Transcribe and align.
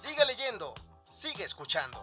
Sigue 0.00 0.24
leyendo, 0.26 0.74
sigue 1.10 1.42
escuchando. 1.42 1.98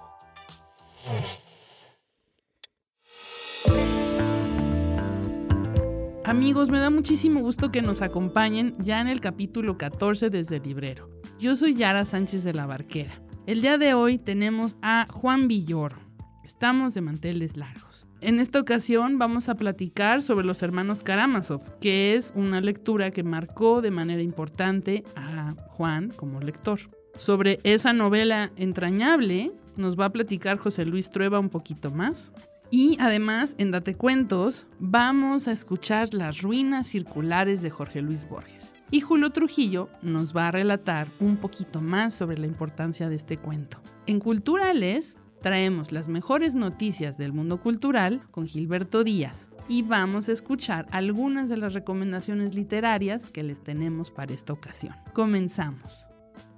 Amigos, 6.26 6.68
me 6.70 6.80
da 6.80 6.90
muchísimo 6.90 7.40
gusto 7.40 7.72
que 7.72 7.82
nos 7.82 8.02
acompañen 8.02 8.76
ya 8.80 9.00
en 9.00 9.08
el 9.08 9.22
capítulo 9.22 9.78
14 9.78 10.30
desde 10.30 10.58
el 10.58 10.64
librero. 10.64 11.10
Yo 11.40 11.56
soy 11.56 11.76
Yara 11.76 12.06
Sánchez 12.06 12.44
de 12.44 12.54
la 12.54 12.66
Barquera. 12.66 13.22
El 13.48 13.62
día 13.62 13.78
de 13.78 13.94
hoy 13.94 14.18
tenemos 14.18 14.76
a 14.82 15.08
Juan 15.10 15.48
Villoro. 15.48 15.98
Estamos 16.44 16.94
de 16.96 17.02
manteles 17.02 17.56
largos. 17.56 18.08
En 18.20 18.42
esta 18.42 18.60
ocasión 18.60 19.20
vamos 19.20 19.48
a 19.48 19.56
platicar 19.56 20.22
sobre 20.22 20.46
los 20.46 20.62
hermanos 20.62 21.02
Karamazov, 21.02 21.80
que 21.80 22.16
es 22.16 22.34
una 22.36 22.60
lectura 22.60 23.12
que 23.12 23.24
marcó 23.24 23.82
de 23.82 23.92
manera 23.92 24.22
importante 24.22 25.06
a 25.16 25.54
Juan 25.70 26.10
como 26.10 26.42
lector. 26.42 26.82
Sobre 27.18 27.60
esa 27.64 27.94
novela 27.94 28.52
entrañable 28.58 29.52
nos 29.78 30.00
va 30.00 30.06
a 30.06 30.12
platicar 30.12 30.58
José 30.58 30.86
Luis 30.86 31.10
Trueba 31.10 31.40
un 31.40 31.50
poquito 31.50 31.92
más. 31.92 32.32
Y 32.72 32.98
además, 33.00 33.56
en 33.58 33.72
Date 33.72 33.96
Cuentos, 33.96 34.66
vamos 34.80 35.48
a 35.48 35.52
escuchar 35.52 36.14
las 36.14 36.42
ruinas 36.42 36.88
circulares 36.88 37.62
de 37.62 37.70
Jorge 37.70 38.02
Luis 38.02 38.28
Borges. 38.28 38.74
Y 38.92 39.02
Julio 39.02 39.30
Trujillo 39.30 39.90
nos 40.02 40.36
va 40.36 40.48
a 40.48 40.52
relatar 40.52 41.08
un 41.20 41.38
poquito 41.38 41.82
más 41.82 42.14
sobre 42.14 42.38
la 42.38 42.48
importancia 42.48 43.08
de 43.08 43.16
este 43.16 43.38
cuento. 43.38 43.80
En 44.08 44.20
Culturales 44.20 45.18
traemos 45.42 45.92
las 45.92 46.10
mejores 46.10 46.56
noticias 46.56 47.18
del 47.18 47.32
mundo 47.32 47.62
cultural 47.62 48.22
con 48.32 48.48
Gilberto 48.48 49.04
Díaz 49.04 49.52
y 49.70 49.84
vamos 49.84 50.28
a 50.28 50.32
escuchar 50.32 50.88
algunas 50.92 51.50
de 51.50 51.58
las 51.58 51.74
recomendaciones 51.74 52.56
literarias 52.56 53.30
que 53.30 53.44
les 53.44 53.64
tenemos 53.64 54.12
para 54.12 54.34
esta 54.34 54.54
ocasión. 54.54 54.96
Comenzamos. 55.14 56.05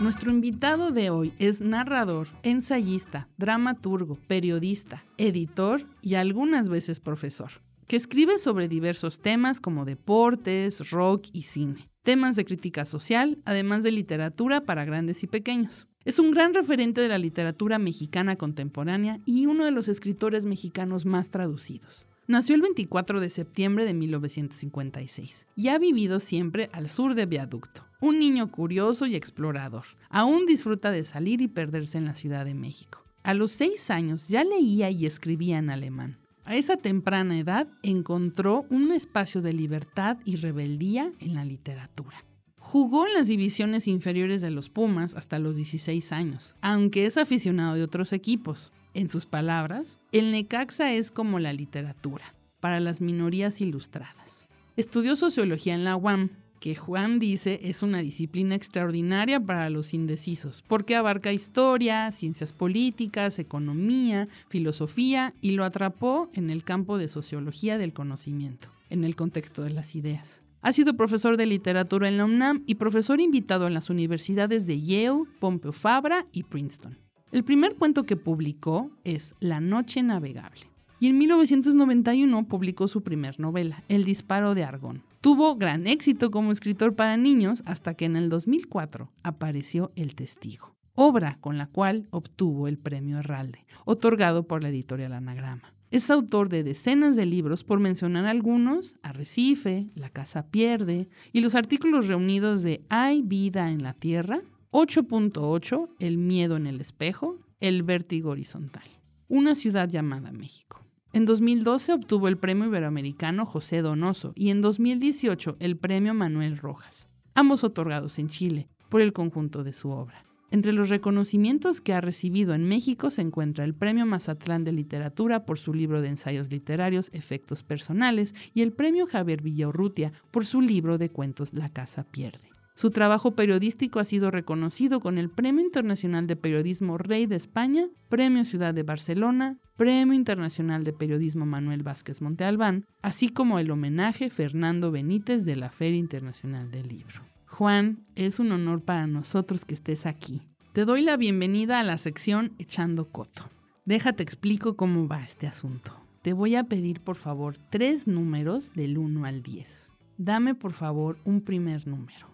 Nuestro 0.00 0.30
invitado 0.30 0.90
de 0.90 1.10
hoy, 1.10 1.34
es 1.38 1.60
narrador, 1.60 2.28
ensayista, 2.42 3.28
dramaturgo, 3.36 4.16
periodista, 4.26 5.04
editor 5.18 5.86
y 6.00 6.14
algunas 6.14 6.70
veces 6.70 6.98
profesor, 6.98 7.50
que 7.86 7.96
escribe 7.96 8.38
sobre 8.38 8.68
diversos 8.68 9.20
temas 9.20 9.60
como 9.60 9.84
deportes, 9.84 10.90
rock 10.90 11.26
y 11.32 11.42
cine, 11.42 11.90
temas 12.02 12.36
de 12.36 12.46
crítica 12.46 12.86
social, 12.86 13.38
además 13.44 13.82
de 13.82 13.92
literatura 13.92 14.62
para 14.62 14.86
grandes 14.86 15.22
y 15.22 15.26
pequeños. 15.26 15.86
Es 16.06 16.18
un 16.18 16.30
gran 16.30 16.54
referente 16.54 17.02
de 17.02 17.08
la 17.08 17.18
literatura 17.18 17.78
mexicana 17.78 18.36
contemporánea 18.36 19.20
y 19.26 19.44
uno 19.44 19.66
de 19.66 19.72
los 19.72 19.88
escritores 19.88 20.46
mexicanos 20.46 21.04
más 21.04 21.28
traducidos. 21.28 22.06
Nació 22.26 22.54
el 22.54 22.62
24 22.62 23.20
de 23.20 23.28
septiembre 23.28 23.84
de 23.84 23.92
1956 23.92 25.46
y 25.56 25.68
ha 25.68 25.78
vivido 25.78 26.20
siempre 26.20 26.70
al 26.72 26.88
sur 26.88 27.14
de 27.14 27.26
Viaducto. 27.26 27.84
Un 28.04 28.18
niño 28.18 28.50
curioso 28.50 29.06
y 29.06 29.16
explorador. 29.16 29.86
Aún 30.10 30.44
disfruta 30.44 30.90
de 30.90 31.04
salir 31.04 31.40
y 31.40 31.48
perderse 31.48 31.96
en 31.96 32.04
la 32.04 32.14
Ciudad 32.14 32.44
de 32.44 32.52
México. 32.52 33.02
A 33.22 33.32
los 33.32 33.50
seis 33.52 33.88
años 33.90 34.28
ya 34.28 34.44
leía 34.44 34.90
y 34.90 35.06
escribía 35.06 35.56
en 35.56 35.70
alemán. 35.70 36.18
A 36.44 36.54
esa 36.54 36.76
temprana 36.76 37.38
edad 37.38 37.66
encontró 37.82 38.66
un 38.68 38.92
espacio 38.92 39.40
de 39.40 39.54
libertad 39.54 40.18
y 40.26 40.36
rebeldía 40.36 41.12
en 41.18 41.32
la 41.32 41.46
literatura. 41.46 42.26
Jugó 42.58 43.06
en 43.06 43.14
las 43.14 43.28
divisiones 43.28 43.88
inferiores 43.88 44.42
de 44.42 44.50
los 44.50 44.68
Pumas 44.68 45.14
hasta 45.14 45.38
los 45.38 45.56
16 45.56 46.12
años, 46.12 46.54
aunque 46.60 47.06
es 47.06 47.16
aficionado 47.16 47.74
de 47.74 47.84
otros 47.84 48.12
equipos. 48.12 48.70
En 48.92 49.08
sus 49.08 49.24
palabras, 49.24 49.98
el 50.12 50.30
Necaxa 50.30 50.92
es 50.92 51.10
como 51.10 51.38
la 51.38 51.54
literatura, 51.54 52.34
para 52.60 52.80
las 52.80 53.00
minorías 53.00 53.62
ilustradas. 53.62 54.46
Estudió 54.76 55.16
sociología 55.16 55.72
en 55.72 55.84
la 55.84 55.96
UAM, 55.96 56.28
que 56.64 56.74
Juan 56.74 57.18
dice 57.18 57.60
es 57.62 57.82
una 57.82 57.98
disciplina 57.98 58.54
extraordinaria 58.54 59.38
para 59.38 59.68
los 59.68 59.92
indecisos, 59.92 60.64
porque 60.66 60.96
abarca 60.96 61.30
historia, 61.30 62.10
ciencias 62.10 62.54
políticas, 62.54 63.38
economía, 63.38 64.28
filosofía 64.48 65.34
y 65.42 65.50
lo 65.50 65.64
atrapó 65.64 66.30
en 66.32 66.48
el 66.48 66.64
campo 66.64 66.96
de 66.96 67.10
sociología 67.10 67.76
del 67.76 67.92
conocimiento, 67.92 68.70
en 68.88 69.04
el 69.04 69.14
contexto 69.14 69.62
de 69.62 69.74
las 69.74 69.94
ideas. 69.94 70.40
Ha 70.62 70.72
sido 70.72 70.96
profesor 70.96 71.36
de 71.36 71.44
literatura 71.44 72.08
en 72.08 72.16
la 72.16 72.24
UNAM 72.24 72.62
y 72.64 72.76
profesor 72.76 73.20
invitado 73.20 73.66
en 73.66 73.74
las 73.74 73.90
universidades 73.90 74.66
de 74.66 74.80
Yale, 74.80 75.24
Pompeu 75.40 75.72
Fabra 75.72 76.26
y 76.32 76.44
Princeton. 76.44 76.96
El 77.30 77.44
primer 77.44 77.74
cuento 77.74 78.04
que 78.04 78.16
publicó 78.16 78.90
es 79.04 79.34
La 79.38 79.60
Noche 79.60 80.02
Navegable. 80.02 80.62
Y 80.98 81.08
en 81.08 81.18
1991 81.18 82.48
publicó 82.48 82.88
su 82.88 83.02
primer 83.02 83.38
novela, 83.38 83.84
El 83.90 84.04
Disparo 84.04 84.54
de 84.54 84.64
Argón. 84.64 85.02
Tuvo 85.24 85.56
gran 85.56 85.86
éxito 85.86 86.30
como 86.30 86.52
escritor 86.52 86.96
para 86.96 87.16
niños 87.16 87.62
hasta 87.64 87.94
que 87.94 88.04
en 88.04 88.14
el 88.14 88.28
2004 88.28 89.10
apareció 89.22 89.90
El 89.96 90.14
Testigo, 90.14 90.76
obra 90.94 91.38
con 91.40 91.56
la 91.56 91.66
cual 91.66 92.08
obtuvo 92.10 92.68
el 92.68 92.76
premio 92.76 93.20
Herralde, 93.20 93.64
otorgado 93.86 94.46
por 94.46 94.62
la 94.62 94.68
editorial 94.68 95.14
Anagrama. 95.14 95.72
Es 95.90 96.10
autor 96.10 96.50
de 96.50 96.62
decenas 96.62 97.16
de 97.16 97.24
libros, 97.24 97.64
por 97.64 97.80
mencionar 97.80 98.26
algunos, 98.26 98.96
Arrecife, 99.02 99.88
La 99.94 100.10
Casa 100.10 100.50
Pierde, 100.50 101.08
y 101.32 101.40
los 101.40 101.54
artículos 101.54 102.06
reunidos 102.06 102.62
de 102.62 102.84
Hay 102.90 103.22
vida 103.22 103.70
en 103.70 103.82
la 103.82 103.94
Tierra, 103.94 104.42
8.8, 104.72 105.88
El 106.00 106.18
miedo 106.18 106.56
en 106.56 106.66
el 106.66 106.82
espejo, 106.82 107.38
El 107.60 107.82
vértigo 107.82 108.28
horizontal. 108.28 108.90
Una 109.28 109.54
ciudad 109.54 109.88
llamada 109.88 110.32
México. 110.32 110.83
En 111.14 111.26
2012 111.26 111.92
obtuvo 111.92 112.26
el 112.26 112.38
Premio 112.38 112.66
Iberoamericano 112.66 113.46
José 113.46 113.82
Donoso 113.82 114.32
y 114.34 114.50
en 114.50 114.60
2018 114.60 115.58
el 115.60 115.76
Premio 115.76 116.12
Manuel 116.12 116.58
Rojas, 116.58 117.08
ambos 117.36 117.62
otorgados 117.62 118.18
en 118.18 118.28
Chile 118.28 118.68
por 118.88 119.00
el 119.00 119.12
conjunto 119.12 119.62
de 119.62 119.74
su 119.74 119.90
obra. 119.90 120.24
Entre 120.50 120.72
los 120.72 120.88
reconocimientos 120.88 121.80
que 121.80 121.92
ha 121.92 122.00
recibido 122.00 122.52
en 122.52 122.68
México 122.68 123.12
se 123.12 123.22
encuentra 123.22 123.64
el 123.64 123.76
Premio 123.76 124.06
Mazatlán 124.06 124.64
de 124.64 124.72
Literatura 124.72 125.46
por 125.46 125.56
su 125.56 125.72
libro 125.72 126.02
de 126.02 126.08
ensayos 126.08 126.50
literarios 126.50 127.10
Efectos 127.12 127.62
Personales 127.62 128.34
y 128.52 128.62
el 128.62 128.72
Premio 128.72 129.06
Javier 129.06 129.40
Villaurrutia 129.40 130.12
por 130.32 130.44
su 130.44 130.60
libro 130.60 130.98
de 130.98 131.10
cuentos 131.10 131.54
La 131.54 131.68
Casa 131.68 132.02
Pierde. 132.02 132.50
Su 132.74 132.90
trabajo 132.90 133.36
periodístico 133.36 134.00
ha 134.00 134.04
sido 134.04 134.32
reconocido 134.32 134.98
con 134.98 135.18
el 135.18 135.30
Premio 135.30 135.64
Internacional 135.64 136.26
de 136.26 136.34
Periodismo 136.34 136.98
Rey 136.98 137.26
de 137.26 137.36
España, 137.36 137.86
Premio 138.08 138.44
Ciudad 138.44 138.74
de 138.74 138.82
Barcelona, 138.82 139.58
Premio 139.76 140.14
Internacional 140.14 140.84
de 140.84 140.92
Periodismo 140.92 141.46
Manuel 141.46 141.82
Vázquez 141.82 142.22
Montealbán, 142.22 142.86
así 143.02 143.28
como 143.28 143.58
el 143.58 143.72
homenaje 143.72 144.30
Fernando 144.30 144.92
Benítez 144.92 145.44
de 145.44 145.56
la 145.56 145.68
Feria 145.68 145.98
Internacional 145.98 146.70
del 146.70 146.86
Libro. 146.86 147.22
Juan, 147.48 148.06
es 148.14 148.38
un 148.38 148.52
honor 148.52 148.82
para 148.82 149.08
nosotros 149.08 149.64
que 149.64 149.74
estés 149.74 150.06
aquí. 150.06 150.42
Te 150.72 150.84
doy 150.84 151.02
la 151.02 151.16
bienvenida 151.16 151.80
a 151.80 151.82
la 151.82 151.98
sección 151.98 152.54
Echando 152.58 153.10
Coto. 153.10 153.50
Déjate 153.84 154.22
explico 154.22 154.76
cómo 154.76 155.08
va 155.08 155.24
este 155.24 155.48
asunto. 155.48 155.92
Te 156.22 156.34
voy 156.34 156.54
a 156.54 156.64
pedir 156.64 157.00
por 157.00 157.16
favor 157.16 157.58
tres 157.68 158.06
números 158.06 158.74
del 158.74 158.96
1 158.96 159.24
al 159.24 159.42
10. 159.42 159.90
Dame 160.18 160.54
por 160.54 160.72
favor 160.72 161.18
un 161.24 161.40
primer 161.40 161.88
número. 161.88 162.28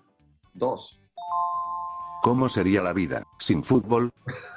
Dos. 0.52 1.00
¿Cómo 2.22 2.50
sería 2.50 2.82
la 2.82 2.92
vida 2.92 3.24
sin 3.38 3.64
fútbol? 3.64 4.10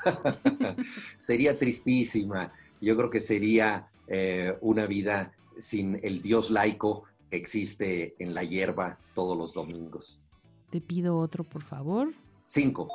sería 1.18 1.58
tristísima. 1.58 2.52
Yo 2.84 2.98
creo 2.98 3.10
que 3.10 3.22
sería 3.22 3.88
eh, 4.08 4.58
una 4.60 4.86
vida 4.86 5.32
sin 5.58 6.00
el 6.04 6.22
Dios 6.22 6.52
laico 6.52 7.06
que 7.30 7.38
existe 7.38 8.16
en 8.20 8.34
la 8.34 8.44
hierba 8.44 9.00
todos 9.16 9.38
los 9.38 9.54
domingos. 9.54 10.22
Te 10.70 10.82
pido 10.82 11.18
otro, 11.18 11.46
por 11.46 11.64
favor. 11.64 12.14
Cinco. 12.46 12.90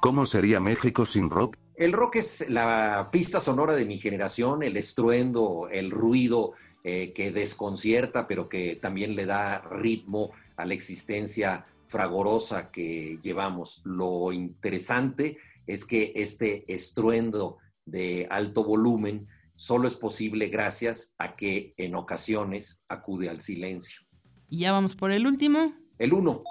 ¿Cómo 0.00 0.26
sería 0.26 0.60
México 0.60 1.04
sin 1.04 1.28
rock? 1.28 1.56
El 1.74 1.92
rock 1.92 2.16
es 2.16 2.48
la 2.48 3.08
pista 3.10 3.40
sonora 3.40 3.74
de 3.74 3.84
mi 3.84 3.98
generación, 3.98 4.62
el 4.62 4.76
estruendo, 4.76 5.68
el 5.72 5.90
ruido 5.90 6.52
eh, 6.84 7.12
que 7.12 7.32
desconcierta, 7.32 8.28
pero 8.28 8.48
que 8.48 8.76
también 8.76 9.16
le 9.16 9.26
da 9.26 9.60
ritmo 9.60 10.30
a 10.56 10.66
la 10.66 10.74
existencia 10.74 11.66
fragorosa 11.84 12.70
que 12.70 13.18
llevamos. 13.20 13.80
Lo 13.84 14.30
interesante 14.30 15.38
es 15.66 15.84
que 15.84 16.12
este 16.14 16.64
estruendo 16.72 17.58
de 17.86 18.26
alto 18.30 18.64
volumen 18.64 19.26
solo 19.54 19.86
es 19.88 19.96
posible 19.96 20.48
gracias 20.48 21.14
a 21.18 21.36
que 21.36 21.74
en 21.76 21.94
ocasiones 21.94 22.84
acude 22.88 23.28
al 23.28 23.40
silencio. 23.40 24.02
Y 24.48 24.60
ya 24.60 24.72
vamos 24.72 24.94
por 24.94 25.12
el 25.12 25.26
último. 25.26 25.74
El 25.98 26.12
uno. 26.12 26.42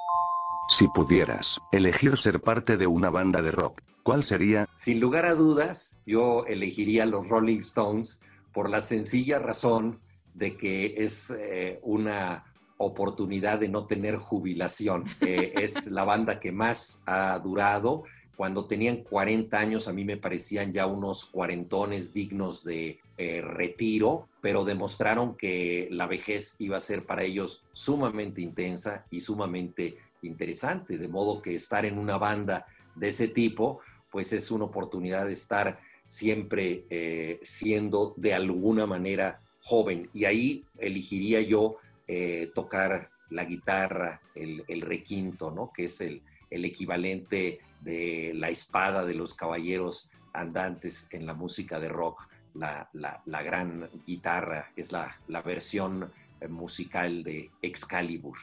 Si 0.69 0.87
pudieras 0.87 1.59
elegir 1.71 2.17
ser 2.17 2.41
parte 2.41 2.77
de 2.77 2.87
una 2.87 3.09
banda 3.09 3.41
de 3.41 3.51
rock, 3.51 3.81
¿cuál 4.03 4.23
sería? 4.23 4.67
Sin 4.73 4.99
lugar 4.99 5.25
a 5.25 5.35
dudas, 5.35 5.99
yo 6.05 6.45
elegiría 6.47 7.05
los 7.05 7.27
Rolling 7.29 7.59
Stones 7.59 8.21
por 8.53 8.69
la 8.69 8.81
sencilla 8.81 9.39
razón 9.39 9.99
de 10.33 10.57
que 10.57 10.95
es 10.97 11.31
eh, 11.31 11.79
una 11.83 12.45
oportunidad 12.77 13.59
de 13.59 13.69
no 13.69 13.85
tener 13.85 14.15
jubilación. 14.17 15.05
Eh, 15.21 15.53
es 15.61 15.87
la 15.87 16.03
banda 16.03 16.39
que 16.39 16.51
más 16.51 17.01
ha 17.05 17.37
durado. 17.39 18.03
Cuando 18.35 18.65
tenían 18.65 18.97
40 19.03 19.57
años 19.57 19.87
a 19.87 19.93
mí 19.93 20.03
me 20.05 20.17
parecían 20.17 20.71
ya 20.71 20.87
unos 20.87 21.25
cuarentones 21.25 22.13
dignos 22.13 22.63
de 22.63 22.99
eh, 23.17 23.41
retiro, 23.41 24.27
pero 24.41 24.65
demostraron 24.65 25.35
que 25.35 25.87
la 25.91 26.07
vejez 26.07 26.55
iba 26.59 26.77
a 26.77 26.81
ser 26.81 27.05
para 27.05 27.23
ellos 27.23 27.63
sumamente 27.71 28.41
intensa 28.41 29.05
y 29.11 29.21
sumamente 29.21 29.97
interesante, 30.23 30.97
de 30.97 31.07
modo 31.07 31.41
que 31.41 31.55
estar 31.55 31.85
en 31.85 31.99
una 31.99 32.17
banda 32.17 32.65
de 32.95 33.09
ese 33.09 33.27
tipo, 33.27 33.79
pues 34.11 34.33
es 34.33 34.51
una 34.51 34.65
oportunidad 34.65 35.27
de 35.27 35.33
estar 35.33 35.79
siempre 36.05 36.85
eh, 36.89 37.39
siendo 37.41 38.13
de 38.17 38.33
alguna 38.33 38.85
manera 38.85 39.39
joven. 39.61 40.09
Y 40.13 40.25
ahí 40.25 40.65
elegiría 40.77 41.41
yo 41.41 41.77
eh, 42.07 42.51
tocar 42.53 43.09
la 43.29 43.45
guitarra, 43.45 44.21
el, 44.35 44.81
requinto, 44.81 45.51
¿no? 45.51 45.71
Que 45.73 45.85
es 45.85 46.01
el, 46.01 46.21
equivalente 46.65 47.59
de 47.81 48.31
la 48.35 48.49
espada 48.49 49.05
de 49.05 49.13
los 49.13 49.33
caballeros 49.33 50.09
andantes 50.33 51.07
en 51.11 51.25
la 51.25 51.33
música 51.33 51.79
de 51.79 51.89
rock. 51.89 52.27
La, 52.53 52.89
gran 53.25 53.89
guitarra 54.05 54.71
es 54.75 54.91
la, 54.91 55.19
la 55.27 55.41
versión 55.41 56.11
eh, 56.39 56.47
musical 56.47 57.23
de 57.23 57.51
Excalibur. 57.61 58.37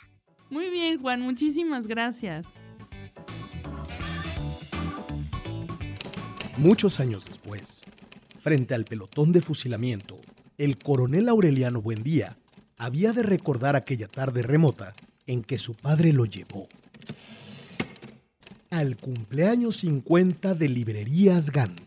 Muy 0.51 0.69
bien, 0.69 1.01
Juan, 1.01 1.21
muchísimas 1.21 1.87
gracias. 1.87 2.45
Muchos 6.57 7.01
años 7.01 7.25
después, 7.25 7.83
frente 8.43 8.75
al 8.75 8.85
pelotón 8.85 9.33
de 9.33 9.41
fusilamiento, 9.41 10.19
el 10.59 10.77
coronel 10.77 11.29
Aureliano 11.29 11.81
Buendía 11.81 12.37
había 12.77 13.13
de 13.13 13.23
recordar 13.23 13.77
aquella 13.77 14.09
tarde 14.09 14.43
remota 14.43 14.93
en 15.27 15.43
que 15.43 15.57
su 15.57 15.75
padre 15.75 16.13
lo 16.13 16.25
llevó 16.25 16.69
al 18.71 18.97
cumpleaños 18.97 19.79
50 19.79 20.55
de 20.55 20.69
Librerías 20.69 21.51
Gandhi. 21.51 21.83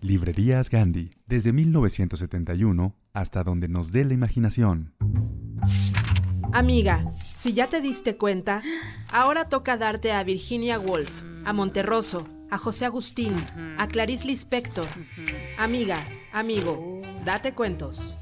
Librerías 0.00 0.70
Gandhi, 0.70 1.10
desde 1.26 1.52
1971 1.52 2.94
hasta 3.12 3.44
donde 3.44 3.68
nos 3.68 3.92
dé 3.92 4.04
la 4.06 4.14
imaginación. 4.14 4.94
Amiga, 6.52 7.12
si 7.36 7.52
ya 7.52 7.66
te 7.66 7.82
diste 7.82 8.16
cuenta, 8.16 8.62
ahora 9.10 9.44
toca 9.44 9.76
darte 9.76 10.12
a 10.12 10.24
Virginia 10.24 10.80
Woolf, 10.80 11.22
a 11.44 11.52
Monterroso, 11.52 12.26
a 12.50 12.56
José 12.56 12.86
Agustín, 12.86 13.34
a 13.78 13.86
Clarice 13.86 14.26
Lispector. 14.26 14.86
Amiga, 15.58 16.02
amigo, 16.32 17.02
date 17.24 17.52
cuentos. 17.52 18.16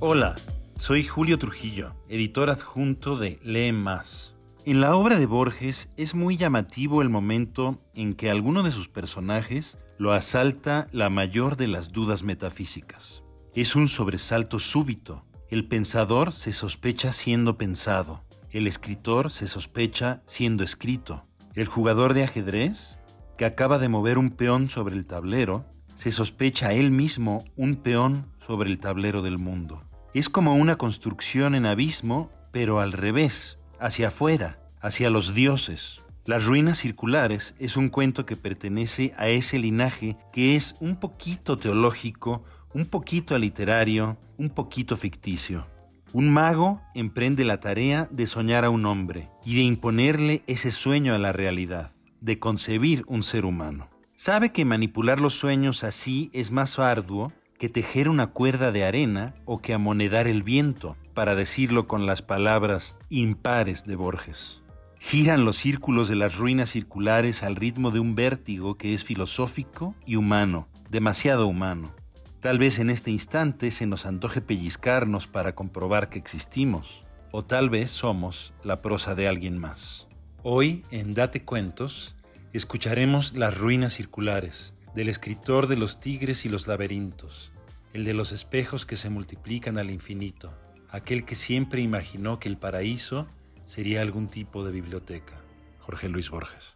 Hola, 0.00 0.34
soy 0.80 1.04
Julio 1.04 1.38
Trujillo, 1.38 1.92
editor 2.08 2.48
adjunto 2.48 3.18
de 3.18 3.38
Lee 3.44 3.70
Más. 3.70 4.34
En 4.64 4.80
la 4.80 4.96
obra 4.96 5.18
de 5.18 5.26
Borges 5.26 5.90
es 5.98 6.14
muy 6.14 6.38
llamativo 6.38 7.02
el 7.02 7.10
momento 7.10 7.78
en 7.94 8.14
que 8.14 8.30
alguno 8.30 8.62
de 8.62 8.72
sus 8.72 8.88
personajes 8.88 9.76
lo 9.98 10.14
asalta 10.14 10.88
la 10.90 11.10
mayor 11.10 11.58
de 11.58 11.68
las 11.68 11.92
dudas 11.92 12.22
metafísicas. 12.22 13.22
Es 13.54 13.76
un 13.76 13.88
sobresalto 13.88 14.58
súbito. 14.58 15.22
El 15.50 15.68
pensador 15.68 16.32
se 16.32 16.54
sospecha 16.54 17.12
siendo 17.12 17.58
pensado. 17.58 18.22
El 18.50 18.66
escritor 18.66 19.30
se 19.30 19.48
sospecha 19.48 20.22
siendo 20.24 20.64
escrito. 20.64 21.26
El 21.52 21.66
jugador 21.66 22.14
de 22.14 22.24
ajedrez, 22.24 22.98
que 23.36 23.44
acaba 23.44 23.78
de 23.78 23.90
mover 23.90 24.16
un 24.16 24.30
peón 24.30 24.70
sobre 24.70 24.96
el 24.96 25.06
tablero, 25.06 25.66
se 25.94 26.10
sospecha 26.10 26.72
él 26.72 26.90
mismo 26.90 27.44
un 27.54 27.76
peón 27.76 28.32
sobre 28.38 28.70
el 28.70 28.78
tablero 28.78 29.20
del 29.20 29.36
mundo. 29.36 29.84
Es 30.12 30.28
como 30.28 30.56
una 30.56 30.76
construcción 30.76 31.54
en 31.54 31.66
abismo, 31.66 32.32
pero 32.50 32.80
al 32.80 32.90
revés, 32.90 33.58
hacia 33.78 34.08
afuera, 34.08 34.58
hacia 34.80 35.08
los 35.08 35.34
dioses, 35.34 36.00
las 36.24 36.44
ruinas 36.44 36.78
circulares 36.78 37.54
es 37.60 37.76
un 37.76 37.90
cuento 37.90 38.26
que 38.26 38.34
pertenece 38.34 39.14
a 39.16 39.28
ese 39.28 39.60
linaje 39.60 40.16
que 40.32 40.56
es 40.56 40.74
un 40.80 40.96
poquito 40.96 41.58
teológico, 41.58 42.42
un 42.74 42.86
poquito 42.86 43.38
literario, 43.38 44.18
un 44.36 44.50
poquito 44.50 44.96
ficticio. 44.96 45.68
Un 46.12 46.28
mago 46.28 46.80
emprende 46.96 47.44
la 47.44 47.60
tarea 47.60 48.08
de 48.10 48.26
soñar 48.26 48.64
a 48.64 48.70
un 48.70 48.86
hombre 48.86 49.28
y 49.44 49.54
de 49.54 49.62
imponerle 49.62 50.42
ese 50.48 50.72
sueño 50.72 51.14
a 51.14 51.18
la 51.18 51.32
realidad, 51.32 51.92
de 52.20 52.40
concebir 52.40 53.04
un 53.06 53.22
ser 53.22 53.44
humano. 53.44 53.88
Sabe 54.16 54.50
que 54.50 54.64
manipular 54.64 55.20
los 55.20 55.34
sueños 55.34 55.84
así 55.84 56.30
es 56.32 56.50
más 56.50 56.80
arduo 56.80 57.32
que 57.60 57.68
tejer 57.68 58.08
una 58.08 58.28
cuerda 58.28 58.72
de 58.72 58.84
arena 58.84 59.34
o 59.44 59.60
que 59.60 59.74
amonedar 59.74 60.26
el 60.26 60.42
viento, 60.42 60.96
para 61.12 61.34
decirlo 61.34 61.86
con 61.86 62.06
las 62.06 62.22
palabras 62.22 62.96
impares 63.10 63.84
de 63.84 63.96
Borges. 63.96 64.62
Giran 64.98 65.44
los 65.44 65.58
círculos 65.58 66.08
de 66.08 66.16
las 66.16 66.36
ruinas 66.38 66.70
circulares 66.70 67.42
al 67.42 67.56
ritmo 67.56 67.90
de 67.90 68.00
un 68.00 68.14
vértigo 68.14 68.78
que 68.78 68.94
es 68.94 69.04
filosófico 69.04 69.94
y 70.06 70.16
humano, 70.16 70.68
demasiado 70.88 71.46
humano. 71.46 71.94
Tal 72.40 72.58
vez 72.58 72.78
en 72.78 72.88
este 72.88 73.10
instante 73.10 73.70
se 73.70 73.84
nos 73.84 74.06
antoje 74.06 74.40
pellizcarnos 74.40 75.26
para 75.26 75.54
comprobar 75.54 76.08
que 76.08 76.18
existimos, 76.18 77.04
o 77.30 77.44
tal 77.44 77.68
vez 77.68 77.90
somos 77.90 78.54
la 78.64 78.80
prosa 78.80 79.14
de 79.14 79.28
alguien 79.28 79.58
más. 79.58 80.06
Hoy, 80.42 80.82
en 80.90 81.12
Date 81.12 81.44
Cuentos, 81.44 82.16
escucharemos 82.54 83.34
Las 83.34 83.58
ruinas 83.58 83.92
circulares, 83.92 84.72
del 84.94 85.08
escritor 85.08 85.66
de 85.66 85.76
los 85.76 86.00
tigres 86.00 86.44
y 86.44 86.48
los 86.48 86.66
laberintos, 86.66 87.52
el 87.92 88.04
de 88.04 88.14
los 88.14 88.32
espejos 88.32 88.86
que 88.86 88.96
se 88.96 89.10
multiplican 89.10 89.78
al 89.78 89.90
infinito, 89.90 90.52
aquel 90.90 91.24
que 91.24 91.34
siempre 91.34 91.80
imaginó 91.80 92.38
que 92.38 92.48
el 92.48 92.56
paraíso 92.56 93.26
sería 93.66 94.00
algún 94.00 94.28
tipo 94.28 94.64
de 94.64 94.72
biblioteca. 94.72 95.40
Jorge 95.80 96.08
Luis 96.08 96.30
Borges. 96.30 96.74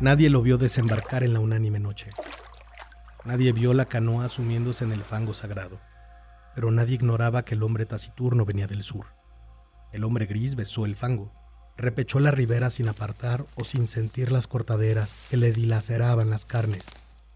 Nadie 0.00 0.30
lo 0.30 0.42
vio 0.42 0.58
desembarcar 0.58 1.22
en 1.22 1.34
la 1.34 1.40
unánime 1.40 1.78
noche. 1.78 2.10
Nadie 3.24 3.52
vio 3.52 3.74
la 3.74 3.84
canoa 3.84 4.28
sumiéndose 4.28 4.84
en 4.84 4.92
el 4.92 5.02
fango 5.02 5.34
sagrado. 5.34 5.80
Pero 6.54 6.70
nadie 6.70 6.94
ignoraba 6.94 7.44
que 7.44 7.54
el 7.54 7.62
hombre 7.62 7.86
taciturno 7.86 8.44
venía 8.44 8.66
del 8.66 8.82
sur. 8.82 9.06
El 9.92 10.04
hombre 10.04 10.26
gris 10.26 10.56
besó 10.56 10.84
el 10.84 10.96
fango, 10.96 11.32
repechó 11.76 12.20
la 12.20 12.30
ribera 12.30 12.70
sin 12.70 12.88
apartar 12.88 13.44
o 13.56 13.64
sin 13.64 13.86
sentir 13.86 14.32
las 14.32 14.46
cortaderas 14.46 15.14
que 15.30 15.36
le 15.36 15.52
dilaceraban 15.52 16.30
las 16.30 16.44
carnes 16.44 16.84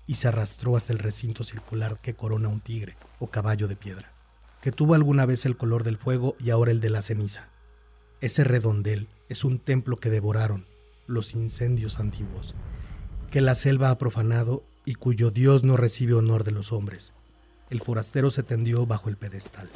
y 0.06 0.14
se 0.14 0.28
arrastró 0.28 0.76
hasta 0.76 0.92
el 0.92 0.98
recinto 0.98 1.44
circular 1.44 1.98
que 2.00 2.14
corona 2.14 2.48
un 2.48 2.60
tigre 2.60 2.96
o 3.18 3.28
caballo 3.28 3.68
de 3.68 3.76
piedra 3.76 4.12
que 4.60 4.72
tuvo 4.72 4.94
alguna 4.94 5.26
vez 5.26 5.46
el 5.46 5.56
color 5.56 5.84
del 5.84 5.96
fuego 5.96 6.36
y 6.38 6.50
ahora 6.50 6.70
el 6.70 6.80
de 6.80 6.90
la 6.90 7.02
ceniza. 7.02 7.48
Ese 8.20 8.44
redondel 8.44 9.08
es 9.28 9.44
un 9.44 9.58
templo 9.58 9.96
que 9.96 10.10
devoraron 10.10 10.66
los 11.06 11.34
incendios 11.34 12.00
antiguos, 12.00 12.54
que 13.30 13.40
la 13.40 13.54
selva 13.54 13.90
ha 13.90 13.98
profanado 13.98 14.64
y 14.84 14.94
cuyo 14.94 15.30
Dios 15.30 15.62
no 15.62 15.76
recibe 15.76 16.14
honor 16.14 16.44
de 16.44 16.50
los 16.50 16.72
hombres. 16.72 17.12
El 17.70 17.80
forastero 17.80 18.30
se 18.30 18.42
tendió 18.42 18.86
bajo 18.86 19.08
el 19.08 19.16
pedestal. 19.16 19.70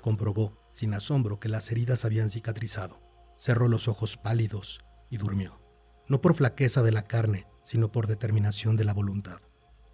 Comprobó, 0.00 0.52
sin 0.70 0.94
asombro, 0.94 1.40
que 1.40 1.48
las 1.48 1.70
heridas 1.70 2.04
habían 2.04 2.30
cicatrizado. 2.30 2.98
Cerró 3.36 3.68
los 3.68 3.88
ojos 3.88 4.16
pálidos 4.16 4.80
y 5.10 5.18
durmió. 5.18 5.60
No 6.08 6.20
por 6.20 6.34
flaqueza 6.34 6.82
de 6.82 6.92
la 6.92 7.02
carne, 7.02 7.46
sino 7.62 7.90
por 7.90 8.06
determinación 8.06 8.76
de 8.76 8.84
la 8.84 8.94
voluntad. 8.94 9.40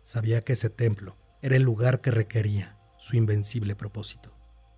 Sabía 0.03 0.43
que 0.43 0.53
ese 0.53 0.71
templo 0.71 1.17
era 1.41 1.57
el 1.57 1.63
lugar 1.63 2.01
que 2.01 2.11
requería 2.11 2.77
su 2.99 3.17
invencible 3.17 3.75
propósito. 3.75 4.33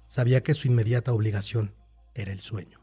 Sabía 0.06 0.42
que 0.42 0.54
su 0.54 0.68
inmediata 0.68 1.12
obligación 1.12 1.74
era 2.14 2.32
el 2.32 2.40
sueño. 2.40 2.80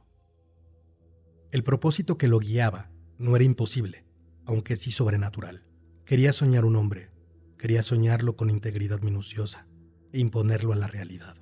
El 1.51 1.63
propósito 1.63 2.17
que 2.17 2.27
lo 2.27 2.39
guiaba 2.39 2.91
no 3.17 3.35
era 3.35 3.45
imposible, 3.45 4.05
aunque 4.45 4.77
sí 4.77 4.91
sobrenatural. 4.91 5.65
Quería 6.05 6.33
soñar 6.33 6.65
un 6.65 6.75
hombre, 6.75 7.09
quería 7.57 7.83
soñarlo 7.83 8.35
con 8.35 8.49
integridad 8.49 9.01
minuciosa 9.01 9.67
e 10.11 10.19
imponerlo 10.19 10.73
a 10.73 10.75
la 10.75 10.87
realidad. 10.87 11.37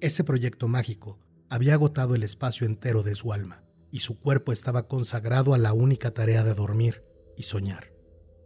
Ese 0.00 0.24
proyecto 0.24 0.68
mágico 0.68 1.18
había 1.48 1.74
agotado 1.74 2.14
el 2.14 2.22
espacio 2.22 2.66
entero 2.66 3.02
de 3.02 3.14
su 3.14 3.32
alma 3.32 3.65
y 3.96 4.00
su 4.00 4.20
cuerpo 4.20 4.52
estaba 4.52 4.88
consagrado 4.88 5.54
a 5.54 5.58
la 5.58 5.72
única 5.72 6.10
tarea 6.10 6.44
de 6.44 6.52
dormir 6.52 7.02
y 7.34 7.44
soñar. 7.44 7.94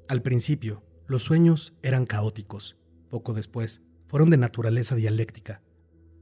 Al 0.06 0.22
principio, 0.22 0.84
los 1.08 1.24
sueños 1.24 1.74
eran 1.82 2.06
caóticos. 2.06 2.76
Poco 3.10 3.34
después, 3.34 3.80
fueron 4.06 4.30
de 4.30 4.36
naturaleza 4.36 4.94
dialéctica. 4.94 5.60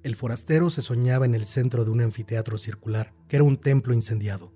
El 0.02 0.16
forastero 0.16 0.70
se 0.70 0.80
soñaba 0.80 1.26
en 1.26 1.34
el 1.34 1.44
centro 1.44 1.84
de 1.84 1.90
un 1.90 2.00
anfiteatro 2.00 2.56
circular, 2.56 3.12
que 3.28 3.36
era 3.36 3.44
un 3.44 3.58
templo 3.58 3.92
incendiado. 3.92 4.54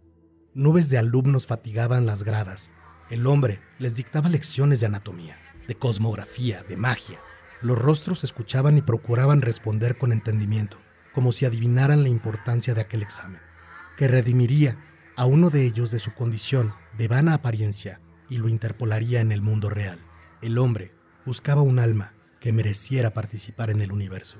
Nubes 0.55 0.88
de 0.88 0.97
alumnos 0.97 1.47
fatigaban 1.47 2.07
las 2.07 2.25
gradas. 2.25 2.71
El 3.11 3.26
hombre 3.26 3.61
les 3.79 3.95
dictaba 3.95 4.31
lecciones 4.31 4.81
de 4.81 4.87
anatomía, 4.87 5.37
de 5.69 5.75
cosmografía, 5.75 6.64
de 6.67 6.79
magia. 6.79 7.21
Los 7.61 7.79
rostros 7.79 8.25
escuchaban 8.25 8.79
y 8.79 8.81
procuraban 8.81 9.43
responder 9.43 9.99
con 9.99 10.12
entendimiento, 10.12 10.79
como 11.12 11.31
si 11.31 11.45
adivinaran 11.45 12.02
la 12.02 12.09
importancia 12.09 12.73
de 12.73 12.81
aquel 12.81 13.02
examen, 13.02 13.43
que 13.96 14.08
redimiría 14.08 14.78
a 15.16 15.26
uno 15.26 15.50
de 15.50 15.66
ellos 15.66 15.90
de 15.90 15.99
su 15.99 16.14
condición 16.14 16.72
de 16.96 17.08
vana 17.08 17.34
apariencia 17.34 18.00
y 18.28 18.38
lo 18.38 18.49
interpolaría 18.49 19.20
en 19.20 19.32
el 19.32 19.42
mundo 19.42 19.68
real. 19.70 19.99
El 20.40 20.58
hombre 20.58 20.92
buscaba 21.26 21.62
un 21.62 21.78
alma 21.78 22.14
que 22.40 22.52
mereciera 22.52 23.12
participar 23.12 23.70
en 23.70 23.80
el 23.80 23.92
universo. 23.92 24.38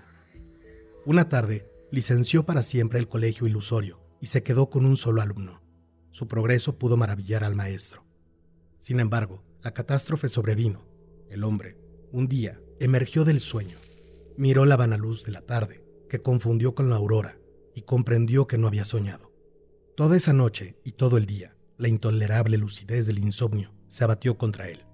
Una 1.05 1.29
tarde, 1.29 1.69
licenció 1.91 2.45
para 2.47 2.63
siempre 2.63 2.99
el 2.99 3.07
colegio 3.07 3.47
ilusorio 3.47 4.01
y 4.21 4.27
se 4.27 4.43
quedó 4.43 4.71
con 4.71 4.87
un 4.87 4.97
solo 4.97 5.21
alumno. 5.21 5.63
Su 6.11 6.27
progreso 6.27 6.79
pudo 6.79 6.97
maravillar 6.97 7.45
al 7.45 7.55
maestro. 7.55 8.05
Sin 8.79 8.99
embargo, 8.99 9.45
la 9.63 9.73
catástrofe 9.73 10.29
sobrevino. 10.29 10.85
El 11.29 11.45
hombre, 11.45 11.77
un 12.13 12.29
día, 12.29 12.61
emergió 12.81 13.25
del 13.25 13.41
sueño, 13.41 13.77
miró 14.37 14.65
la 14.65 14.77
vana 14.77 14.97
luz 14.97 15.25
de 15.25 15.33
la 15.33 15.43
tarde, 15.43 15.85
que 16.09 16.21
confundió 16.21 16.75
con 16.75 16.91
la 16.91 16.97
aurora, 16.97 17.39
y 17.75 17.83
comprendió 17.83 18.47
que 18.47 18.59
no 18.59 18.67
había 18.67 18.85
soñado. 18.85 19.32
Toda 19.95 20.17
esa 20.17 20.33
noche 20.33 20.75
y 20.85 20.93
todo 20.93 21.19
el 21.19 21.27
día, 21.27 21.55
la 21.77 21.87
intolerable 21.87 22.57
lucidez 22.57 23.07
del 23.07 23.19
insomnio 23.19 23.75
se 23.89 24.05
abatió 24.05 24.39
contra 24.39 24.71
él. 24.71 24.87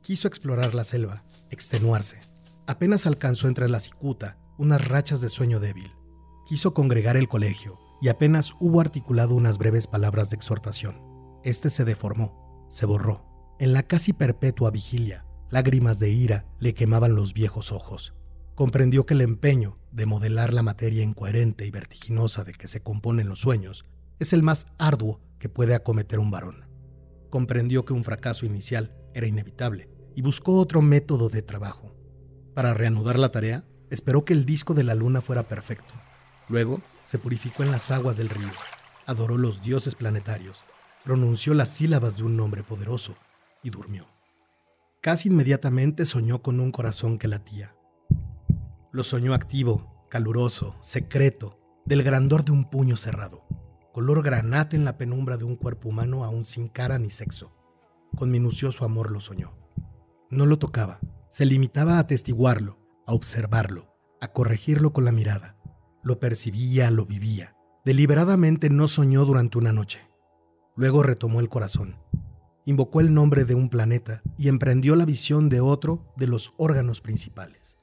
Quiso 0.00 0.26
explorar 0.26 0.74
la 0.74 0.84
selva, 0.84 1.22
extenuarse. 1.50 2.20
Apenas 2.66 3.06
alcanzó 3.06 3.46
entre 3.46 3.68
la 3.68 3.78
cicuta 3.78 4.38
unas 4.56 4.88
rachas 4.88 5.20
de 5.20 5.28
sueño 5.28 5.60
débil. 5.60 5.92
Quiso 6.46 6.72
congregar 6.72 7.18
el 7.18 7.28
colegio 7.28 7.78
y 8.00 8.08
apenas 8.08 8.54
hubo 8.58 8.80
articulado 8.80 9.34
unas 9.34 9.58
breves 9.58 9.86
palabras 9.86 10.30
de 10.30 10.36
exhortación. 10.36 10.98
Este 11.44 11.68
se 11.68 11.84
deformó, 11.84 12.66
se 12.70 12.86
borró. 12.86 13.26
En 13.58 13.74
la 13.74 13.82
casi 13.82 14.14
perpetua 14.14 14.70
vigilia, 14.70 15.26
lágrimas 15.50 15.98
de 15.98 16.08
ira 16.08 16.46
le 16.58 16.72
quemaban 16.72 17.14
los 17.14 17.34
viejos 17.34 17.70
ojos. 17.70 18.14
Comprendió 18.54 19.04
que 19.04 19.12
el 19.12 19.20
empeño 19.20 19.78
de 19.92 20.06
modelar 20.06 20.54
la 20.54 20.62
materia 20.62 21.02
incoherente 21.02 21.66
y 21.66 21.70
vertiginosa 21.70 22.44
de 22.44 22.54
que 22.54 22.66
se 22.66 22.80
componen 22.80 23.28
los 23.28 23.40
sueños 23.40 23.84
es 24.18 24.32
el 24.32 24.42
más 24.42 24.66
arduo 24.78 25.20
que 25.38 25.48
puede 25.48 25.74
acometer 25.74 26.18
un 26.18 26.30
varón. 26.30 26.66
Comprendió 27.30 27.84
que 27.84 27.92
un 27.92 28.04
fracaso 28.04 28.46
inicial 28.46 28.96
era 29.14 29.26
inevitable 29.26 29.90
y 30.14 30.22
buscó 30.22 30.56
otro 30.58 30.82
método 30.82 31.28
de 31.28 31.42
trabajo. 31.42 31.94
Para 32.54 32.74
reanudar 32.74 33.18
la 33.18 33.30
tarea, 33.30 33.64
esperó 33.90 34.24
que 34.24 34.32
el 34.32 34.44
disco 34.44 34.74
de 34.74 34.84
la 34.84 34.94
luna 34.94 35.20
fuera 35.20 35.48
perfecto. 35.48 35.94
Luego, 36.48 36.80
se 37.04 37.18
purificó 37.18 37.62
en 37.62 37.70
las 37.70 37.90
aguas 37.90 38.16
del 38.16 38.28
río, 38.28 38.50
adoró 39.06 39.38
los 39.38 39.62
dioses 39.62 39.94
planetarios, 39.94 40.64
pronunció 41.04 41.54
las 41.54 41.68
sílabas 41.70 42.16
de 42.16 42.24
un 42.24 42.36
nombre 42.36 42.62
poderoso 42.62 43.16
y 43.62 43.70
durmió. 43.70 44.06
Casi 45.00 45.28
inmediatamente 45.28 46.04
soñó 46.04 46.42
con 46.42 46.60
un 46.60 46.72
corazón 46.72 47.18
que 47.18 47.28
latía. 47.28 47.74
Lo 48.92 49.04
soñó 49.04 49.32
activo, 49.32 50.06
caluroso, 50.10 50.76
secreto, 50.80 51.58
del 51.86 52.02
grandor 52.02 52.44
de 52.44 52.52
un 52.52 52.68
puño 52.68 52.96
cerrado, 52.96 53.46
color 53.98 54.22
granate 54.22 54.76
en 54.76 54.84
la 54.84 54.96
penumbra 54.96 55.36
de 55.36 55.42
un 55.42 55.56
cuerpo 55.56 55.88
humano 55.88 56.22
aún 56.22 56.44
sin 56.44 56.68
cara 56.68 57.00
ni 57.00 57.10
sexo. 57.10 57.50
Con 58.14 58.30
minucioso 58.30 58.84
amor 58.84 59.10
lo 59.10 59.18
soñó. 59.18 59.58
No 60.30 60.46
lo 60.46 60.56
tocaba, 60.56 61.00
se 61.30 61.46
limitaba 61.46 61.94
a 61.94 61.98
atestiguarlo, 61.98 62.78
a 63.08 63.12
observarlo, 63.12 63.98
a 64.20 64.28
corregirlo 64.28 64.92
con 64.92 65.04
la 65.04 65.10
mirada. 65.10 65.56
Lo 66.04 66.20
percibía, 66.20 66.92
lo 66.92 67.06
vivía. 67.06 67.56
Deliberadamente 67.84 68.70
no 68.70 68.86
soñó 68.86 69.24
durante 69.24 69.58
una 69.58 69.72
noche. 69.72 69.98
Luego 70.76 71.02
retomó 71.02 71.40
el 71.40 71.48
corazón. 71.48 71.96
Invocó 72.66 73.00
el 73.00 73.12
nombre 73.12 73.44
de 73.44 73.56
un 73.56 73.68
planeta 73.68 74.22
y 74.38 74.46
emprendió 74.46 74.94
la 74.94 75.06
visión 75.06 75.48
de 75.48 75.60
otro 75.60 76.14
de 76.16 76.28
los 76.28 76.54
órganos 76.56 77.00
principales. 77.00 77.76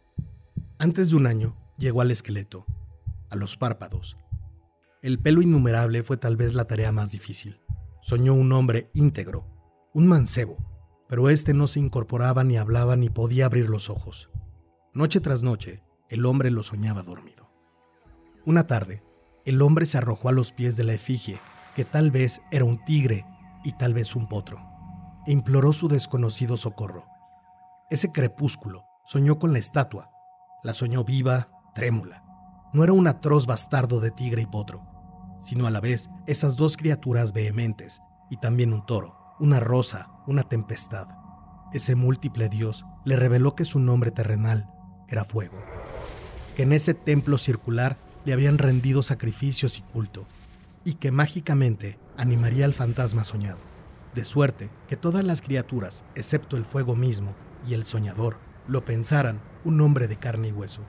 Antes 0.80 1.10
de 1.10 1.18
un 1.18 1.28
año 1.28 1.58
llegó 1.78 2.00
al 2.00 2.12
esqueleto, 2.12 2.66
a 3.30 3.36
los 3.36 3.58
párpados. 3.58 4.16
El 5.06 5.20
pelo 5.20 5.44
innumerable 5.44 6.02
fue 6.02 6.18
tal 6.18 6.36
vez 6.36 6.56
la 6.56 6.66
tarea 6.66 6.92
más 6.92 7.12
difícil. 7.12 7.62
Soñó 8.02 8.34
un 8.34 8.52
hombre 8.52 8.90
íntegro, 8.96 9.46
un 9.94 10.08
mancebo, 10.08 10.58
pero 11.08 11.30
este 11.30 11.54
no 11.54 11.68
se 11.68 11.80
incorporaba 11.80 12.44
ni 12.44 12.58
hablaba 12.58 12.96
ni 12.96 13.12
podía 13.12 13.46
abrir 13.46 13.70
los 13.70 13.92
ojos. 13.92 14.32
Noche 14.96 15.20
tras 15.20 15.44
noche, 15.44 15.84
el 16.10 16.26
hombre 16.26 16.50
lo 16.50 16.64
soñaba 16.64 17.04
dormido. 17.04 17.52
Una 18.48 18.66
tarde, 18.66 19.04
el 19.46 19.62
hombre 19.62 19.86
se 19.86 20.00
arrojó 20.00 20.30
a 20.30 20.32
los 20.32 20.52
pies 20.52 20.76
de 20.76 20.86
la 20.86 20.96
efigie, 20.96 21.40
que 21.76 21.86
tal 21.86 22.10
vez 22.10 22.42
era 22.50 22.66
un 22.66 22.84
tigre 22.84 23.28
y 23.64 23.74
tal 23.74 23.94
vez 23.94 24.16
un 24.16 24.28
potro, 24.28 24.58
e 25.28 25.32
imploró 25.32 25.72
su 25.72 25.88
desconocido 25.88 26.58
socorro. 26.58 27.06
Ese 27.92 28.12
crepúsculo 28.12 28.86
soñó 29.06 29.38
con 29.38 29.54
la 29.54 29.60
estatua, 29.60 30.10
la 30.64 30.74
soñó 30.74 31.04
viva, 31.04 31.50
trémula. 31.76 32.24
No 32.74 32.84
era 32.84 32.94
un 32.94 33.06
atroz 33.06 33.46
bastardo 33.46 34.00
de 34.00 34.10
tigre 34.10 34.42
y 34.42 34.48
potro, 34.48 34.95
sino 35.46 35.68
a 35.68 35.72
la 35.72 35.80
vez 35.80 36.10
esas 36.26 36.56
dos 36.56 36.76
criaturas 36.76 37.32
vehementes 37.32 38.02
y 38.32 38.38
también 38.38 38.74
un 38.74 38.84
toro, 38.84 39.16
una 39.40 39.60
rosa, 39.60 40.10
una 40.26 40.42
tempestad. 40.42 41.08
Ese 41.72 41.94
múltiple 41.94 42.50
dios 42.50 42.84
le 43.06 43.16
reveló 43.16 43.54
que 43.54 43.64
su 43.64 43.80
nombre 43.80 44.10
terrenal 44.10 44.68
era 45.08 45.24
fuego, 45.24 45.64
que 46.56 46.64
en 46.64 46.74
ese 46.74 46.96
templo 46.96 47.38
circular 47.38 47.98
le 48.26 48.34
habían 48.34 48.58
rendido 48.58 49.04
sacrificios 49.04 49.78
y 49.78 49.84
culto, 49.84 50.26
y 50.84 50.96
que 50.96 51.12
mágicamente 51.12 52.00
animaría 52.18 52.66
al 52.66 52.74
fantasma 52.74 53.24
soñado, 53.24 53.60
de 54.16 54.26
suerte 54.26 54.72
que 54.88 54.98
todas 54.98 55.24
las 55.24 55.44
criaturas, 55.44 56.04
excepto 56.16 56.58
el 56.58 56.66
fuego 56.66 56.96
mismo 56.96 57.36
y 57.68 57.76
el 57.76 57.86
soñador, 57.86 58.40
lo 58.68 58.84
pensaran 58.84 59.42
un 59.64 59.80
hombre 59.82 60.08
de 60.08 60.18
carne 60.18 60.48
y 60.48 60.52
hueso. 60.54 60.82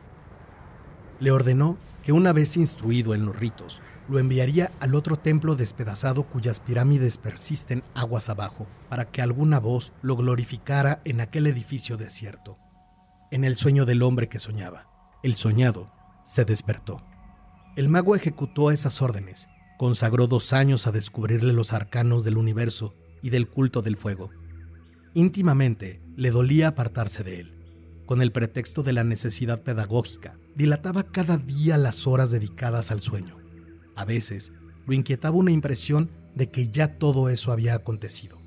Le 1.20 1.30
ordenó 1.30 1.76
que 2.02 2.12
una 2.12 2.32
vez 2.32 2.56
instruido 2.56 3.14
en 3.14 3.26
los 3.26 3.36
ritos, 3.36 3.82
lo 4.08 4.18
enviaría 4.18 4.72
al 4.80 4.94
otro 4.94 5.18
templo 5.18 5.56
despedazado 5.56 6.24
cuyas 6.24 6.60
pirámides 6.60 7.18
persisten 7.18 7.82
aguas 7.94 8.28
abajo, 8.28 8.66
para 8.88 9.10
que 9.10 9.22
alguna 9.22 9.58
voz 9.58 9.92
lo 10.02 10.16
glorificara 10.16 11.00
en 11.04 11.20
aquel 11.20 11.46
edificio 11.46 11.96
desierto. 11.96 12.58
En 13.30 13.44
el 13.44 13.56
sueño 13.56 13.84
del 13.84 14.02
hombre 14.02 14.28
que 14.28 14.38
soñaba, 14.38 14.88
el 15.22 15.36
soñado 15.36 15.92
se 16.24 16.44
despertó. 16.44 17.04
El 17.76 17.88
mago 17.88 18.14
ejecutó 18.14 18.70
esas 18.70 19.02
órdenes, 19.02 19.48
consagró 19.78 20.26
dos 20.28 20.52
años 20.52 20.86
a 20.86 20.92
descubrirle 20.92 21.52
los 21.52 21.72
arcanos 21.72 22.24
del 22.24 22.38
universo 22.38 22.94
y 23.22 23.30
del 23.30 23.48
culto 23.48 23.82
del 23.82 23.96
fuego. 23.96 24.30
Íntimamente 25.14 26.00
le 26.16 26.30
dolía 26.30 26.68
apartarse 26.68 27.24
de 27.24 27.40
él. 27.40 27.52
Con 28.06 28.22
el 28.22 28.30
pretexto 28.30 28.84
de 28.84 28.92
la 28.92 29.02
necesidad 29.02 29.62
pedagógica, 29.62 30.38
dilataba 30.54 31.02
cada 31.02 31.38
día 31.38 31.76
las 31.76 32.06
horas 32.06 32.30
dedicadas 32.30 32.92
al 32.92 33.02
sueño 33.02 33.45
a 33.96 34.04
veces 34.04 34.52
lo 34.86 34.94
inquietaba 34.94 35.36
una 35.36 35.50
impresión 35.50 36.10
de 36.34 36.50
que 36.50 36.68
ya 36.68 36.98
todo 36.98 37.28
eso 37.28 37.50
había 37.50 37.74
acontecido. 37.74 38.38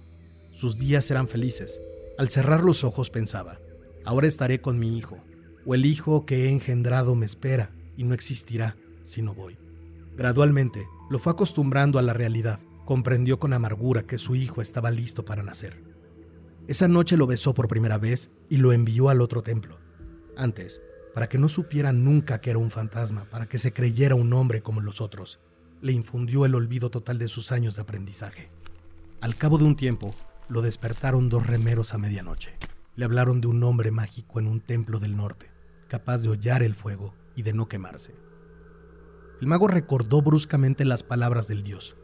Sus 0.51 0.77
días 0.77 1.10
eran 1.12 1.27
felices. 1.27 1.79
Al 2.18 2.29
cerrar 2.29 2.63
los 2.63 2.84
ojos 2.84 3.10
pensaba, 3.10 3.60
ahora 4.06 4.27
estaré 4.27 4.62
con 4.62 4.79
mi 4.79 4.98
hijo, 4.98 5.18
o 5.65 5.75
el 5.75 5.86
hijo 5.86 6.25
que 6.25 6.46
he 6.46 6.50
engendrado 6.50 7.15
me 7.15 7.25
espera 7.25 7.72
y 7.98 8.03
no 8.03 8.13
existirá 8.13 8.77
si 9.03 9.22
no 9.22 9.34
voy. 9.34 9.58
Gradualmente 10.15 10.88
lo 11.10 11.18
fue 11.18 11.34
acostumbrando 11.34 11.98
a 11.98 12.01
la 12.01 12.13
realidad, 12.13 12.60
comprendió 12.86 13.39
con 13.39 13.53
amargura 13.53 14.03
que 14.03 14.18
su 14.18 14.36
hijo 14.36 14.62
estaba 14.62 14.91
listo 14.91 15.25
para 15.25 15.44
nacer. 15.44 15.82
Esa 16.68 16.88
noche 16.88 17.18
lo 17.18 17.25
besó 17.25 17.53
por 17.53 17.68
primera 17.68 17.98
vez 17.98 18.29
y 18.50 18.58
lo 18.58 18.74
envió 18.74 19.10
al 19.10 19.22
otro 19.22 19.41
templo. 19.41 19.79
Antes, 20.38 20.82
para 21.13 21.30
que 21.30 21.38
no 21.38 21.48
supiera 21.48 21.94
nunca 21.94 22.42
que 22.42 22.50
era 22.50 22.60
un 22.60 22.72
fantasma, 22.72 23.25
para 23.25 23.48
que 23.48 23.60
se 23.60 23.74
creyera 23.74 24.16
un 24.16 24.34
hombre 24.34 24.62
como 24.62 24.82
los 24.82 25.01
otros. 25.01 25.39
Le 25.82 25.94
infundió 25.94 26.46
el 26.46 26.56
olvido 26.56 26.89
total 26.89 27.18
de 27.18 27.28
sus 27.28 27.51
años 27.51 27.75
de 27.75 27.82
aprendizaje. 27.82 28.50
Al 29.22 29.36
cabo 29.36 29.58
de 29.58 29.66
un 29.66 29.75
tiempo, 29.75 30.16
lo 30.48 30.62
despertaron 30.62 31.30
dos 31.30 31.46
remeros 31.46 31.94
a 31.94 31.98
medianoche. 31.98 32.58
Le 32.96 33.06
hablaron 33.06 33.42
de 33.42 33.48
un 33.48 33.63
hombre 33.63 33.92
mágico 33.92 34.39
en 34.39 34.48
un 34.48 34.60
templo 34.60 35.00
del 35.00 35.16
norte, 35.16 35.51
capaz 35.88 36.20
de 36.20 36.30
hollar 36.30 36.63
el 36.63 36.75
fuego 36.75 37.13
y 37.36 37.44
de 37.44 37.54
no 37.54 37.68
quemarse. 37.68 38.13
El 39.39 39.48
mago 39.48 39.68
recordó 39.68 40.22
bruscamente 40.22 40.84
las 40.84 41.04
palabras 41.04 41.48
del 41.48 41.63
dios. 41.63 41.96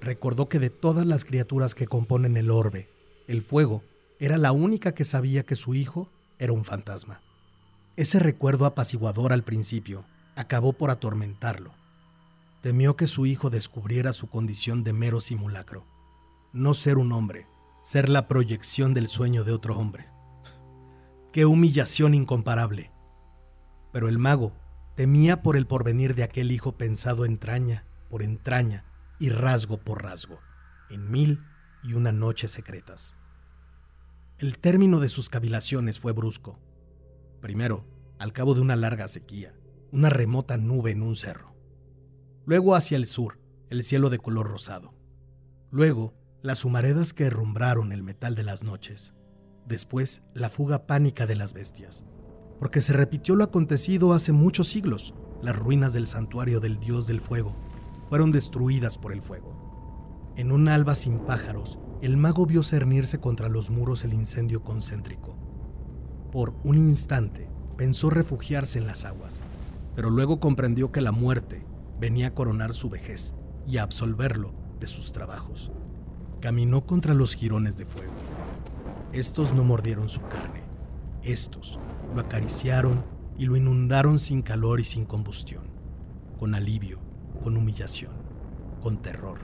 Recordó 0.00 0.48
que 0.48 0.58
de 0.58 0.70
todas 0.70 1.06
las 1.06 1.24
criaturas 1.24 1.74
que 1.74 1.86
componen 1.86 2.36
el 2.36 2.50
orbe, 2.50 2.90
El 3.26 3.40
fuego 3.40 3.82
era 4.18 4.36
la 4.36 4.52
única 4.52 4.92
que 4.92 5.04
sabía 5.04 5.44
que 5.44 5.56
su 5.56 5.74
hijo 5.74 6.10
era 6.38 6.52
un 6.52 6.64
fantasma. 6.64 7.22
Ese 7.96 8.18
recuerdo 8.18 8.66
apaciguador 8.66 9.32
al 9.32 9.44
principio 9.44 10.04
acabó 10.34 10.72
por 10.72 10.90
atormentarlo. 10.90 11.72
Temió 12.60 12.96
que 12.96 13.06
su 13.06 13.26
hijo 13.26 13.50
descubriera 13.50 14.12
su 14.12 14.28
condición 14.28 14.82
de 14.82 14.92
mero 14.92 15.20
simulacro. 15.20 15.86
No 16.52 16.74
ser 16.74 16.98
un 16.98 17.12
hombre, 17.12 17.46
ser 17.82 18.08
la 18.08 18.26
proyección 18.26 18.94
del 18.94 19.06
sueño 19.06 19.44
de 19.44 19.52
otro 19.52 19.78
hombre. 19.78 20.08
Qué 21.32 21.44
humillación 21.44 22.14
incomparable. 22.14 22.90
Pero 23.92 24.08
el 24.08 24.18
mago 24.18 24.52
temía 24.96 25.42
por 25.42 25.56
el 25.56 25.66
porvenir 25.66 26.14
de 26.14 26.24
aquel 26.24 26.50
hijo 26.50 26.72
pensado 26.72 27.24
entraña 27.24 27.84
por 28.08 28.22
entraña 28.22 28.84
y 29.18 29.30
rasgo 29.30 29.78
por 29.78 30.02
rasgo, 30.02 30.40
en 30.90 31.10
mil 31.10 31.40
y 31.82 31.94
una 31.94 32.12
noches 32.12 32.52
secretas. 32.52 33.14
El 34.38 34.58
término 34.58 35.00
de 35.00 35.08
sus 35.08 35.28
cavilaciones 35.28 36.00
fue 36.00 36.12
brusco. 36.12 36.58
Primero, 37.44 37.84
al 38.18 38.32
cabo 38.32 38.54
de 38.54 38.62
una 38.62 38.74
larga 38.74 39.06
sequía, 39.06 39.52
una 39.92 40.08
remota 40.08 40.56
nube 40.56 40.92
en 40.92 41.02
un 41.02 41.14
cerro. 41.14 41.54
Luego 42.46 42.74
hacia 42.74 42.96
el 42.96 43.06
sur, 43.06 43.38
el 43.68 43.84
cielo 43.84 44.08
de 44.08 44.16
color 44.16 44.48
rosado. 44.48 44.94
Luego, 45.70 46.14
las 46.40 46.64
humaredas 46.64 47.12
que 47.12 47.24
herrumbraron 47.24 47.92
el 47.92 48.02
metal 48.02 48.34
de 48.34 48.44
las 48.44 48.62
noches. 48.62 49.12
Después, 49.66 50.22
la 50.32 50.48
fuga 50.48 50.86
pánica 50.86 51.26
de 51.26 51.36
las 51.36 51.52
bestias. 51.52 52.02
Porque 52.58 52.80
se 52.80 52.94
repitió 52.94 53.36
lo 53.36 53.44
acontecido 53.44 54.14
hace 54.14 54.32
muchos 54.32 54.68
siglos. 54.68 55.12
Las 55.42 55.54
ruinas 55.54 55.92
del 55.92 56.06
santuario 56.06 56.60
del 56.60 56.80
dios 56.80 57.06
del 57.06 57.20
fuego 57.20 57.54
fueron 58.08 58.32
destruidas 58.32 58.96
por 58.96 59.12
el 59.12 59.20
fuego. 59.20 60.32
En 60.38 60.50
un 60.50 60.66
alba 60.66 60.94
sin 60.94 61.18
pájaros, 61.18 61.78
el 62.00 62.16
mago 62.16 62.46
vio 62.46 62.62
cernirse 62.62 63.20
contra 63.20 63.50
los 63.50 63.68
muros 63.68 64.02
el 64.02 64.14
incendio 64.14 64.64
concéntrico. 64.64 65.43
Por 66.34 66.52
un 66.64 66.78
instante 66.78 67.48
pensó 67.76 68.10
refugiarse 68.10 68.80
en 68.80 68.88
las 68.88 69.04
aguas, 69.04 69.40
pero 69.94 70.10
luego 70.10 70.40
comprendió 70.40 70.90
que 70.90 71.00
la 71.00 71.12
muerte 71.12 71.64
venía 72.00 72.26
a 72.26 72.34
coronar 72.34 72.72
su 72.72 72.90
vejez 72.90 73.34
y 73.68 73.76
a 73.76 73.84
absolverlo 73.84 74.52
de 74.80 74.88
sus 74.88 75.12
trabajos. 75.12 75.70
Caminó 76.40 76.86
contra 76.86 77.14
los 77.14 77.36
jirones 77.36 77.76
de 77.76 77.86
fuego. 77.86 78.12
Estos 79.12 79.54
no 79.54 79.62
mordieron 79.62 80.08
su 80.08 80.22
carne. 80.22 80.64
Estos 81.22 81.78
lo 82.12 82.22
acariciaron 82.22 83.04
y 83.38 83.46
lo 83.46 83.56
inundaron 83.56 84.18
sin 84.18 84.42
calor 84.42 84.80
y 84.80 84.84
sin 84.84 85.04
combustión, 85.04 85.62
con 86.36 86.56
alivio, 86.56 86.98
con 87.44 87.56
humillación, 87.56 88.10
con 88.82 89.00
terror. 89.00 89.38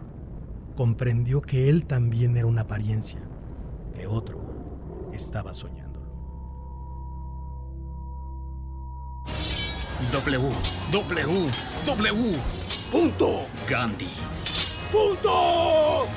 Comprendió 0.74 1.40
que 1.40 1.68
él 1.68 1.84
también 1.84 2.36
era 2.36 2.48
una 2.48 2.62
apariencia, 2.62 3.20
que 3.94 4.08
otro 4.08 4.40
estaba 5.12 5.54
soñándolo. 5.54 5.79
W, 10.12 10.52
W, 10.90 11.50
W. 11.86 12.38
Punto. 12.90 13.46
Gandhi. 13.68 14.08
Punto. 14.90 16.08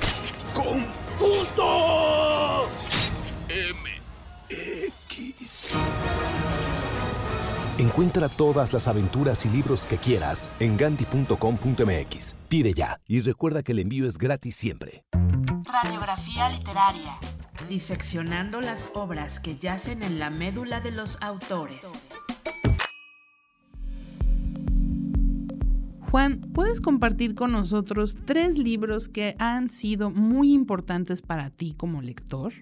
Com. 0.53 0.83
Punto. 1.19 2.69
M. 3.49 4.01
X. 4.49 5.73
Encuentra 7.77 8.29
todas 8.29 8.71
las 8.71 8.87
aventuras 8.87 9.45
y 9.45 9.49
libros 9.49 9.85
que 9.85 9.97
quieras 9.97 10.49
en 10.59 10.77
gandhi.com.mx. 10.77 12.35
Pide 12.47 12.73
ya 12.73 12.99
y 13.07 13.19
recuerda 13.21 13.61
que 13.61 13.73
el 13.73 13.79
envío 13.79 14.07
es 14.07 14.17
gratis 14.17 14.55
siempre. 14.55 15.03
Radiografía 15.71 16.49
literaria. 16.49 17.17
Diseccionando 17.69 18.61
las 18.61 18.89
obras 18.95 19.39
que 19.39 19.57
yacen 19.57 20.01
en 20.03 20.19
la 20.19 20.29
médula 20.29 20.79
de 20.79 20.91
los 20.91 21.21
autores. 21.21 22.11
Juan, 26.13 26.41
¿puedes 26.53 26.79
compartir 26.79 27.33
con 27.33 27.51
nosotros 27.53 28.19
tres 28.23 28.59
libros 28.59 29.09
que 29.09 29.35
han 29.39 29.67
sido 29.67 30.11
muy 30.11 30.53
importantes 30.53 31.23
para 31.23 31.49
ti 31.49 31.73
como 31.75 32.03
lector? 32.03 32.53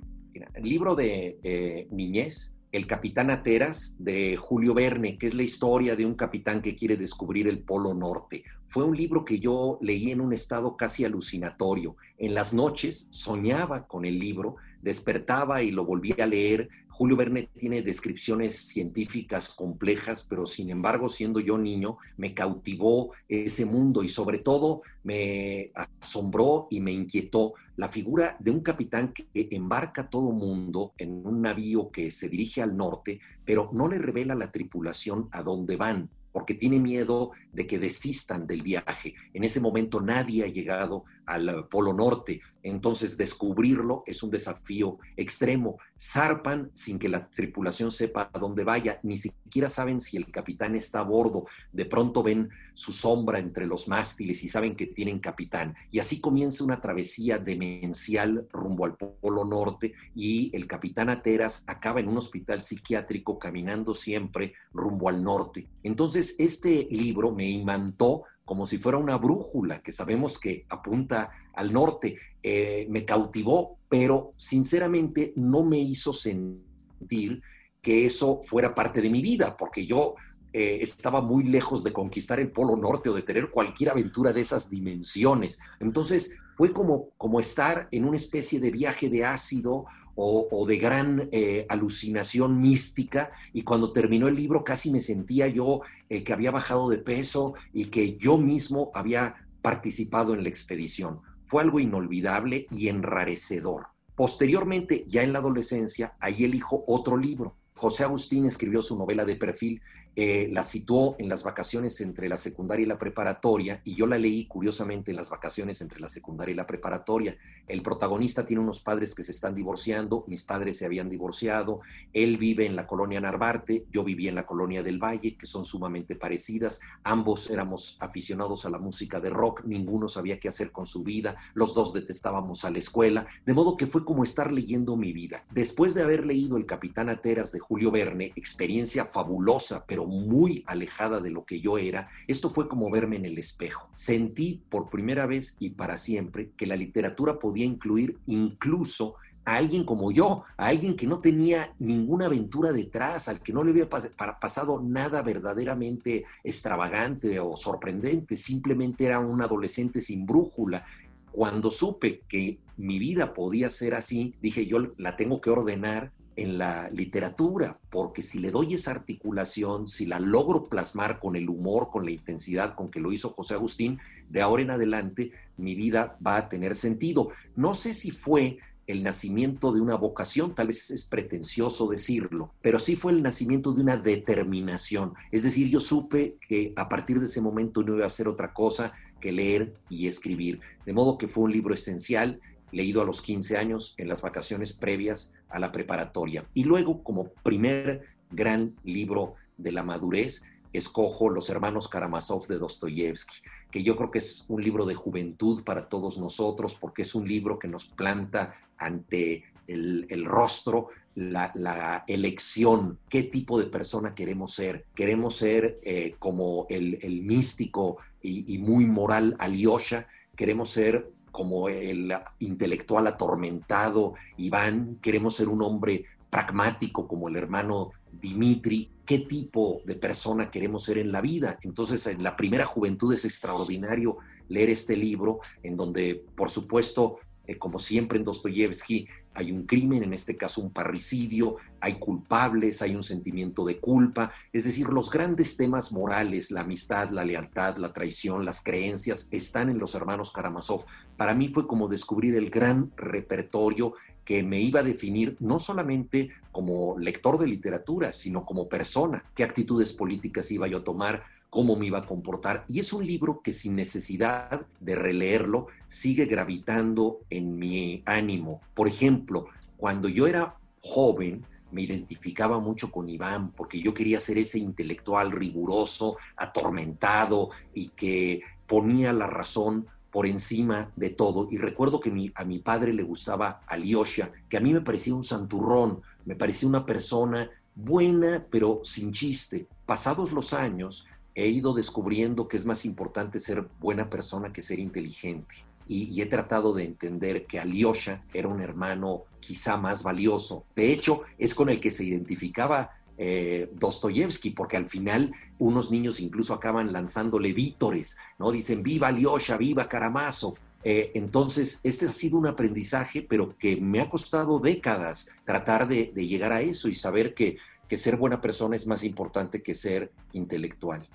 El 0.53 0.63
libro 0.63 0.95
de 0.95 1.37
eh, 1.43 1.85
niñez, 1.91 2.55
El 2.71 2.87
Capitán 2.87 3.29
Ateras, 3.29 3.97
de 3.99 4.37
Julio 4.37 4.73
Verne, 4.73 5.17
que 5.17 5.27
es 5.27 5.33
la 5.33 5.43
historia 5.43 5.97
de 5.97 6.05
un 6.05 6.13
capitán 6.13 6.61
que 6.61 6.77
quiere 6.77 6.95
descubrir 6.95 7.49
el 7.49 7.59
Polo 7.59 7.93
Norte. 7.93 8.45
Fue 8.67 8.85
un 8.85 8.95
libro 8.95 9.25
que 9.25 9.39
yo 9.39 9.77
leí 9.81 10.11
en 10.11 10.21
un 10.21 10.31
estado 10.31 10.77
casi 10.77 11.03
alucinatorio. 11.03 11.97
En 12.17 12.33
las 12.33 12.53
noches 12.53 13.09
soñaba 13.11 13.85
con 13.85 14.05
el 14.05 14.17
libro, 14.17 14.55
despertaba 14.81 15.63
y 15.63 15.71
lo 15.71 15.85
volvía 15.85 16.23
a 16.23 16.27
leer. 16.27 16.69
Julio 16.89 17.15
Verne 17.15 17.49
tiene 17.57 17.81
descripciones 17.81 18.55
científicas 18.55 19.49
complejas, 19.49 20.25
pero 20.29 20.45
sin 20.45 20.69
embargo, 20.69 21.09
siendo 21.09 21.39
yo 21.39 21.57
niño, 21.57 21.97
me 22.17 22.33
cautivó 22.33 23.11
ese 23.27 23.65
mundo 23.65 24.03
y 24.03 24.07
sobre 24.07 24.39
todo 24.39 24.81
me 25.03 25.71
asombró 25.99 26.67
y 26.69 26.79
me 26.79 26.91
inquietó 26.91 27.53
la 27.77 27.87
figura 27.87 28.37
de 28.39 28.51
un 28.51 28.59
capitán 28.59 29.13
que 29.13 29.27
embarca 29.33 30.03
a 30.03 30.09
todo 30.09 30.31
mundo 30.31 30.93
en 30.97 31.25
un 31.25 31.41
navío 31.41 31.89
que 31.91 32.11
se 32.11 32.29
dirige 32.29 32.61
al 32.61 32.75
norte, 32.75 33.19
pero 33.45 33.69
no 33.73 33.87
le 33.87 33.97
revela 33.97 34.33
a 34.33 34.37
la 34.37 34.51
tripulación 34.51 35.29
a 35.31 35.41
dónde 35.41 35.77
van 35.77 36.09
porque 36.31 36.53
tiene 36.53 36.79
miedo 36.79 37.31
de 37.51 37.67
que 37.67 37.79
desistan 37.79 38.47
del 38.47 38.61
viaje. 38.61 39.15
En 39.33 39.43
ese 39.43 39.59
momento 39.59 40.01
nadie 40.01 40.43
ha 40.43 40.47
llegado 40.47 41.05
al 41.25 41.67
Polo 41.67 41.93
Norte, 41.93 42.41
entonces 42.63 43.17
descubrirlo 43.17 44.03
es 44.05 44.23
un 44.23 44.31
desafío 44.31 44.99
extremo. 45.17 45.77
Zarpan 45.99 46.69
sin 46.73 46.99
que 46.99 47.09
la 47.09 47.29
tripulación 47.29 47.91
sepa 47.91 48.29
a 48.31 48.39
dónde 48.39 48.63
vaya, 48.63 48.99
ni 49.03 49.17
siquiera 49.17 49.69
saben 49.69 49.99
si 49.99 50.17
el 50.17 50.31
capitán 50.31 50.75
está 50.75 50.99
a 50.99 51.03
bordo. 51.03 51.45
De 51.71 51.85
pronto 51.85 52.23
ven 52.23 52.49
su 52.73 52.91
sombra 52.91 53.39
entre 53.39 53.65
los 53.65 53.87
mástiles 53.87 54.43
y 54.43 54.47
saben 54.47 54.75
que 54.75 54.87
tienen 54.87 55.19
capitán. 55.19 55.75
Y 55.91 55.99
así 55.99 56.21
comienza 56.21 56.63
una 56.63 56.81
travesía 56.81 57.37
demencial 57.37 58.47
rumbo 58.51 58.85
al 58.85 58.95
Polo 58.95 59.45
Norte 59.45 59.93
y 60.15 60.55
el 60.55 60.67
capitán 60.67 61.09
Ateras 61.09 61.63
acaba 61.67 61.99
en 61.99 62.07
un 62.07 62.17
hospital 62.17 62.63
psiquiátrico 62.63 63.39
caminando 63.39 63.93
siempre 63.93 64.53
rumbo 64.71 65.09
al 65.09 65.23
norte. 65.23 65.67
Entonces 65.83 66.35
este 66.37 66.87
libro 66.91 67.31
me 67.31 67.49
imantó 67.49 68.23
como 68.45 68.65
si 68.65 68.77
fuera 68.77 68.97
una 68.97 69.17
brújula 69.17 69.81
que 69.81 69.91
sabemos 69.91 70.39
que 70.39 70.65
apunta 70.69 71.31
al 71.53 71.71
norte. 71.71 72.17
Eh, 72.43 72.87
me 72.89 73.05
cautivó, 73.05 73.77
pero 73.87 74.33
sinceramente 74.35 75.33
no 75.35 75.63
me 75.63 75.79
hizo 75.79 76.13
sentir 76.13 77.41
que 77.81 78.05
eso 78.05 78.41
fuera 78.43 78.75
parte 78.75 79.01
de 79.01 79.09
mi 79.09 79.21
vida, 79.21 79.57
porque 79.57 79.85
yo 79.85 80.15
eh, 80.53 80.79
estaba 80.81 81.21
muy 81.21 81.45
lejos 81.45 81.83
de 81.83 81.93
conquistar 81.93 82.39
el 82.39 82.51
Polo 82.51 82.75
Norte 82.75 83.09
o 83.09 83.13
de 83.13 83.21
tener 83.21 83.49
cualquier 83.49 83.91
aventura 83.91 84.33
de 84.33 84.41
esas 84.41 84.69
dimensiones. 84.69 85.59
Entonces 85.79 86.35
fue 86.55 86.73
como, 86.73 87.09
como 87.17 87.39
estar 87.39 87.87
en 87.91 88.05
una 88.05 88.17
especie 88.17 88.59
de 88.59 88.69
viaje 88.69 89.09
de 89.09 89.25
ácido 89.25 89.85
o, 90.15 90.65
de 90.67 90.77
gran 90.77 91.29
eh, 91.31 91.65
alucinación 91.69 92.59
mística 92.59 93.31
y 93.53 93.63
cuando 93.63 93.91
terminó 93.91 94.27
el 94.27 94.35
libro 94.35 94.63
casi 94.63 94.91
me 94.91 94.99
sentía 94.99 95.47
yo 95.47 95.81
eh, 96.09 96.23
que 96.23 96.33
había 96.33 96.51
bajado 96.51 96.89
de 96.89 96.97
peso 96.97 97.53
y 97.73 97.85
que 97.85 98.17
yo 98.17 98.37
mismo 98.37 98.91
había 98.93 99.47
participado 99.61 100.33
en 100.33 100.43
la 100.43 100.49
expedición. 100.49 101.21
Fue 101.45 101.61
algo 101.61 101.79
inolvidable 101.79 102.67
y 102.71 102.87
enrarecedor. 102.87 103.87
Posteriormente, 104.15 105.05
ya 105.07 105.23
en 105.23 105.33
la 105.33 105.39
adolescencia, 105.39 106.13
ahí 106.19 106.43
elijo 106.43 106.83
otro 106.87 107.17
libro. 107.17 107.55
José 107.75 108.03
Agustín 108.03 108.45
escribió 108.45 108.81
su 108.81 108.97
novela 108.97 109.25
de 109.25 109.35
perfil 109.35 109.81
eh, 110.15 110.49
la 110.51 110.63
situó 110.63 111.15
en 111.19 111.29
las 111.29 111.43
vacaciones 111.43 112.01
entre 112.01 112.27
la 112.27 112.35
secundaria 112.35 112.83
y 112.83 112.87
la 112.87 112.97
preparatoria 112.97 113.81
y 113.85 113.95
yo 113.95 114.07
la 114.07 114.17
leí 114.17 114.45
curiosamente 114.45 115.11
en 115.11 115.17
las 115.17 115.29
vacaciones 115.29 115.81
entre 115.81 116.01
la 116.01 116.09
secundaria 116.09 116.51
y 116.51 116.55
la 116.55 116.67
preparatoria. 116.67 117.37
El 117.67 117.81
protagonista 117.81 118.45
tiene 118.45 118.61
unos 118.61 118.81
padres 118.81 119.15
que 119.15 119.23
se 119.23 119.31
están 119.31 119.55
divorciando, 119.55 120.25
mis 120.27 120.43
padres 120.43 120.77
se 120.77 120.85
habían 120.85 121.07
divorciado, 121.07 121.79
él 122.11 122.37
vive 122.37 122.65
en 122.65 122.75
la 122.75 122.87
colonia 122.87 123.21
Narvarte, 123.21 123.85
yo 123.89 124.03
vivía 124.03 124.29
en 124.29 124.35
la 124.35 124.45
colonia 124.45 124.83
del 124.83 125.01
Valle, 125.01 125.37
que 125.37 125.45
son 125.45 125.63
sumamente 125.63 126.15
parecidas, 126.15 126.81
ambos 127.03 127.49
éramos 127.49 127.97
aficionados 128.01 128.65
a 128.65 128.69
la 128.69 128.79
música 128.79 129.21
de 129.21 129.29
rock, 129.29 129.63
ninguno 129.65 130.09
sabía 130.09 130.39
qué 130.39 130.49
hacer 130.49 130.71
con 130.71 130.85
su 130.85 131.03
vida, 131.03 131.37
los 131.53 131.73
dos 131.73 131.93
detestábamos 131.93 132.65
a 132.65 132.71
la 132.71 132.79
escuela, 132.79 133.27
de 133.45 133.53
modo 133.53 133.77
que 133.77 133.87
fue 133.87 134.03
como 134.03 134.23
estar 134.23 134.51
leyendo 134.51 134.97
mi 134.97 135.13
vida. 135.13 135.45
Después 135.51 135.93
de 135.93 136.03
haber 136.03 136.25
leído 136.25 136.57
El 136.57 136.65
Capitán 136.65 137.07
Ateras 137.07 137.53
de 137.53 137.59
Julio 137.59 137.91
Verne, 137.91 138.33
experiencia 138.35 139.05
fabulosa, 139.05 139.85
pero 139.87 140.00
muy 140.07 140.63
alejada 140.67 141.19
de 141.19 141.31
lo 141.31 141.45
que 141.45 141.61
yo 141.61 141.77
era, 141.77 142.09
esto 142.27 142.49
fue 142.49 142.67
como 142.67 142.89
verme 142.89 143.15
en 143.15 143.25
el 143.25 143.37
espejo. 143.37 143.89
Sentí 143.93 144.61
por 144.69 144.89
primera 144.89 145.25
vez 145.25 145.55
y 145.59 145.71
para 145.71 145.97
siempre 145.97 146.51
que 146.57 146.67
la 146.67 146.75
literatura 146.75 147.39
podía 147.39 147.65
incluir 147.65 148.17
incluso 148.25 149.15
a 149.45 149.55
alguien 149.55 149.85
como 149.85 150.11
yo, 150.11 150.43
a 150.57 150.67
alguien 150.67 150.95
que 150.95 151.07
no 151.07 151.19
tenía 151.19 151.73
ninguna 151.79 152.27
aventura 152.27 152.71
detrás, 152.71 153.27
al 153.27 153.41
que 153.41 153.53
no 153.53 153.63
le 153.63 153.71
había 153.71 153.89
pasado 153.89 154.81
nada 154.83 155.21
verdaderamente 155.23 156.25
extravagante 156.43 157.39
o 157.39 157.57
sorprendente, 157.57 158.37
simplemente 158.37 159.05
era 159.05 159.19
un 159.19 159.41
adolescente 159.41 159.99
sin 160.01 160.25
brújula 160.25 160.85
Cuando 161.31 161.71
supe 161.71 162.21
que 162.27 162.59
mi 162.77 162.99
vida 162.99 163.33
podía 163.33 163.69
ser 163.69 163.95
así, 163.95 164.35
dije 164.41 164.65
yo 164.65 164.93
la 164.97 165.15
tengo 165.15 165.41
que 165.41 165.49
ordenar 165.49 166.11
en 166.35 166.57
la 166.57 166.89
literatura, 166.89 167.79
porque 167.89 168.21
si 168.21 168.39
le 168.39 168.51
doy 168.51 168.73
esa 168.73 168.91
articulación, 168.91 169.87
si 169.87 170.05
la 170.05 170.19
logro 170.19 170.69
plasmar 170.69 171.19
con 171.19 171.35
el 171.35 171.49
humor, 171.49 171.89
con 171.91 172.05
la 172.05 172.11
intensidad 172.11 172.75
con 172.75 172.89
que 172.89 172.99
lo 172.99 173.11
hizo 173.11 173.29
José 173.29 173.53
Agustín, 173.53 173.99
de 174.29 174.41
ahora 174.41 174.63
en 174.63 174.71
adelante 174.71 175.31
mi 175.57 175.75
vida 175.75 176.17
va 176.25 176.37
a 176.37 176.49
tener 176.49 176.75
sentido. 176.75 177.29
No 177.55 177.75
sé 177.75 177.93
si 177.93 178.11
fue 178.11 178.59
el 178.87 179.03
nacimiento 179.03 179.71
de 179.71 179.81
una 179.81 179.95
vocación, 179.95 180.55
tal 180.55 180.67
vez 180.67 180.91
es 180.91 181.05
pretencioso 181.05 181.87
decirlo, 181.87 182.51
pero 182.61 182.79
sí 182.79 182.95
fue 182.95 183.11
el 183.11 183.23
nacimiento 183.23 183.73
de 183.73 183.81
una 183.81 183.97
determinación. 183.97 185.13
Es 185.31 185.43
decir, 185.43 185.69
yo 185.69 185.79
supe 185.79 186.37
que 186.47 186.73
a 186.75 186.89
partir 186.89 187.19
de 187.19 187.25
ese 187.25 187.41
momento 187.41 187.83
no 187.83 187.95
iba 187.95 188.03
a 188.03 188.07
hacer 188.07 188.27
otra 188.27 188.53
cosa 188.53 188.93
que 189.19 189.31
leer 189.31 189.73
y 189.89 190.07
escribir. 190.07 190.59
De 190.85 190.93
modo 190.93 191.17
que 191.17 191.27
fue 191.27 191.43
un 191.43 191.51
libro 191.51 191.73
esencial, 191.73 192.41
leído 192.71 193.01
a 193.01 193.05
los 193.05 193.21
15 193.21 193.57
años 193.57 193.93
en 193.97 194.07
las 194.07 194.21
vacaciones 194.21 194.73
previas 194.73 195.33
a 195.49 195.59
la 195.59 195.71
preparatoria. 195.71 196.45
Y 196.53 196.63
luego, 196.63 197.03
como 197.03 197.29
primer 197.43 198.03
gran 198.29 198.75
libro 198.83 199.35
de 199.57 199.71
la 199.71 199.83
madurez, 199.83 200.43
escojo 200.73 201.29
Los 201.29 201.49
hermanos 201.49 201.87
Karamazov 201.87 202.47
de 202.47 202.57
Dostoyevsky, 202.57 203.41
que 203.69 203.83
yo 203.83 203.95
creo 203.95 204.11
que 204.11 204.19
es 204.19 204.45
un 204.47 204.61
libro 204.61 204.85
de 204.85 204.95
juventud 204.95 205.63
para 205.63 205.89
todos 205.89 206.17
nosotros, 206.17 206.75
porque 206.75 207.03
es 207.03 207.15
un 207.15 207.27
libro 207.27 207.59
que 207.59 207.67
nos 207.67 207.87
planta 207.87 208.53
ante 208.77 209.43
el, 209.67 210.25
rostro 210.25 210.89
la, 211.15 212.03
elección, 212.07 212.97
qué 213.09 213.23
tipo 213.23 213.59
de 213.59 213.65
persona 213.65 214.15
queremos 214.15 214.53
ser. 214.53 214.85
Queremos 214.95 215.35
ser 215.35 215.79
eh, 215.83 216.15
como 216.19 216.67
el, 216.69 217.21
místico 217.23 217.97
y, 218.21 218.53
y, 218.53 218.57
muy 218.57 218.85
moral 218.85 219.35
Alyosha, 219.39 220.07
queremos 220.35 220.69
ser 220.69 221.09
como 221.31 221.69
el 221.69 222.13
intelectual 222.39 223.07
atormentado 223.07 224.13
Iván, 224.37 224.97
queremos 225.01 225.35
ser 225.35 225.49
un 225.49 225.61
hombre 225.61 226.05
pragmático 226.29 227.07
como 227.07 227.27
el 227.27 227.35
hermano 227.35 227.91
Dimitri, 228.11 228.89
qué 229.05 229.19
tipo 229.19 229.81
de 229.85 229.95
persona 229.95 230.51
queremos 230.51 230.83
ser 230.83 230.97
en 230.97 231.11
la 231.11 231.21
vida. 231.21 231.57
Entonces, 231.63 232.07
en 232.07 232.23
la 232.23 232.35
primera 232.35 232.65
juventud 232.65 233.13
es 233.13 233.25
extraordinario 233.25 234.17
leer 234.47 234.69
este 234.69 234.95
libro, 234.95 235.39
en 235.63 235.75
donde, 235.77 236.23
por 236.35 236.49
supuesto, 236.49 237.17
eh, 237.47 237.57
como 237.57 237.79
siempre 237.79 238.17
en 238.17 238.23
Dostoyevsky, 238.23 239.07
hay 239.33 239.51
un 239.51 239.63
crimen, 239.63 240.03
en 240.03 240.13
este 240.13 240.35
caso 240.35 240.61
un 240.61 240.71
parricidio, 240.71 241.55
hay 241.79 241.95
culpables, 241.95 242.81
hay 242.81 242.95
un 242.95 243.03
sentimiento 243.03 243.65
de 243.65 243.79
culpa, 243.79 244.31
es 244.51 244.65
decir, 244.65 244.89
los 244.89 245.09
grandes 245.09 245.57
temas 245.57 245.91
morales, 245.91 246.51
la 246.51 246.61
amistad, 246.61 247.09
la 247.09 247.23
lealtad, 247.23 247.77
la 247.77 247.93
traición, 247.93 248.45
las 248.45 248.61
creencias, 248.61 249.27
están 249.31 249.69
en 249.69 249.79
los 249.79 249.95
hermanos 249.95 250.31
Karamazov. 250.31 250.85
Para 251.17 251.33
mí 251.33 251.47
fue 251.49 251.67
como 251.67 251.87
descubrir 251.87 252.35
el 252.35 252.49
gran 252.49 252.91
repertorio 252.97 253.93
que 254.25 254.43
me 254.43 254.59
iba 254.59 254.81
a 254.81 254.83
definir 254.83 255.35
no 255.39 255.59
solamente 255.59 256.29
como 256.51 256.97
lector 256.99 257.39
de 257.39 257.47
literatura, 257.47 258.11
sino 258.11 258.45
como 258.45 258.67
persona, 258.67 259.25
qué 259.33 259.43
actitudes 259.43 259.93
políticas 259.93 260.51
iba 260.51 260.67
yo 260.67 260.79
a 260.79 260.83
tomar, 260.83 261.23
cómo 261.51 261.75
me 261.75 261.87
iba 261.87 261.99
a 261.99 262.07
comportar. 262.07 262.63
Y 262.69 262.79
es 262.79 262.93
un 262.93 263.05
libro 263.05 263.41
que 263.43 263.51
sin 263.51 263.75
necesidad 263.75 264.65
de 264.79 264.95
releerlo 264.95 265.67
sigue 265.85 266.25
gravitando 266.25 267.19
en 267.29 267.59
mi 267.59 268.01
ánimo. 268.05 268.61
Por 268.73 268.87
ejemplo, 268.87 269.47
cuando 269.75 270.07
yo 270.07 270.27
era 270.27 270.55
joven, 270.79 271.45
me 271.71 271.81
identificaba 271.81 272.59
mucho 272.59 272.89
con 272.89 273.09
Iván 273.09 273.51
porque 273.51 273.81
yo 273.81 273.93
quería 273.93 274.21
ser 274.21 274.37
ese 274.37 274.59
intelectual 274.59 275.29
riguroso, 275.31 276.15
atormentado 276.37 277.49
y 277.73 277.89
que 277.89 278.41
ponía 278.65 279.11
la 279.11 279.27
razón 279.27 279.87
por 280.09 280.27
encima 280.27 280.91
de 280.95 281.09
todo. 281.09 281.49
Y 281.51 281.57
recuerdo 281.57 281.99
que 281.99 282.31
a 282.33 282.45
mi 282.45 282.59
padre 282.59 282.93
le 282.93 283.03
gustaba 283.03 283.61
Alyosha, 283.67 284.31
que 284.47 284.55
a 284.55 284.61
mí 284.61 284.73
me 284.73 284.81
parecía 284.81 285.15
un 285.15 285.23
santurrón, 285.23 286.01
me 286.23 286.37
parecía 286.37 286.69
una 286.69 286.85
persona 286.85 287.49
buena 287.75 288.45
pero 288.49 288.79
sin 288.83 289.11
chiste. 289.11 289.67
Pasados 289.85 290.31
los 290.31 290.53
años, 290.53 291.05
he 291.35 291.47
ido 291.47 291.73
descubriendo 291.73 292.47
que 292.47 292.57
es 292.57 292.65
más 292.65 292.85
importante 292.85 293.39
ser 293.39 293.67
buena 293.79 294.09
persona 294.09 294.51
que 294.51 294.61
ser 294.61 294.79
inteligente. 294.79 295.55
Y, 295.87 296.21
he 296.21 296.25
tratado 296.25 296.73
de 296.73 296.85
entender 296.85 297.45
que 297.45 297.59
Alyosha 297.59 298.23
era 298.33 298.47
un 298.47 298.61
hermano 298.61 299.23
quizá 299.39 299.77
más 299.77 300.03
valioso. 300.03 300.63
De 300.75 300.91
hecho, 300.91 301.23
es 301.37 301.53
con 301.53 301.69
el 301.69 301.79
que 301.79 301.91
se 301.91 302.05
identificaba 302.05 302.91
eh, 303.17 303.69
Dostoyevsky, 303.73 304.51
porque 304.51 304.77
al 304.77 304.87
final 304.87 305.33
unos 305.59 305.91
niños 305.91 306.19
incluso 306.19 306.53
acaban 306.53 306.93
lanzándole 306.93 307.51
vítores, 307.53 308.17
¿no? 308.39 308.51
Dicen, 308.51 308.83
viva 308.83 309.09
Alyosha, 309.09 309.57
viva 309.57 309.89
Karamazov. 309.89 310.57
Eh, 310.83 311.11
entonces, 311.13 311.81
este 311.83 312.05
ha 312.05 312.09
sido 312.09 312.37
un 312.37 312.47
aprendizaje, 312.47 313.21
pero 313.21 313.55
que 313.57 313.75
me 313.75 314.01
ha 314.01 314.09
costado 314.09 314.59
décadas 314.59 315.29
tratar 315.45 315.87
de, 315.87 316.11
llegar 316.15 316.53
a 316.53 316.61
eso 316.61 316.87
y 316.87 316.95
saber 316.95 317.33
que, 317.33 317.57
que 317.87 317.97
ser 317.97 318.17
buena 318.17 318.39
persona 318.39 318.75
es 318.75 318.87
más 318.87 319.03
importante 319.03 319.61
que 319.61 319.75
ser 319.75 320.11
intelectual. 320.31 321.07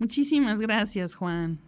Muchísimas 0.00 0.62
gracias, 0.62 1.14
Juan. 1.14 1.60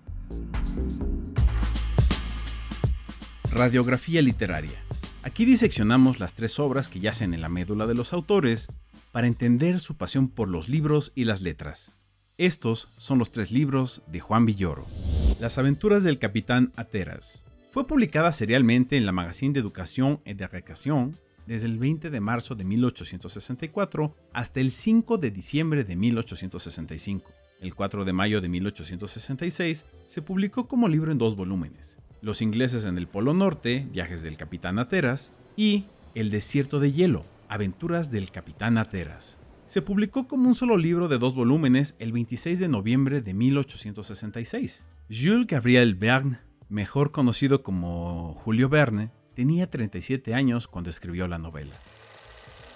Radiografía 3.53 4.23
literaria. 4.23 4.83
Aquí 5.23 5.45
diseccionamos 5.45 6.19
las 6.19 6.33
tres 6.33 6.59
obras 6.59 6.89
que 6.89 6.99
yacen 6.99 7.35
en 7.35 7.43
la 7.43 7.51
médula 7.51 7.87
de 7.87 7.95
los 7.95 8.15
autores 8.15 8.69
para 9.13 9.27
entender 9.27 9.81
su 9.81 9.97
pasión 9.99 10.29
por 10.29 10.49
los 10.49 10.71
libros 10.71 11.13
y 11.15 11.25
las 11.25 11.43
letras. 11.43 11.93
Estos 12.39 12.89
son 12.97 13.19
los 13.19 13.33
tres 13.33 13.51
libros 13.51 14.01
de 14.07 14.21
Juan 14.21 14.47
Villoro. 14.47 14.87
Las 15.39 15.59
aventuras 15.59 16.03
del 16.03 16.19
capitán 16.19 16.73
Ateras. 16.75 17.45
Fue 17.71 17.87
publicada 17.87 18.33
serialmente 18.33 18.97
en 18.97 19.05
la 19.05 19.13
Magazine 19.13 19.53
de 19.53 19.61
Educación 19.61 20.23
y 20.25 20.33
de 20.33 20.49
Recreación 20.49 21.19
desde 21.47 21.67
el 21.67 21.79
20 21.79 22.09
de 22.09 22.21
marzo 22.21 22.55
de 22.55 22.65
1864 22.65 24.17
hasta 24.33 24.61
el 24.61 24.73
5 24.73 25.19
de 25.19 25.31
diciembre 25.31 25.85
de 25.85 25.97
1865. 25.97 27.31
El 27.63 27.77
4 27.77 28.05
de 28.05 28.13
mayo 28.13 28.41
de 28.41 28.49
1866 28.49 29.85
se 30.09 30.21
publicó 30.21 30.67
como 30.67 30.89
libro 30.89 31.13
en 31.13 31.19
dos 31.19 31.37
volúmenes, 31.37 31.97
Los 32.21 32.43
ingleses 32.43 32.87
en 32.87 32.99
el 32.99 33.07
Polo 33.07 33.35
Norte, 33.35 33.87
Viajes 33.93 34.23
del 34.23 34.37
Capitán 34.37 34.81
Ateras, 34.81 35.31
y 35.57 35.85
El 36.17 36.33
desierto 36.33 36.81
de 36.81 36.93
hielo, 36.93 37.25
Aventuras 37.49 38.11
del 38.11 38.33
Capitán 38.33 38.79
Ateras. 38.79 39.39
Se 39.69 39.81
publicó 39.81 40.27
como 40.27 40.49
un 40.49 40.57
solo 40.57 40.77
libro 40.77 41.07
de 41.07 41.19
dos 41.19 41.37
volúmenes 41.37 41.95
el 42.01 42.11
26 42.11 42.59
de 42.59 42.67
noviembre 42.67 43.21
de 43.21 43.33
1866. 43.33 44.85
Jules 45.09 45.47
Gabriel 45.47 45.95
Verne, 45.95 46.41
mejor 46.69 47.13
conocido 47.13 47.63
como 47.63 48.35
Julio 48.43 48.69
Verne, 48.69 49.13
tenía 49.37 49.71
37 49.71 50.35
años 50.35 50.67
cuando 50.67 50.91
escribió 50.91 51.29
la 51.29 51.39
novela. 51.39 51.77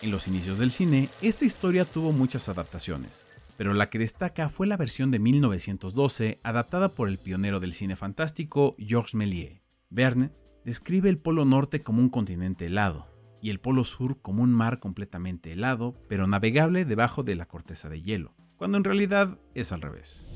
En 0.00 0.12
los 0.12 0.28
inicios 0.28 0.58
del 0.58 0.70
cine, 0.70 1.08
esta 1.22 1.44
historia 1.44 1.84
tuvo 1.84 2.12
muchas 2.12 2.48
adaptaciones, 2.48 3.26
pero 3.56 3.74
la 3.74 3.90
que 3.90 3.98
destaca 3.98 4.48
fue 4.48 4.66
la 4.66 4.76
versión 4.76 5.10
de 5.10 5.18
1912 5.18 6.40
adaptada 6.42 6.90
por 6.90 7.08
el 7.08 7.18
pionero 7.18 7.60
del 7.60 7.72
cine 7.72 7.96
fantástico 7.96 8.76
Georges 8.78 9.14
Méliès. 9.14 9.62
Verne 9.90 10.32
describe 10.64 11.08
el 11.08 11.18
Polo 11.18 11.44
Norte 11.44 11.82
como 11.82 12.00
un 12.00 12.08
continente 12.08 12.66
helado 12.66 13.06
y 13.40 13.50
el 13.50 13.60
Polo 13.60 13.84
Sur 13.84 14.20
como 14.20 14.42
un 14.42 14.52
mar 14.52 14.80
completamente 14.80 15.52
helado, 15.52 15.94
pero 16.08 16.26
navegable 16.26 16.84
debajo 16.84 17.22
de 17.22 17.36
la 17.36 17.46
corteza 17.46 17.88
de 17.88 18.02
hielo, 18.02 18.34
cuando 18.56 18.76
en 18.78 18.84
realidad 18.84 19.38
es 19.54 19.72
al 19.72 19.82
revés. 19.82 20.26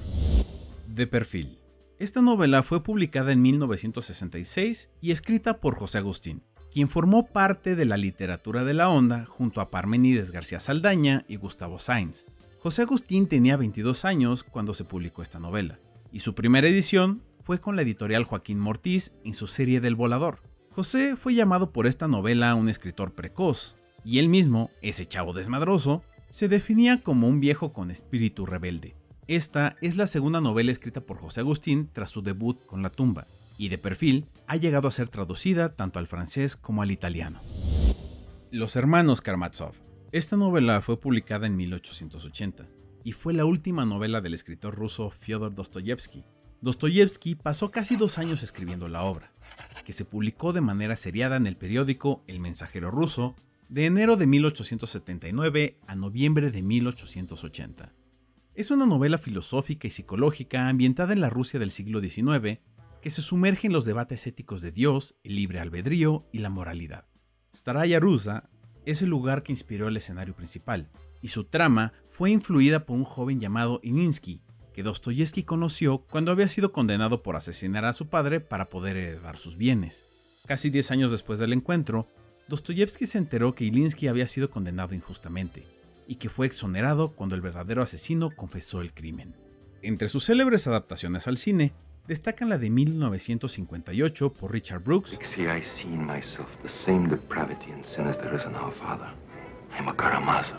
De 0.86 1.06
perfil. 1.06 1.58
Esta 1.98 2.22
novela 2.22 2.62
fue 2.62 2.82
publicada 2.82 3.32
en 3.32 3.42
1966 3.42 4.90
y 5.00 5.10
escrita 5.10 5.60
por 5.60 5.74
José 5.74 5.98
Agustín, 5.98 6.42
quien 6.72 6.88
formó 6.88 7.26
parte 7.26 7.74
de 7.74 7.84
la 7.84 7.96
literatura 7.96 8.64
de 8.64 8.74
la 8.74 8.88
onda 8.88 9.26
junto 9.26 9.60
a 9.60 9.70
Parmenides 9.70 10.30
García 10.30 10.60
Saldaña 10.60 11.24
y 11.28 11.36
Gustavo 11.36 11.78
Sainz, 11.78 12.24
José 12.62 12.82
Agustín 12.82 13.26
tenía 13.26 13.56
22 13.56 14.04
años 14.04 14.44
cuando 14.44 14.74
se 14.74 14.84
publicó 14.84 15.22
esta 15.22 15.38
novela, 15.38 15.78
y 16.12 16.20
su 16.20 16.34
primera 16.34 16.68
edición 16.68 17.22
fue 17.42 17.58
con 17.58 17.74
la 17.74 17.80
editorial 17.80 18.24
Joaquín 18.24 18.58
Mortiz 18.58 19.14
en 19.24 19.32
su 19.32 19.46
serie 19.46 19.80
del 19.80 19.94
Volador. 19.94 20.42
José 20.72 21.16
fue 21.16 21.34
llamado 21.34 21.72
por 21.72 21.86
esta 21.86 22.06
novela 22.06 22.54
un 22.54 22.68
escritor 22.68 23.14
precoz, 23.14 23.76
y 24.04 24.18
él 24.18 24.28
mismo, 24.28 24.70
ese 24.82 25.06
chavo 25.06 25.32
desmadroso, 25.32 26.02
se 26.28 26.48
definía 26.48 27.02
como 27.02 27.28
un 27.28 27.40
viejo 27.40 27.72
con 27.72 27.90
espíritu 27.90 28.44
rebelde. 28.44 28.94
Esta 29.26 29.76
es 29.80 29.96
la 29.96 30.06
segunda 30.06 30.42
novela 30.42 30.70
escrita 30.70 31.00
por 31.00 31.16
José 31.16 31.40
Agustín 31.40 31.88
tras 31.90 32.10
su 32.10 32.20
debut 32.20 32.62
con 32.66 32.82
La 32.82 32.90
tumba, 32.90 33.26
y 33.56 33.70
de 33.70 33.78
perfil 33.78 34.26
ha 34.46 34.56
llegado 34.56 34.86
a 34.86 34.92
ser 34.92 35.08
traducida 35.08 35.76
tanto 35.76 35.98
al 35.98 36.08
francés 36.08 36.56
como 36.56 36.82
al 36.82 36.90
italiano. 36.90 37.40
Los 38.50 38.76
hermanos 38.76 39.22
Karamazov 39.22 39.89
esta 40.12 40.36
novela 40.36 40.80
fue 40.80 41.00
publicada 41.00 41.46
en 41.46 41.54
1880 41.54 42.66
y 43.04 43.12
fue 43.12 43.32
la 43.32 43.44
última 43.44 43.86
novela 43.86 44.20
del 44.20 44.34
escritor 44.34 44.74
ruso 44.74 45.10
Fyodor 45.10 45.54
Dostoyevsky. 45.54 46.24
Dostoyevsky 46.60 47.36
pasó 47.36 47.70
casi 47.70 47.94
dos 47.94 48.18
años 48.18 48.42
escribiendo 48.42 48.88
la 48.88 49.04
obra, 49.04 49.32
que 49.84 49.92
se 49.92 50.04
publicó 50.04 50.52
de 50.52 50.62
manera 50.62 50.96
seriada 50.96 51.36
en 51.36 51.46
el 51.46 51.56
periódico 51.56 52.24
El 52.26 52.40
Mensajero 52.40 52.90
Ruso 52.90 53.36
de 53.68 53.86
enero 53.86 54.16
de 54.16 54.26
1879 54.26 55.78
a 55.86 55.94
noviembre 55.94 56.50
de 56.50 56.60
1880. 56.60 57.92
Es 58.56 58.72
una 58.72 58.86
novela 58.86 59.16
filosófica 59.16 59.86
y 59.86 59.92
psicológica 59.92 60.68
ambientada 60.68 61.12
en 61.12 61.20
la 61.20 61.30
Rusia 61.30 61.60
del 61.60 61.70
siglo 61.70 62.00
XIX, 62.00 62.58
que 63.00 63.10
se 63.10 63.22
sumerge 63.22 63.68
en 63.68 63.72
los 63.72 63.84
debates 63.84 64.26
éticos 64.26 64.60
de 64.60 64.72
Dios, 64.72 65.14
el 65.22 65.36
libre 65.36 65.60
albedrío 65.60 66.26
y 66.32 66.40
la 66.40 66.50
moralidad. 66.50 67.06
Staraya 67.54 68.00
Rusa 68.00 68.49
es 68.86 69.02
el 69.02 69.10
lugar 69.10 69.42
que 69.42 69.52
inspiró 69.52 69.88
el 69.88 69.96
escenario 69.96 70.34
principal, 70.34 70.88
y 71.20 71.28
su 71.28 71.44
trama 71.44 71.92
fue 72.08 72.30
influida 72.30 72.86
por 72.86 72.96
un 72.96 73.04
joven 73.04 73.38
llamado 73.38 73.80
Ininsky, 73.82 74.40
que 74.72 74.82
Dostoyevsky 74.82 75.42
conoció 75.42 75.98
cuando 75.98 76.30
había 76.30 76.48
sido 76.48 76.72
condenado 76.72 77.22
por 77.22 77.36
asesinar 77.36 77.84
a 77.84 77.92
su 77.92 78.08
padre 78.08 78.40
para 78.40 78.70
poder 78.70 78.96
heredar 78.96 79.38
sus 79.38 79.56
bienes. 79.56 80.04
Casi 80.46 80.70
10 80.70 80.90
años 80.92 81.10
después 81.10 81.38
del 81.38 81.52
encuentro, 81.52 82.08
Dostoyevsky 82.48 83.06
se 83.06 83.18
enteró 83.18 83.54
que 83.54 83.64
Ilinsky 83.64 84.08
había 84.08 84.26
sido 84.26 84.50
condenado 84.50 84.94
injustamente 84.94 85.64
y 86.08 86.16
que 86.16 86.28
fue 86.28 86.46
exonerado 86.46 87.12
cuando 87.12 87.36
el 87.36 87.40
verdadero 87.40 87.82
asesino 87.82 88.30
confesó 88.34 88.80
el 88.80 88.92
crimen. 88.92 89.36
Entre 89.82 90.08
sus 90.08 90.26
célebres 90.26 90.66
adaptaciones 90.66 91.28
al 91.28 91.36
cine, 91.36 91.72
destacan 92.06 92.48
la 92.48 92.58
de 92.58 92.70
1958 92.70 94.32
por 94.32 94.52
Richard 94.52 94.82
Brooks 94.82 95.18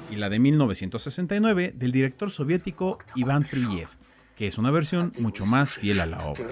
y 0.10 0.16
la 0.16 0.30
de 0.30 0.40
1969 0.40 1.74
del 1.76 1.92
director 1.92 2.32
soviético 2.32 2.98
Iván 3.16 3.44
Priviev, 3.44 3.90
que 4.36 4.48
es 4.48 4.58
una 4.58 4.72
versión 4.72 5.12
mucho 5.20 5.46
más 5.46 5.74
fiel 5.74 6.00
a 6.00 6.06
la 6.06 6.26
obra. 6.26 6.44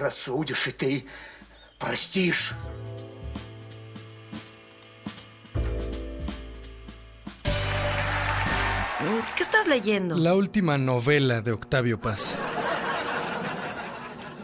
¿Qué 9.34 9.42
estás 9.42 9.66
leyendo? 9.66 10.16
La 10.18 10.34
última 10.34 10.76
novela 10.76 11.40
de 11.40 11.52
Octavio 11.52 12.00
Paz. 12.00 12.38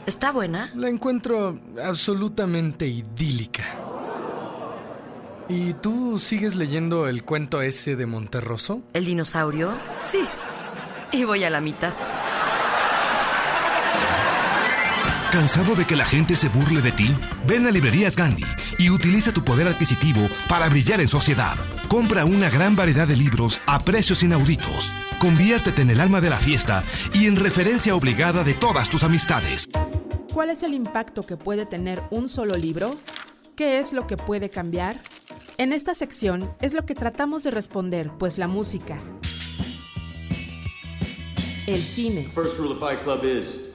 ¿Está 0.07 0.31
buena? 0.31 0.71
La 0.75 0.89
encuentro 0.89 1.59
absolutamente 1.83 2.87
idílica. 2.87 3.65
¿Y 5.49 5.75
tú 5.75 6.19
sigues 6.19 6.55
leyendo 6.55 7.09
el 7.09 7.25
cuento 7.25 7.61
ese 7.61 7.97
de 7.97 8.07
Monterroso? 8.07 8.83
¿El 8.93 9.05
dinosaurio? 9.05 9.75
Sí. 10.11 10.25
Y 11.13 11.25
voy 11.25 11.45
a 11.45 11.51
la 11.51 11.61
mitad. 11.61 11.93
¿Cansado 15.33 15.75
de 15.75 15.85
que 15.85 15.97
la 15.97 16.05
gente 16.05 16.37
se 16.37 16.49
burle 16.49 16.81
de 16.81 16.93
ti? 16.93 17.15
Ven 17.47 17.67
a 17.67 17.71
Librerías 17.71 18.17
Gandhi 18.17 18.45
y 18.79 18.91
utiliza 18.91 19.33
tu 19.33 19.45
poder 19.45 19.67
adquisitivo 19.67 20.29
para 20.49 20.69
brillar 20.69 21.01
en 21.01 21.09
sociedad. 21.09 21.57
Compra 21.89 22.25
una 22.25 22.49
gran 22.49 22.75
variedad 22.75 23.07
de 23.07 23.17
libros 23.17 23.61
a 23.67 23.81
precios 23.81 24.23
inauditos. 24.23 24.95
Conviértete 25.19 25.83
en 25.83 25.91
el 25.91 26.01
alma 26.01 26.21
de 26.21 26.31
la 26.31 26.39
fiesta 26.39 26.83
y 27.13 27.27
en 27.27 27.37
referencia 27.37 27.95
obligada 27.95 28.45
de 28.45 28.55
todas 28.55 28.89
tus 28.89 29.03
amistades. 29.03 29.69
¿Cuál 30.37 30.51
es 30.51 30.63
el 30.65 30.75
impacto 30.75 31.23
que 31.23 31.39
puede 31.39 31.65
tener 31.65 31.99
un 32.11 32.29
solo 32.29 32.57
libro? 32.57 32.95
¿Qué 33.57 33.79
es 33.79 33.95
lo 33.95 34.07
que 34.07 34.19
puede 34.19 34.51
cambiar? 34.51 35.01
En 35.57 35.73
esta 35.73 35.95
sección 35.95 36.55
es 36.61 36.75
lo 36.75 36.85
que 36.85 36.95
tratamos 36.95 37.43
de 37.43 37.51
responder, 37.51 38.11
pues 38.19 38.37
la 38.37 38.47
música, 38.47 38.99
el 41.67 41.81
cine, 41.81 42.25
First 42.35 42.59
rule 42.59 42.75
of 42.75 42.81
Fight 42.81 43.03
Club 43.03 43.25
is 43.25 43.73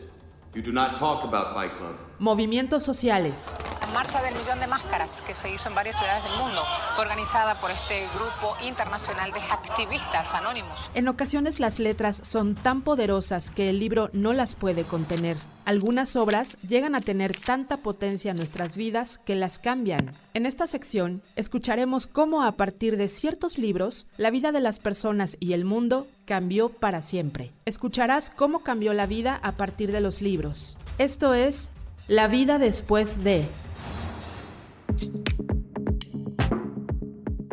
you 0.53 0.61
do 0.61 0.71
not 0.71 0.99
talk 0.99 1.23
about 1.23 1.55
Fight 1.55 1.75
Club. 1.79 2.10
Movimientos 2.21 2.83
sociales, 2.83 3.55
La 3.81 3.87
marcha 3.87 4.21
del 4.21 4.35
millón 4.35 4.59
de 4.59 4.67
máscaras 4.67 5.21
que 5.21 5.33
se 5.33 5.51
hizo 5.51 5.67
en 5.67 5.75
varias 5.75 5.97
ciudades 5.97 6.23
del 6.23 6.33
mundo 6.33 6.61
fue 6.93 7.03
organizada 7.03 7.55
por 7.55 7.71
este 7.71 8.07
grupo 8.13 8.55
internacional 8.63 9.31
de 9.33 9.39
activistas 9.39 10.31
anónimos. 10.35 10.79
En 10.93 11.07
ocasiones 11.07 11.59
las 11.59 11.79
letras 11.79 12.21
son 12.23 12.53
tan 12.53 12.83
poderosas 12.83 13.49
que 13.49 13.71
el 13.71 13.79
libro 13.79 14.11
no 14.13 14.33
las 14.33 14.53
puede 14.53 14.83
contener. 14.83 15.35
Algunas 15.65 16.15
obras 16.15 16.57
llegan 16.61 16.93
a 16.93 17.01
tener 17.01 17.35
tanta 17.35 17.77
potencia 17.77 18.31
en 18.31 18.37
nuestras 18.37 18.77
vidas 18.77 19.17
que 19.17 19.33
las 19.33 19.57
cambian. 19.57 20.11
En 20.35 20.45
esta 20.45 20.67
sección 20.67 21.23
escucharemos 21.35 22.05
cómo 22.05 22.43
a 22.43 22.51
partir 22.51 22.97
de 22.97 23.09
ciertos 23.09 23.57
libros 23.57 24.05
la 24.17 24.29
vida 24.29 24.51
de 24.51 24.61
las 24.61 24.77
personas 24.77 25.37
y 25.39 25.53
el 25.53 25.65
mundo 25.65 26.07
cambió 26.25 26.69
para 26.69 27.01
siempre. 27.01 27.49
Escucharás 27.65 28.29
cómo 28.29 28.59
cambió 28.59 28.93
la 28.93 29.07
vida 29.07 29.39
a 29.41 29.53
partir 29.53 29.91
de 29.91 30.01
los 30.01 30.21
libros. 30.21 30.77
Esto 30.99 31.33
es 31.33 31.71
La 32.11 32.27
vida 32.27 32.59
después 32.59 33.23
de... 33.23 33.47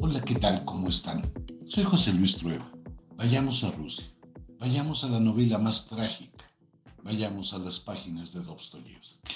Hola, 0.02 0.20
¿qué 0.22 0.34
tal? 0.34 0.64
¿Cómo 0.64 0.88
están? 0.88 1.32
Soy 1.64 1.84
José 1.84 2.12
Luis 2.12 2.38
Trueba. 2.38 2.68
Vayamos 3.14 3.62
a 3.62 3.70
Rusia. 3.70 4.06
Vayamos 4.58 5.04
a 5.04 5.10
la 5.10 5.20
novela 5.20 5.58
más 5.58 5.86
trágica. 5.86 6.44
Vayamos 7.04 7.54
a 7.54 7.58
las 7.58 7.78
páginas 7.78 8.32
de 8.32 8.42
Dostoyevsky. 8.42 9.32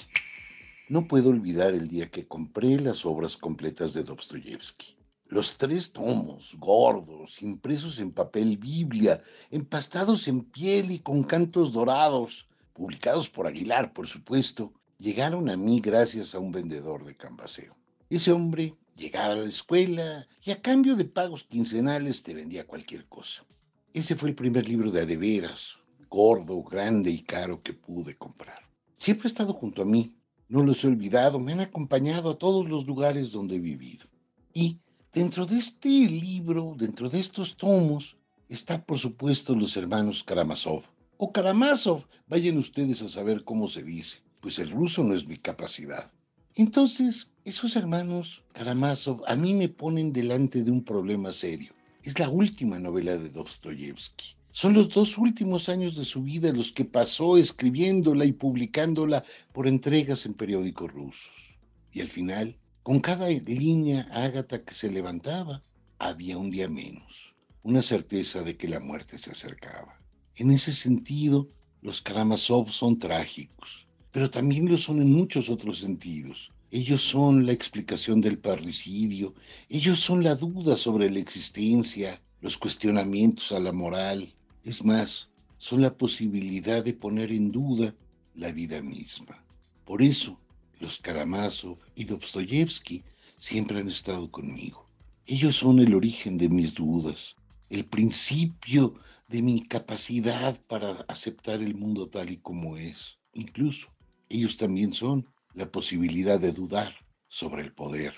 No 0.89 1.07
puedo 1.07 1.31
olvidar 1.31 1.73
el 1.73 1.87
día 1.87 2.11
que 2.11 2.27
compré 2.27 2.81
las 2.81 3.07
obras 3.07 3.37
completas 3.37 3.93
de 3.93 4.03
Dostoyevsky. 4.03 4.97
Los 5.27 5.57
tres 5.57 5.93
tomos, 5.93 6.57
gordos, 6.59 7.41
impresos 7.43 8.01
en 8.01 8.11
papel 8.11 8.57
Biblia, 8.57 9.23
empastados 9.53 10.27
en 10.27 10.43
piel 10.43 10.91
y 10.91 10.99
con 10.99 11.23
cantos 11.23 11.73
dorados, 11.73 12.49
publicados 12.73 13.31
por 13.31 13.47
Aguilar, 13.47 13.93
por 13.93 14.09
supuesto, 14.09 14.73
llegaron 15.03 15.51
a 15.51 15.57
mí 15.57 15.81
gracias 15.81 16.33
a 16.33 16.39
un 16.39 16.53
vendedor 16.53 17.05
de 17.05 17.17
cambaseo. 17.17 17.77
Ese 18.09 18.31
hombre 18.31 18.77
llegaba 18.97 19.33
a 19.33 19.37
la 19.37 19.49
escuela 19.49 20.29
y 20.45 20.53
a 20.53 20.63
cambio 20.63 20.95
de 20.95 21.05
pagos 21.05 21.43
quincenales 21.43 22.23
te 22.23 22.35
vendía 22.35 22.69
cualquier 22.69 23.07
cosa. 23.07 23.45
Ese 23.93 24.15
fue 24.15 24.29
el 24.29 24.37
primer 24.37 24.69
libro 24.69 24.93
de 24.93 25.01
adeveras, 25.01 25.79
gordo, 26.09 26.63
grande 26.63 27.11
y 27.11 27.21
caro 27.23 27.63
que 27.65 27.73
pude 27.73 28.17
comprar. 28.17 28.71
Siempre 28.93 29.27
ha 29.27 29.33
estado 29.33 29.53
junto 29.53 29.83
a 29.83 29.87
mí, 29.87 30.15
no 30.49 30.63
los 30.63 30.85
he 30.85 30.87
olvidado, 30.87 31.41
me 31.41 31.53
han 31.53 31.61
acompañado 31.61 32.31
a 32.31 32.39
todos 32.39 32.69
los 32.69 32.87
lugares 32.87 33.33
donde 33.33 33.57
he 33.57 33.61
vivido. 33.61 34.07
Y 34.55 34.79
dentro 35.13 35.47
de 35.47 35.59
este 35.59 35.89
libro, 35.89 36.77
dentro 36.79 37.09
de 37.09 37.19
estos 37.19 37.57
tomos, 37.57 38.17
está 38.49 38.85
por 38.85 38.99
supuesto 38.99 39.57
los 39.57 39.77
hermanos 39.77 40.23
Karamazov. 40.23 40.85
O 41.17 41.33
Karamazov, 41.33 42.07
vayan 42.29 42.57
ustedes 42.57 43.03
a 43.03 43.09
saber 43.09 43.43
cómo 43.43 43.67
se 43.67 43.83
dice, 43.83 44.22
pues 44.43 44.59
el 44.59 44.71
ruso 44.71 45.05
no 45.05 45.15
es 45.15 45.27
mi 45.29 45.39
capacidad. 45.39 46.13
Entonces, 46.57 47.31
esos 47.45 47.77
hermanos 47.77 48.43
Karamazov 48.53 49.23
a 49.29 49.37
mí 49.37 49.55
me 49.55 49.69
ponen 49.69 50.13
delante 50.13 50.65
de 50.65 50.71
un 50.71 50.85
problema 50.85 51.33
serio. 51.33 51.73
Es 52.03 52.19
la 52.19 52.29
última 52.29 52.81
novela 52.81 53.17
de 53.17 53.31
Dostoyevsky. 53.31 54.35
Son 54.51 54.75
los 54.75 54.89
dos 54.91 55.17
últimos 55.17 55.69
años 55.69 55.97
de 55.97 56.05
su 56.05 56.25
vida 56.25 56.53
los 56.53 56.73
que 56.73 56.85
pasó 56.85 57.39
escribiéndola 57.39 58.25
y 58.25 58.33
publicándola 58.33 59.25
por 59.53 59.69
entregas 59.69 60.27
en 60.27 60.35
periódicos 60.35 60.93
rusos. 60.93 61.57
Y 61.93 62.01
al 62.01 62.09
final, 62.09 62.59
con 62.83 62.99
cada 62.99 63.29
línea 63.29 64.09
ágata 64.11 64.65
que 64.65 64.75
se 64.75 64.91
levantaba, 64.91 65.63
había 66.01 66.37
un 66.37 66.51
día 66.51 66.69
menos, 66.69 67.37
una 67.63 67.81
certeza 67.81 68.43
de 68.43 68.57
que 68.57 68.67
la 68.67 68.81
muerte 68.81 69.19
se 69.19 69.31
acercaba. 69.31 70.03
En 70.35 70.51
ese 70.51 70.73
sentido, 70.73 71.49
los 71.81 72.03
Karamazov 72.03 72.71
son 72.73 72.99
trágicos, 72.99 73.87
pero 74.13 74.31
también 74.31 74.69
lo 74.69 74.77
son 74.77 75.01
en 75.03 75.11
muchos 75.11 75.49
otros 75.49 75.79
sentidos. 75.79 76.53
Ellos 76.71 77.03
son 77.03 77.45
la 77.45 77.53
explicación 77.53 78.21
del 78.21 78.39
parricidio, 78.39 79.35
ellos 79.69 80.01
son 80.01 80.23
la 80.23 80.35
duda 80.35 80.77
sobre 80.77 81.11
la 81.11 81.19
existencia, 81.19 82.23
los 82.41 82.57
cuestionamientos 82.57 83.53
a 83.53 83.61
la 83.61 83.73
moral, 83.73 84.33
es 84.65 84.85
más, 84.85 85.29
son 85.59 85.81
la 85.81 85.97
posibilidad 85.97 86.85
de 86.85 86.95
poner 86.95 87.33
en 87.33 87.51
duda 87.51 87.95
la 88.35 88.53
vida 88.53 88.81
misma. 88.83 89.45
Por 89.85 90.03
eso, 90.03 90.39
los 90.81 90.99
Karamazov 90.99 91.79
y 91.95 92.05
Dostoyevsky 92.05 93.03
siempre 93.39 93.79
han 93.79 93.89
estado 93.89 94.31
conmigo. 94.31 94.87
Ellos 95.27 95.57
son 95.57 95.79
el 95.79 95.95
origen 95.95 96.37
de 96.37 96.49
mis 96.49 96.75
dudas, 96.75 97.37
el 97.71 97.85
principio 97.85 98.95
de 99.29 99.43
mi 99.43 99.63
capacidad 99.63 100.61
para 100.67 100.91
aceptar 101.09 101.63
el 101.63 101.75
mundo 101.75 102.09
tal 102.09 102.31
y 102.31 102.37
como 102.39 102.77
es. 102.77 103.19
Incluso, 103.35 103.89
ellos 104.33 104.57
también 104.57 104.93
son 104.93 105.27
la 105.55 105.71
posibilidad 105.71 106.41
de 106.41 106.53
dudar 106.53 106.93
sobre 107.29 107.63
el 107.63 107.73
poder 107.73 108.15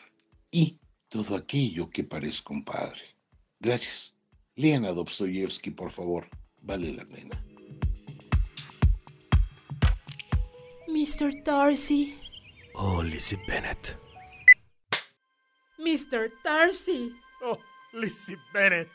y 0.50 0.79
todo 1.09 1.37
aquello 1.37 1.90
que 1.90 2.05
parezca 2.05 2.55
un 2.55 2.64
padre. 2.64 3.03
Gracias. 3.61 4.14
Lean 4.57 4.85
a 4.85 4.92
Dostoyevsky, 4.92 5.70
por 5.72 5.90
favor. 5.90 6.29
Vale 6.62 6.92
la 6.92 7.05
pena. 7.05 7.44
Mr. 10.88 11.42
Darcy. 11.42 12.16
Oh, 12.74 13.03
Lizzie 13.03 13.38
Bennett. 13.48 13.98
Mr. 15.79 16.31
Darcy. 16.44 17.12
Oh, 17.42 17.59
Lizzie 17.92 18.38
Bennett. 18.53 18.88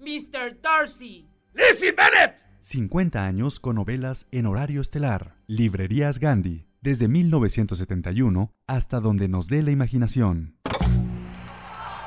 Mr. 0.00 0.58
Darcy. 0.60 1.28
¡Lizzie 1.54 1.92
Bennett! 1.92 2.47
50 2.60 3.24
años 3.24 3.60
con 3.60 3.76
novelas 3.76 4.26
en 4.30 4.46
horario 4.46 4.80
estelar. 4.80 5.36
Librerías 5.46 6.18
Gandhi, 6.18 6.66
desde 6.80 7.08
1971 7.08 8.52
hasta 8.66 9.00
donde 9.00 9.28
nos 9.28 9.48
dé 9.48 9.62
la 9.62 9.70
imaginación. 9.70 10.56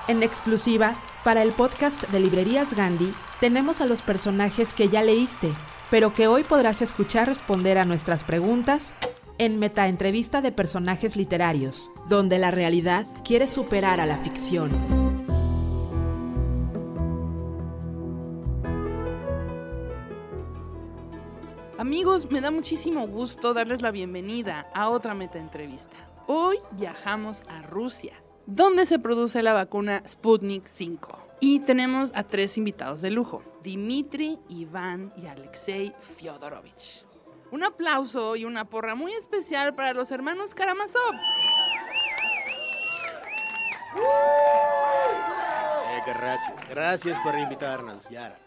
En 0.08 0.24
exclusiva, 0.24 0.96
para 1.24 1.44
el 1.44 1.52
podcast 1.52 2.04
de 2.10 2.20
Librerías 2.20 2.76
Gandhi, 2.76 3.14
tenemos 3.40 3.82
a 3.82 3.86
los 3.86 4.02
personajes 4.02 4.74
que 4.74 4.90
ya 4.90 5.04
leíste, 5.04 5.54
pero 5.90 6.14
que 6.14 6.28
hoy 6.28 6.44
podrás 6.44 6.82
escuchar 6.82 7.28
responder 7.28 7.78
a 7.78 7.86
nuestras 7.86 8.24
preguntas 8.24 8.94
en 9.38 9.58
Metaentrevista 9.58 10.42
de 10.42 10.52
Personajes 10.52 11.16
Literarios, 11.16 11.90
donde 12.10 12.40
la 12.40 12.52
realidad 12.52 13.08
quiere 13.24 13.48
superar 13.48 14.00
a 14.00 14.06
la 14.06 14.18
ficción. 14.18 15.01
Amigos, 21.92 22.32
me 22.32 22.40
da 22.40 22.52
muchísimo 22.52 23.06
gusto 23.06 23.54
darles 23.54 23.82
la 23.82 23.92
bienvenida 23.92 24.70
a 24.74 24.90
otra 24.90 25.14
metaentrevista. 25.14 25.98
Hoy 26.26 26.58
viajamos 26.72 27.44
a 27.50 27.64
Rusia, 27.64 28.14
donde 28.46 28.86
se 28.86 28.98
produce 28.98 29.44
la 29.44 29.52
vacuna 29.52 30.02
Sputnik 30.08 30.68
5. 30.68 31.18
Y 31.42 31.60
tenemos 31.60 32.14
a 32.16 32.24
tres 32.24 32.58
invitados 32.58 33.02
de 33.02 33.12
lujo, 33.12 33.44
Dimitri, 33.62 34.40
Iván 34.48 35.12
y 35.18 35.28
Alexei 35.28 35.94
Fyodorovich. 36.00 37.04
Un 37.52 37.62
aplauso 37.62 38.38
y 38.38 38.46
una 38.46 38.64
porra 38.64 38.96
muy 38.96 39.12
especial 39.12 39.76
para 39.76 39.94
los 39.94 40.12
hermanos 40.12 40.56
Karamazov. 40.56 41.16
Eh, 45.90 46.02
gracias, 46.08 46.70
gracias 46.70 47.20
por 47.20 47.38
invitarnos, 47.38 48.08
Yara. 48.10 48.40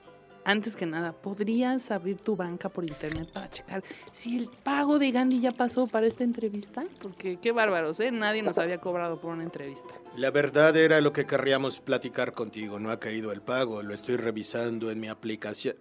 Antes 0.46 0.76
que 0.76 0.84
nada, 0.84 1.12
¿podrías 1.12 1.90
abrir 1.90 2.18
tu 2.18 2.36
banca 2.36 2.68
por 2.68 2.84
internet 2.84 3.30
para 3.32 3.48
checar 3.48 3.82
si 4.12 4.36
el 4.36 4.50
pago 4.62 4.98
de 4.98 5.10
Gandhi 5.10 5.40
ya 5.40 5.52
pasó 5.52 5.86
para 5.86 6.06
esta 6.06 6.22
entrevista? 6.22 6.84
Porque 7.00 7.38
qué 7.40 7.50
bárbaros, 7.50 7.98
¿eh? 8.00 8.10
Nadie 8.10 8.42
nos 8.42 8.58
había 8.58 8.78
cobrado 8.78 9.18
por 9.18 9.32
una 9.32 9.42
entrevista. 9.42 9.94
La 10.16 10.30
verdad 10.30 10.76
era 10.76 11.00
lo 11.00 11.14
que 11.14 11.24
querríamos 11.24 11.80
platicar 11.80 12.32
contigo. 12.32 12.78
No 12.78 12.90
ha 12.90 13.00
caído 13.00 13.32
el 13.32 13.40
pago, 13.40 13.82
lo 13.82 13.94
estoy 13.94 14.16
revisando 14.16 14.90
en 14.90 15.00
mi 15.00 15.08
aplicación. 15.08 15.76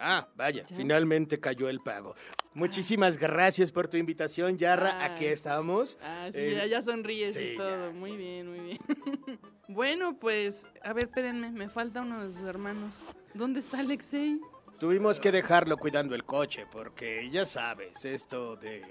Ah, 0.00 0.28
vaya, 0.36 0.64
finalmente 0.74 1.38
cayó 1.38 1.68
el 1.68 1.80
pago. 1.80 2.14
Muchísimas 2.54 3.18
gracias 3.18 3.70
por 3.70 3.86
tu 3.86 3.96
invitación, 3.98 4.58
Yarra. 4.58 5.04
Aquí 5.04 5.26
estamos. 5.26 5.96
Ah, 6.02 6.28
sí, 6.32 6.38
Eh, 6.40 6.54
ya, 6.56 6.66
ya 6.66 6.82
sonríes 6.82 7.34
sí, 7.34 7.50
y 7.54 7.56
todo. 7.56 7.92
Muy 7.92 8.16
bien, 8.16 8.48
muy 8.48 8.60
bien. 8.60 8.78
bueno, 9.68 10.18
pues, 10.18 10.66
a 10.82 10.92
ver, 10.92 11.04
espérenme, 11.04 11.50
me 11.50 11.68
falta 11.68 12.02
uno 12.02 12.24
de 12.24 12.32
sus 12.32 12.42
hermanos. 12.42 12.94
¿Dónde 13.34 13.60
está 13.60 13.80
Alexei? 13.80 14.40
Tuvimos 14.78 15.18
que 15.20 15.32
dejarlo 15.32 15.76
cuidando 15.76 16.14
el 16.14 16.24
coche 16.24 16.64
porque 16.70 17.28
ya 17.30 17.44
sabes, 17.46 18.04
esto 18.04 18.56
de 18.56 18.82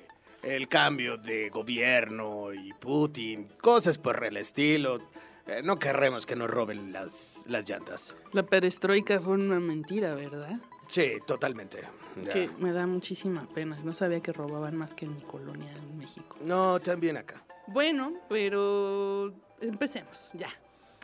el 0.44 0.68
cambio 0.68 1.18
de 1.18 1.50
gobierno 1.50 2.54
y 2.54 2.74
Putin, 2.74 3.48
cosas 3.62 3.98
por 3.98 4.24
el 4.24 4.38
estilo. 4.38 5.10
eh, 5.48 5.62
no 5.64 5.80
querremos 5.80 6.26
que 6.26 6.36
nos 6.36 6.50
roben 6.50 6.92
las, 6.94 7.44
las 7.48 7.68
llantas. 7.68 8.14
La 8.34 8.44
perestroika 8.44 9.20
fue 9.20 9.34
una 9.34 9.60
mentira, 9.60 10.14
¿verdad? 10.14 10.60
Sí, 10.90 11.14
totalmente. 11.26 11.80
Ya. 12.24 12.34
Que 12.34 12.50
me 12.60 12.72
da 12.72 12.86
muchísima 12.88 13.48
pena. 13.54 13.78
No 13.84 13.94
sabía 13.94 14.22
que 14.22 14.32
robaban 14.34 14.76
más 14.76 14.94
que 14.94 15.06
en 15.06 15.16
mi 15.16 15.22
colonia 15.22 15.72
en 15.72 15.98
México. 15.98 16.36
No, 16.42 16.80
también 16.80 17.18
acá. 17.18 17.44
Bueno, 17.68 18.14
pero 18.30 19.34
empecemos, 19.62 20.30
ya. 20.34 20.50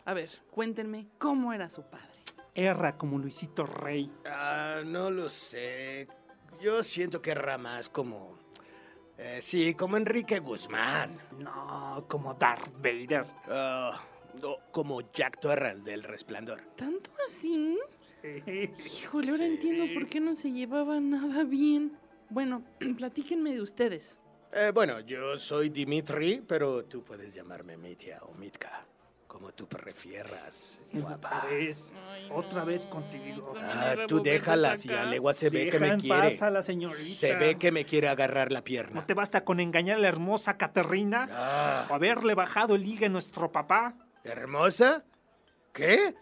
A 0.05 0.13
ver, 0.13 0.29
cuéntenme 0.51 1.07
cómo 1.17 1.53
era 1.53 1.69
su 1.69 1.83
padre. 1.83 2.12
Erra 2.55 2.97
como 2.97 3.17
Luisito 3.17 3.65
Rey. 3.65 4.11
Ah, 4.25 4.81
no 4.85 5.09
lo 5.09 5.29
sé. 5.29 6.07
Yo 6.61 6.83
siento 6.83 7.21
que 7.21 7.31
era 7.31 7.57
más 7.57 7.89
como... 7.89 8.37
eh, 9.17 9.39
sí, 9.41 9.73
como 9.73 9.97
Enrique 9.97 10.39
Guzmán. 10.39 11.17
No, 11.39 12.05
como 12.07 12.35
Darth 12.35 12.71
Vader. 12.77 13.25
Ah, 13.47 13.99
no, 14.41 14.55
como 14.71 15.01
Jack 15.11 15.39
Torrance 15.39 15.83
del 15.83 16.03
Resplandor. 16.03 16.61
¿Tanto 16.75 17.11
así? 17.27 17.79
Híjole, 18.23 19.31
ahora 19.31 19.45
entiendo 19.45 19.85
por 19.93 20.07
qué 20.07 20.19
no 20.21 20.35
se 20.35 20.51
llevaban 20.51 21.09
nada 21.09 21.43
bien. 21.43 21.97
Bueno, 22.29 22.63
platíquenme 22.97 23.51
de 23.53 23.61
ustedes. 23.61 24.17
Eh, 24.53 24.71
bueno, 24.73 24.99
yo 24.99 25.37
soy 25.39 25.69
Dimitri, 25.69 26.41
pero 26.47 26.85
tú 26.85 27.03
puedes 27.03 27.33
llamarme 27.33 27.75
Mitya 27.75 28.19
o 28.21 28.33
Mitka, 28.35 28.85
como 29.33 29.51
tú 29.51 29.67
prefieras, 29.67 30.79
guapa. 30.93 31.37
Otra 31.39 31.49
vez, 31.49 31.91
otra 32.29 32.63
vez 32.63 32.85
contigo. 32.85 33.55
Ah, 33.59 33.95
tú 34.07 34.21
déjalas 34.21 34.85
y 34.85 34.91
a 34.93 35.05
legua 35.05 35.33
se 35.33 35.49
ve 35.49 35.69
que 35.69 35.79
me 35.79 35.87
en 35.87 35.99
quiere. 35.99 36.29
paz 36.29 36.43
a 36.43 36.51
la 36.51 36.61
señorita. 36.61 37.19
Se 37.19 37.35
ve 37.35 37.57
que 37.57 37.71
me 37.71 37.83
quiere 37.83 38.09
agarrar 38.09 38.51
la 38.51 38.59
¿No 38.59 38.63
pierna. 38.63 39.05
te 39.07 39.15
basta 39.15 39.43
con 39.43 39.59
engañar 39.59 39.97
a 39.97 40.01
la 40.01 40.07
hermosa 40.07 40.55
Caterina? 40.55 41.27
Ah. 41.31 41.87
¿O 41.89 41.95
haberle 41.95 42.35
bajado 42.35 42.75
el 42.75 42.83
liga 42.83 43.07
a 43.07 43.09
nuestro 43.09 43.51
papá? 43.51 43.95
¿Hermosa? 44.23 45.03
¿Qué? 45.73 46.13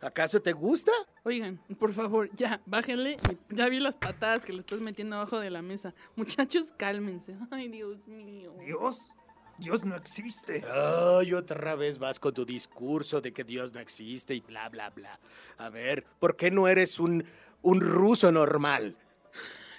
¿Acaso 0.00 0.40
te 0.40 0.52
gusta? 0.52 0.92
Oigan, 1.24 1.60
por 1.78 1.92
favor, 1.92 2.30
ya, 2.34 2.62
bájenle. 2.66 3.16
Ya 3.50 3.68
vi 3.68 3.80
las 3.80 3.96
patadas 3.96 4.44
que 4.46 4.52
le 4.52 4.60
estás 4.60 4.80
metiendo 4.80 5.16
abajo 5.16 5.40
de 5.40 5.50
la 5.50 5.60
mesa. 5.60 5.92
Muchachos, 6.14 6.72
cálmense. 6.78 7.34
Ay, 7.50 7.68
Dios 7.68 8.06
mío. 8.06 8.54
¿Dios? 8.64 9.12
Dios 9.60 9.84
no 9.84 9.94
existe. 9.94 10.62
Ay, 10.66 11.34
otra 11.34 11.74
vez 11.74 11.98
vas 11.98 12.18
con 12.18 12.32
tu 12.32 12.44
discurso 12.44 13.20
de 13.20 13.32
que 13.32 13.44
Dios 13.44 13.72
no 13.72 13.80
existe 13.80 14.34
y 14.34 14.40
bla, 14.40 14.68
bla, 14.68 14.90
bla. 14.90 15.20
A 15.58 15.68
ver, 15.68 16.04
¿por 16.18 16.36
qué 16.36 16.50
no 16.50 16.66
eres 16.66 16.98
un, 16.98 17.24
un 17.62 17.80
ruso 17.80 18.32
normal? 18.32 18.96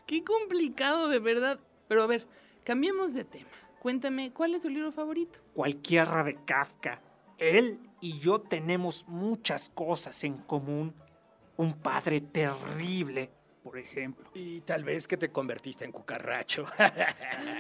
Qué 0.06 0.24
complicado, 0.24 1.10
de 1.10 1.20
verdad. 1.20 1.60
Pero 1.88 2.04
a 2.04 2.08
ver, 2.08 2.28
cambiemos 2.64 3.14
de 3.14 3.24
tema. 3.26 3.50
Cuéntame, 3.82 4.32
¿cuál 4.32 4.54
es 4.54 4.62
su 4.62 4.70
libro 4.70 4.92
favorito? 4.92 5.40
Cualquiera 5.54 6.24
de 6.24 6.36
Kafka. 6.46 7.02
Él 7.40 7.80
y 8.00 8.20
yo 8.20 8.40
tenemos 8.40 9.06
muchas 9.08 9.70
cosas 9.70 10.24
en 10.24 10.38
común. 10.38 10.94
Un 11.58 11.74
padre 11.74 12.22
terrible, 12.22 13.32
por 13.64 13.78
ejemplo. 13.78 14.30
Y 14.34 14.62
tal 14.62 14.84
vez 14.84 15.08
que 15.08 15.18
te 15.18 15.32
convertiste 15.32 15.86
en 15.86 15.92
cucaracho. 15.92 16.66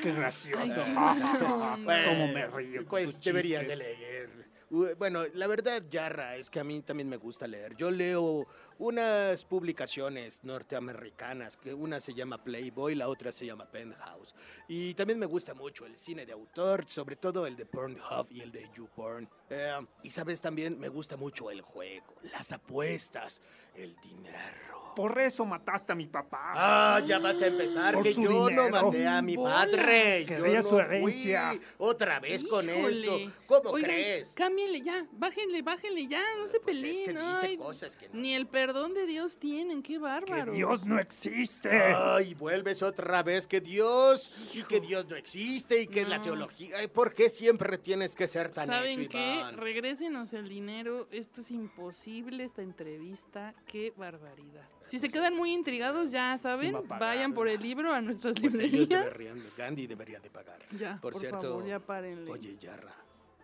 Qué 0.01 0.11
gracioso. 0.13 0.81
Ay, 0.97 1.21
qué. 1.21 2.05
Cómo 2.09 2.27
me 2.27 2.47
río. 2.47 2.85
Pues 2.87 3.21
deberías 3.21 3.67
de 3.67 3.75
leer. 3.75 4.51
Bueno, 4.97 5.23
la 5.33 5.47
verdad, 5.47 5.83
Yarra, 5.89 6.37
es 6.37 6.49
que 6.49 6.61
a 6.61 6.63
mí 6.63 6.79
también 6.79 7.09
me 7.09 7.17
gusta 7.17 7.45
leer. 7.45 7.75
Yo 7.75 7.91
leo 7.91 8.47
unas 8.79 9.43
publicaciones 9.43 10.45
norteamericanas, 10.45 11.57
que 11.57 11.73
una 11.73 11.99
se 11.99 12.13
llama 12.13 12.41
Playboy, 12.41 12.95
la 12.95 13.09
otra 13.09 13.33
se 13.33 13.45
llama 13.45 13.69
Penthouse. 13.69 14.33
Y 14.69 14.93
también 14.93 15.19
me 15.19 15.25
gusta 15.25 15.53
mucho 15.53 15.85
el 15.85 15.97
cine 15.97 16.25
de 16.25 16.31
autor, 16.31 16.85
sobre 16.87 17.17
todo 17.17 17.45
el 17.45 17.57
de 17.57 17.65
Pornhub 17.65 18.27
y 18.31 18.39
el 18.39 18.53
de 18.53 18.69
YouPorn. 18.73 19.29
Eh, 19.49 19.85
y 20.03 20.09
sabes, 20.09 20.41
también 20.41 20.79
me 20.79 20.87
gusta 20.87 21.17
mucho 21.17 21.51
el 21.51 21.59
juego, 21.59 22.15
las 22.31 22.53
apuestas, 22.53 23.41
el 23.75 23.97
dinero. 23.97 24.80
Por 24.95 25.17
eso 25.19 25.45
mataste 25.45 25.91
a 25.91 25.95
mi 25.95 26.07
papá. 26.07 26.51
Ah, 26.55 27.01
ya 27.05 27.19
vas 27.19 27.41
a 27.41 27.47
empezar, 27.47 27.93
Por 27.95 28.03
que 28.03 28.13
su 28.13 28.23
yo 28.23 28.49
no 28.49 28.65
dinero. 28.65 28.69
maté 28.87 29.07
a 29.07 29.21
mi 29.21 29.35
padre. 29.37 30.25
Yo 30.25 30.43
Quería 30.43 30.61
no 30.61 30.69
su 30.69 30.79
herencia. 30.79 31.49
fui. 31.51 31.61
Otra 31.77 32.19
vez 32.19 32.43
con 32.43 32.65
Híjole. 32.69 32.89
eso. 32.91 33.17
¿Cómo 33.45 33.69
Oigan, 33.71 33.89
crees? 33.91 34.33
Cámbienle 34.35 34.81
ya, 34.81 35.05
bájenle, 35.13 35.61
bájenle 35.61 36.07
ya, 36.07 36.21
no 36.37 36.47
se 36.47 36.59
Pues 36.59 36.79
peleen. 36.79 36.91
es 36.95 37.01
que 37.01 37.13
dice 37.13 37.47
ay, 37.47 37.57
cosas 37.57 37.95
que 37.95 38.09
no. 38.09 38.19
Ni 38.19 38.33
el 38.33 38.47
perdón 38.47 38.93
de 38.93 39.05
Dios 39.05 39.37
tienen, 39.37 39.81
qué 39.81 39.93
Que 39.93 39.99
bárbaro. 39.99 40.53
Dios 40.53 40.85
no 40.85 40.99
existe. 40.99 41.69
Ay, 41.71 42.33
vuelves 42.33 42.81
otra 42.83 43.23
vez 43.23 43.47
que 43.47 43.61
Dios 43.61 44.31
y 44.53 44.63
que 44.63 44.79
Dios 44.79 45.05
no 45.09 45.15
existe 45.15 45.81
y 45.81 45.87
que 45.87 46.05
la 46.05 46.17
No. 46.17 46.23
teología. 46.23 46.77
Ay, 46.79 46.87
¿Por 46.87 47.13
qué 47.13 47.29
siempre 47.29 47.77
tienes 47.77 48.15
que 48.15 48.27
ser 48.27 48.49
tan 48.49 48.67
¿Saben 48.67 48.95
necio, 48.97 49.09
qué? 49.09 49.35
Iván? 49.35 49.57
Regrésenos 49.57 50.33
el 50.33 50.47
dinero. 50.49 51.07
Esto 51.11 51.41
es 51.41 51.51
imposible, 51.51 52.43
esta 52.43 52.61
entrevista. 52.61 53.53
Qué 53.65 53.93
barbaridad. 53.95 54.67
Si 54.91 54.99
se 54.99 55.07
quedan 55.07 55.37
muy 55.37 55.51
intrigados, 55.53 56.11
ya 56.11 56.37
saben, 56.37 56.73
pagar? 56.73 56.99
vayan 56.99 57.33
por 57.33 57.47
el 57.47 57.61
libro 57.61 57.93
a 57.93 58.01
nuestras 58.01 58.33
Pues 58.39 58.53
librerías. 58.55 59.05
deberían, 59.05 59.41
Gandhi 59.57 59.87
debería 59.87 60.19
de 60.19 60.29
pagar. 60.29 60.59
Ya, 60.71 60.99
por, 61.01 61.13
por 61.13 61.21
cierto. 61.21 61.39
favor, 61.41 61.65
ya 61.65 61.79
párenle. 61.79 62.29
Oye, 62.29 62.57
Yarra, 62.59 62.93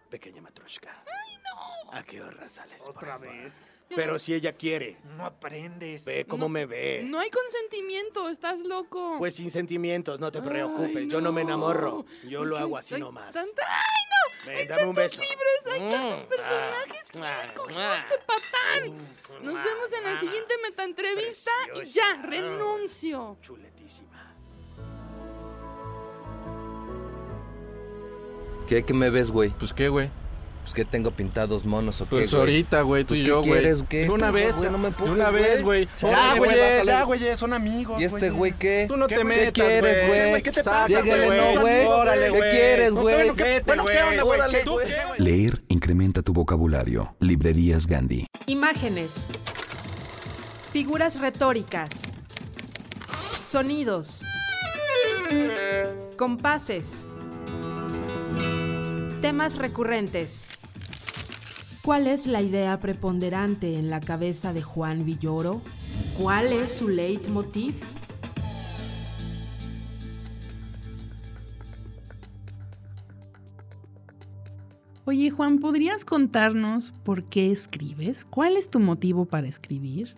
pequeña 0.10 0.42
matroshka. 0.42 0.90
¡Ay, 1.06 1.38
no! 1.38 1.92
¿A 1.94 2.04
qué 2.04 2.22
hora 2.22 2.50
sales? 2.50 2.82
por 2.84 2.96
Otra 2.98 3.16
vez. 3.16 3.86
Pero 3.96 4.20
si 4.20 4.34
ella 4.34 4.52
quiere, 4.58 4.98
No 5.16 5.26
aprendes. 5.26 6.04
ve 6.04 6.26
cómo 6.26 6.44
No, 6.46 6.50
me 6.50 6.66
ve. 6.66 7.04
No 7.06 7.18
hay 7.20 7.30
consentimiento, 7.30 8.28
estás 8.28 8.60
loco. 8.60 9.16
Pues 9.18 9.36
sin 9.36 9.50
sentimientos, 9.50 10.20
no 10.20 10.30
te 10.34 10.40
Ay, 10.40 10.48
preocupes. 10.50 11.08
Yo 11.08 11.22
no 11.22 11.32
me 11.32 11.44
enamorro. 11.44 12.06
Yo 12.28 12.44
lo 12.44 12.58
hago 12.58 12.78
así 12.78 13.00
nomás. 13.00 13.34
tanta- 13.34 13.64
¡Ay, 13.66 14.04
no! 14.07 14.07
Ven, 14.46 14.58
hay 14.58 14.68
dame 14.68 14.86
un 14.86 14.96
tantos 14.96 15.18
beso. 15.18 15.22
libros, 15.22 15.74
hay 15.74 15.92
tantos 15.92 16.24
Mm, 16.24 16.28
personajes. 16.28 17.04
ah, 17.04 17.12
¿Quién 17.12 17.24
ah, 17.24 17.44
escogió 17.46 17.80
ah. 17.80 18.06
este 18.10 18.18
patán? 18.26 19.44
Nos 19.44 19.56
Ah, 19.56 19.64
vemos 19.66 19.94
en 19.94 20.04
la 20.04 20.20
siguiente 20.20 20.56
metaentrevista 20.64 21.52
y 21.66 21.78
preciosa. 21.80 21.94
ya, 22.16 22.22
renuncio. 22.24 23.38
Chuletísima. 23.42 24.34
¿Qué, 28.68 28.84
qué 28.84 28.94
me 28.94 29.10
ves, 29.10 29.32
güey? 29.32 29.50
Pues 29.52 29.74
qué, 29.74 29.88
güey. 29.90 30.10
Pues 30.68 30.76
que 30.76 30.84
tengo 30.84 31.12
pintados 31.12 31.64
monos 31.64 32.02
o 32.02 32.04
qué, 32.04 32.10
Pues 32.18 32.34
ahorita, 32.34 32.82
güey, 32.82 33.06
tú 33.06 33.10
Pues, 33.10 33.22
y 33.22 33.24
¿qué 33.24 33.30
yo, 33.30 33.38
güey. 33.40 33.52
quieres, 33.54 33.84
qué? 33.88 34.00
De 34.02 34.10
una 34.10 34.28
Tú, 34.28 34.34
vez, 34.34 34.56
güey, 34.58 34.70
no 34.70 34.78
me 34.78 34.84
de 34.84 34.88
empujes, 34.90 35.14
una 35.14 35.32
vez, 35.32 35.64
güey. 35.64 35.88
Ya, 35.98 36.08
Órale, 36.10 36.40
güey, 36.40 36.86
ya, 36.86 37.04
güey, 37.04 37.38
son 37.38 37.54
amigos, 37.54 38.02
¿Y 38.02 38.04
este 38.04 38.30
güey 38.32 38.52
qué? 38.52 38.84
Tú 38.86 38.98
no 38.98 39.08
¿Qué, 39.08 39.16
te 39.16 39.24
güey? 39.24 39.38
metas, 39.38 39.54
¿Qué 39.54 39.62
quieres, 39.62 40.08
güey? 40.10 40.44
¿Qué 40.44 40.52
te 40.52 40.64
pasa, 40.66 41.02
güey? 41.02 41.40
no, 41.56 41.62
güey. 41.62 41.86
Órale, 41.86 42.24
¿Qué 42.26 42.30
güey. 42.38 42.50
quieres, 42.52 42.94
No, 42.94 43.02
güey? 43.02 43.16
bueno, 43.16 43.36
¿qué- 43.36 43.64
bueno, 43.66 43.86
¿qué 43.86 44.04
onda, 44.04 44.24
güey? 44.24 44.40
Órale, 44.40 44.60
¿Tú 44.66 44.72
güey. 44.74 44.88
qué, 44.88 44.96
güey? 45.08 45.20
Leer 45.22 45.64
incrementa 45.70 46.22
tu 46.22 46.34
vocabulario. 46.34 47.16
Librerías 47.22 47.88
Gandhi. 47.88 48.28
Imágenes. 48.48 49.26
Figuras 50.74 51.18
retóricas. 51.22 52.02
Sonidos. 53.48 54.26
Compases. 56.18 57.06
Temas 59.22 59.58
recurrentes. 59.58 60.50
¿Cuál 61.88 62.08
es 62.08 62.28
la 62.28 62.42
idea 62.42 62.82
preponderante 62.82 63.80
en 63.80 63.90
la 63.90 64.02
cabeza 64.02 64.52
de 64.52 64.62
Juan 64.62 65.06
Villoro? 65.06 65.62
¿Cuál 66.22 66.52
es 66.52 66.74
su 66.74 66.90
leitmotiv? 66.90 67.76
Oye 75.06 75.30
Juan, 75.30 75.60
¿podrías 75.60 76.04
contarnos 76.04 76.92
por 77.06 77.24
qué 77.24 77.54
escribes? 77.54 78.26
¿Cuál 78.26 78.58
es 78.58 78.70
tu 78.70 78.82
motivo 78.82 79.24
para 79.24 79.48
escribir? 79.48 80.14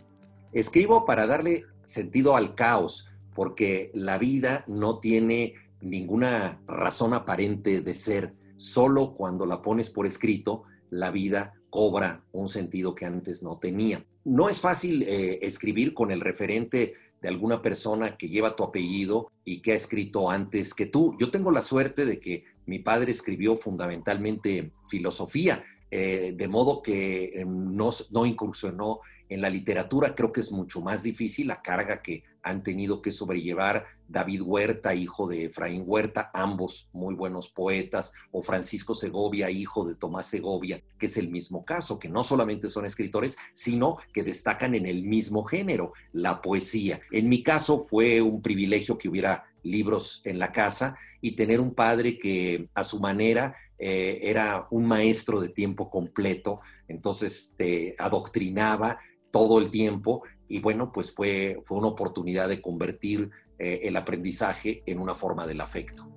Escribo 0.52 1.06
para 1.06 1.28
darle 1.28 1.66
sentido 1.84 2.36
al 2.36 2.56
caos, 2.56 3.10
porque 3.36 3.92
la 3.94 4.18
vida 4.18 4.64
no 4.66 4.98
tiene 4.98 5.54
ninguna 5.82 6.64
razón 6.66 7.14
aparente 7.14 7.82
de 7.82 7.94
ser. 7.94 8.34
Solo 8.58 9.14
cuando 9.14 9.46
la 9.46 9.62
pones 9.62 9.92
por 9.92 10.08
escrito, 10.08 10.64
la 10.90 11.12
vida 11.12 11.54
cobra 11.70 12.24
un 12.32 12.48
sentido 12.48 12.96
que 12.96 13.06
antes 13.06 13.44
no 13.44 13.58
tenía. 13.60 14.06
No 14.26 14.50
es 14.50 14.60
fácil 14.60 15.04
eh, 15.04 15.40
escribir 15.42 15.94
con 15.94 16.12
el 16.12 16.22
referente 16.22 16.94
de 17.22 17.28
alguna 17.28 17.62
persona 17.62 18.18
que 18.18 18.30
lleva 18.30 18.56
tu 18.56 18.64
apellido 18.64 19.32
y 19.44 19.62
que 19.62 19.74
ha 19.74 19.76
escrito 19.76 20.30
antes 20.30 20.74
que 20.74 20.86
tú. 20.86 21.16
Yo 21.20 21.32
tengo 21.32 21.52
la 21.52 21.62
suerte 21.62 22.06
de 22.06 22.20
que 22.20 22.46
mi 22.66 22.80
padre 22.80 23.12
escribió 23.12 23.58
fundamentalmente 23.58 24.72
filosofía, 24.88 25.64
eh, 25.92 26.34
de 26.36 26.48
modo 26.48 26.82
que 26.82 27.26
eh, 27.26 27.46
no, 27.46 27.90
no 28.12 28.26
incursionó 28.26 29.00
en 29.30 29.42
la 29.42 29.50
literatura. 29.50 30.16
Creo 30.16 30.32
que 30.32 30.42
es 30.42 30.52
mucho 30.52 30.82
más 30.82 31.04
difícil 31.04 31.48
la 31.48 31.62
carga 31.62 32.02
que 32.02 32.24
han 32.42 32.64
tenido 32.64 33.02
que 33.02 33.12
sobrellevar 33.12 33.86
David 34.08 34.42
Huerta, 34.42 34.96
hijo 34.96 35.28
de 35.28 35.46
Efraín 35.46 35.84
Huerta, 35.86 36.32
ambos 36.34 36.90
muy 36.94 37.14
buenos 37.14 37.50
poetas, 37.50 38.14
o 38.32 38.42
Francisco 38.42 38.96
Segovia, 38.96 39.52
hijo 39.52 39.86
de 39.86 39.96
Tomás 39.96 40.26
Segovia, 40.26 40.82
que 40.98 41.06
es 41.06 41.18
el 41.18 41.30
mismo 41.30 41.64
caso, 41.64 42.00
que 42.00 42.10
no 42.10 42.24
solamente 42.24 42.70
son 42.70 42.86
escritores, 42.86 43.38
sino 43.54 43.98
que 44.12 44.24
destacan 44.24 44.74
en 44.74 44.88
el 44.88 45.04
mismo 45.04 45.44
género, 45.44 45.94
la 46.12 46.42
poesía. 46.42 47.00
En 47.12 47.30
mi 47.30 47.44
caso 47.44 47.80
fue 47.80 48.22
un 48.22 48.42
privilegio 48.42 48.98
que 48.98 49.10
hubiera 49.10 49.46
libros 49.62 50.22
en 50.26 50.40
la 50.40 50.52
casa 50.52 50.98
y 51.22 51.36
tener 51.36 51.60
un 51.60 51.76
padre 51.76 52.18
que 52.18 52.70
a 52.74 52.84
su 52.84 53.00
manera 53.00 53.56
eh, 53.78 54.20
era 54.24 54.68
un 54.72 54.86
maestro 54.86 55.40
de 55.40 55.50
tiempo 55.50 55.90
completo, 55.90 56.60
entonces 56.88 57.54
te 57.58 57.96
adoctrinaba 58.00 58.98
todo 59.32 59.60
el 59.60 59.70
tiempo 59.70 60.24
y 60.48 60.60
bueno, 60.60 60.92
pues 60.92 61.12
fue, 61.12 61.60
fue 61.64 61.78
una 61.78 61.88
oportunidad 61.88 62.50
de 62.50 62.62
convertir 62.62 63.30
eh, 63.58 63.82
el 63.84 63.96
aprendizaje 63.98 64.84
en 64.86 65.00
una 65.00 65.14
forma 65.14 65.46
del 65.46 65.62
afecto. 65.62 66.10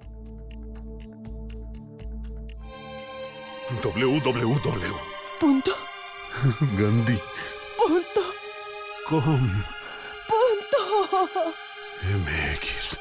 www. 3.82 4.96
Punto. 5.40 5.72
Gandhi. 6.78 7.18
Punto. 7.78 8.20
Punto. 9.08 9.32
MX. 12.02 12.98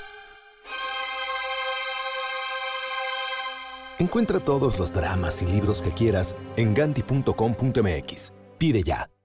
Encuentra 3.99 4.39
todos 4.39 4.79
los 4.79 4.91
dramas 4.91 5.41
y 5.43 5.45
libros 5.45 5.81
que 5.81 5.91
quieras 5.91 6.35
en 6.55 6.73
ganti.com.mx. 6.73 8.33
Pide 8.57 8.83
ya 8.83 9.09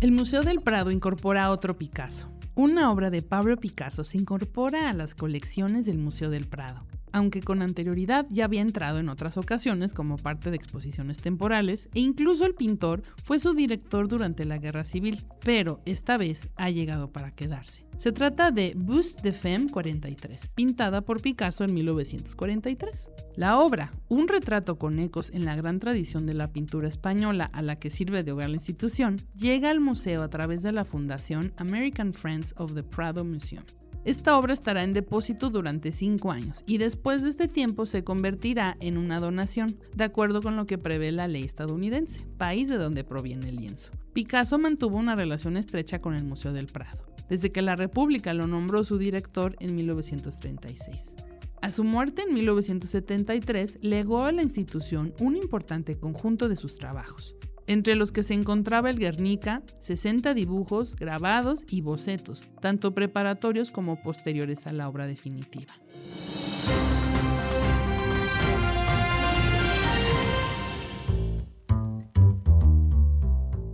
El 0.00 0.10
Museo 0.10 0.42
del 0.42 0.62
Prado 0.62 0.90
incorpora 0.90 1.52
otro 1.52 1.78
Picasso. 1.78 2.28
Una 2.56 2.90
obra 2.90 3.10
de 3.10 3.22
Pablo 3.22 3.56
Picasso 3.56 4.02
se 4.02 4.18
incorpora 4.18 4.90
a 4.90 4.92
las 4.92 5.14
colecciones 5.14 5.86
del 5.86 5.98
Museo 5.98 6.30
del 6.30 6.48
Prado 6.48 6.84
aunque 7.14 7.42
con 7.42 7.62
anterioridad 7.62 8.26
ya 8.28 8.44
había 8.44 8.60
entrado 8.60 8.98
en 8.98 9.08
otras 9.08 9.36
ocasiones 9.36 9.94
como 9.94 10.16
parte 10.16 10.50
de 10.50 10.56
exposiciones 10.56 11.20
temporales, 11.20 11.88
e 11.94 12.00
incluso 12.00 12.44
el 12.44 12.56
pintor 12.56 13.04
fue 13.22 13.38
su 13.38 13.54
director 13.54 14.08
durante 14.08 14.44
la 14.44 14.58
Guerra 14.58 14.84
Civil, 14.84 15.24
pero 15.40 15.80
esta 15.86 16.16
vez 16.16 16.48
ha 16.56 16.70
llegado 16.70 17.12
para 17.12 17.30
quedarse. 17.30 17.86
Se 17.98 18.10
trata 18.10 18.50
de 18.50 18.74
Buste 18.76 19.22
de 19.22 19.32
Femme 19.32 19.70
43, 19.70 20.48
pintada 20.48 21.02
por 21.02 21.22
Picasso 21.22 21.62
en 21.62 21.72
1943. 21.72 23.08
La 23.36 23.60
obra, 23.60 23.92
un 24.08 24.26
retrato 24.26 24.76
con 24.76 24.98
ecos 24.98 25.30
en 25.30 25.44
la 25.44 25.54
gran 25.54 25.78
tradición 25.78 26.26
de 26.26 26.34
la 26.34 26.52
pintura 26.52 26.88
española 26.88 27.48
a 27.52 27.62
la 27.62 27.76
que 27.76 27.90
sirve 27.90 28.24
de 28.24 28.32
hogar 28.32 28.50
la 28.50 28.56
institución, 28.56 29.20
llega 29.36 29.70
al 29.70 29.78
museo 29.78 30.24
a 30.24 30.30
través 30.30 30.64
de 30.64 30.72
la 30.72 30.84
fundación 30.84 31.52
American 31.58 32.12
Friends 32.12 32.54
of 32.56 32.74
the 32.74 32.82
Prado 32.82 33.24
Museum. 33.24 33.62
Esta 34.04 34.36
obra 34.36 34.52
estará 34.52 34.82
en 34.82 34.92
depósito 34.92 35.48
durante 35.48 35.90
cinco 35.90 36.30
años 36.30 36.62
y 36.66 36.76
después 36.76 37.22
de 37.22 37.30
este 37.30 37.48
tiempo 37.48 37.86
se 37.86 38.04
convertirá 38.04 38.76
en 38.80 38.98
una 38.98 39.18
donación, 39.18 39.78
de 39.94 40.04
acuerdo 40.04 40.42
con 40.42 40.56
lo 40.56 40.66
que 40.66 40.76
prevé 40.76 41.10
la 41.10 41.26
ley 41.26 41.42
estadounidense, 41.42 42.20
país 42.36 42.68
de 42.68 42.76
donde 42.76 43.02
proviene 43.02 43.48
el 43.48 43.56
lienzo. 43.56 43.92
Picasso 44.12 44.58
mantuvo 44.58 44.98
una 44.98 45.16
relación 45.16 45.56
estrecha 45.56 46.02
con 46.02 46.14
el 46.14 46.24
Museo 46.24 46.52
del 46.52 46.66
Prado, 46.66 46.98
desde 47.30 47.50
que 47.50 47.62
la 47.62 47.76
República 47.76 48.34
lo 48.34 48.46
nombró 48.46 48.84
su 48.84 48.98
director 48.98 49.56
en 49.58 49.74
1936. 49.74 51.14
A 51.62 51.72
su 51.72 51.82
muerte 51.82 52.24
en 52.28 52.34
1973, 52.34 53.78
legó 53.80 54.24
a 54.24 54.32
la 54.32 54.42
institución 54.42 55.14
un 55.18 55.34
importante 55.34 55.96
conjunto 55.96 56.50
de 56.50 56.56
sus 56.56 56.76
trabajos, 56.76 57.36
entre 57.66 57.94
los 57.94 58.12
que 58.12 58.22
se 58.22 58.34
encontraba 58.34 58.90
el 58.90 58.98
Guernica, 58.98 59.62
60 59.78 60.34
dibujos, 60.34 60.96
grabados 60.96 61.64
y 61.68 61.80
bocetos, 61.80 62.44
tanto 62.60 62.94
preparatorios 62.94 63.70
como 63.70 64.02
posteriores 64.02 64.66
a 64.66 64.72
la 64.72 64.88
obra 64.88 65.06
definitiva. 65.06 65.74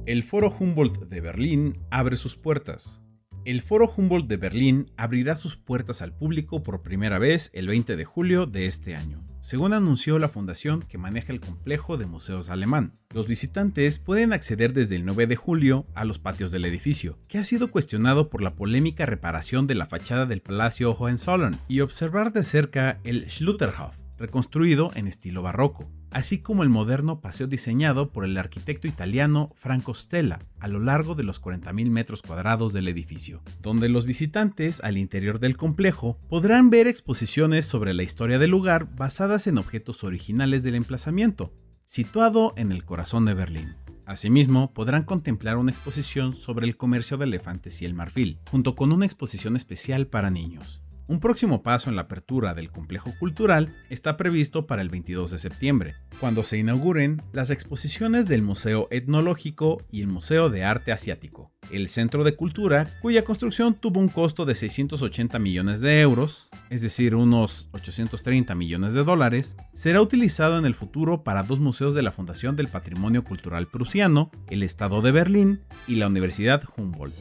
El 0.06 0.24
Foro 0.24 0.52
Humboldt 0.58 1.04
de 1.08 1.20
Berlín 1.20 1.78
abre 1.90 2.16
sus 2.16 2.34
puertas. 2.34 3.00
El 3.46 3.62
Foro 3.62 3.90
Humboldt 3.96 4.28
de 4.28 4.36
Berlín 4.36 4.90
abrirá 4.98 5.34
sus 5.34 5.56
puertas 5.56 6.02
al 6.02 6.12
público 6.12 6.62
por 6.62 6.82
primera 6.82 7.18
vez 7.18 7.50
el 7.54 7.68
20 7.68 7.96
de 7.96 8.04
julio 8.04 8.44
de 8.44 8.66
este 8.66 8.94
año, 8.94 9.24
según 9.40 9.72
anunció 9.72 10.18
la 10.18 10.28
fundación 10.28 10.82
que 10.82 10.98
maneja 10.98 11.32
el 11.32 11.40
complejo 11.40 11.96
de 11.96 12.04
museos 12.04 12.50
alemán. 12.50 12.98
Los 13.14 13.26
visitantes 13.26 13.98
pueden 13.98 14.34
acceder 14.34 14.74
desde 14.74 14.96
el 14.96 15.06
9 15.06 15.26
de 15.26 15.36
julio 15.36 15.86
a 15.94 16.04
los 16.04 16.18
patios 16.18 16.50
del 16.50 16.66
edificio, 16.66 17.18
que 17.28 17.38
ha 17.38 17.42
sido 17.42 17.70
cuestionado 17.70 18.28
por 18.28 18.42
la 18.42 18.54
polémica 18.56 19.06
reparación 19.06 19.66
de 19.66 19.74
la 19.74 19.86
fachada 19.86 20.26
del 20.26 20.42
Palacio 20.42 20.92
Hohenzollern, 20.92 21.58
y 21.66 21.80
observar 21.80 22.34
de 22.34 22.44
cerca 22.44 23.00
el 23.04 23.30
Schlutterhof, 23.30 23.96
reconstruido 24.18 24.90
en 24.94 25.08
estilo 25.08 25.40
barroco, 25.40 25.90
así 26.10 26.38
como 26.38 26.62
el 26.62 26.68
moderno 26.68 27.20
paseo 27.20 27.46
diseñado 27.46 28.10
por 28.10 28.24
el 28.24 28.36
arquitecto 28.36 28.86
italiano 28.86 29.52
Franco 29.56 29.94
Stella 29.94 30.40
a 30.58 30.68
lo 30.68 30.80
largo 30.80 31.14
de 31.14 31.22
los 31.22 31.40
40.000 31.40 31.90
metros 31.90 32.22
cuadrados 32.22 32.72
del 32.72 32.88
edificio, 32.88 33.42
donde 33.62 33.88
los 33.88 34.04
visitantes 34.04 34.80
al 34.82 34.98
interior 34.98 35.38
del 35.38 35.56
complejo 35.56 36.18
podrán 36.28 36.70
ver 36.70 36.86
exposiciones 36.86 37.64
sobre 37.64 37.94
la 37.94 38.02
historia 38.02 38.38
del 38.38 38.50
lugar 38.50 38.94
basadas 38.94 39.46
en 39.46 39.58
objetos 39.58 40.04
originales 40.04 40.62
del 40.62 40.74
emplazamiento, 40.74 41.52
situado 41.84 42.54
en 42.56 42.72
el 42.72 42.84
corazón 42.84 43.24
de 43.24 43.34
Berlín. 43.34 43.74
Asimismo, 44.06 44.74
podrán 44.74 45.04
contemplar 45.04 45.56
una 45.56 45.70
exposición 45.70 46.34
sobre 46.34 46.66
el 46.66 46.76
comercio 46.76 47.16
de 47.16 47.26
elefantes 47.26 47.80
y 47.80 47.84
el 47.84 47.94
marfil, 47.94 48.40
junto 48.50 48.74
con 48.74 48.90
una 48.90 49.06
exposición 49.06 49.54
especial 49.54 50.08
para 50.08 50.30
niños. 50.30 50.82
Un 51.10 51.18
próximo 51.18 51.64
paso 51.64 51.90
en 51.90 51.96
la 51.96 52.02
apertura 52.02 52.54
del 52.54 52.70
complejo 52.70 53.12
cultural 53.18 53.74
está 53.88 54.16
previsto 54.16 54.68
para 54.68 54.80
el 54.80 54.90
22 54.90 55.32
de 55.32 55.38
septiembre, 55.38 55.96
cuando 56.20 56.44
se 56.44 56.56
inauguren 56.56 57.20
las 57.32 57.50
exposiciones 57.50 58.28
del 58.28 58.42
Museo 58.42 58.86
Etnológico 58.92 59.82
y 59.90 60.02
el 60.02 60.06
Museo 60.06 60.50
de 60.50 60.62
Arte 60.62 60.92
Asiático. 60.92 61.50
El 61.72 61.88
Centro 61.88 62.22
de 62.22 62.36
Cultura, 62.36 62.96
cuya 63.02 63.24
construcción 63.24 63.74
tuvo 63.74 63.98
un 63.98 64.06
costo 64.06 64.44
de 64.44 64.54
680 64.54 65.36
millones 65.40 65.80
de 65.80 66.00
euros, 66.00 66.48
es 66.68 66.80
decir, 66.80 67.16
unos 67.16 67.70
830 67.72 68.54
millones 68.54 68.94
de 68.94 69.02
dólares, 69.02 69.56
será 69.72 70.00
utilizado 70.00 70.60
en 70.60 70.64
el 70.64 70.74
futuro 70.74 71.24
para 71.24 71.42
dos 71.42 71.58
museos 71.58 71.96
de 71.96 72.02
la 72.02 72.12
Fundación 72.12 72.54
del 72.54 72.68
Patrimonio 72.68 73.24
Cultural 73.24 73.66
Prusiano, 73.66 74.30
el 74.48 74.62
Estado 74.62 75.02
de 75.02 75.10
Berlín 75.10 75.62
y 75.88 75.96
la 75.96 76.06
Universidad 76.06 76.62
Humboldt. 76.76 77.16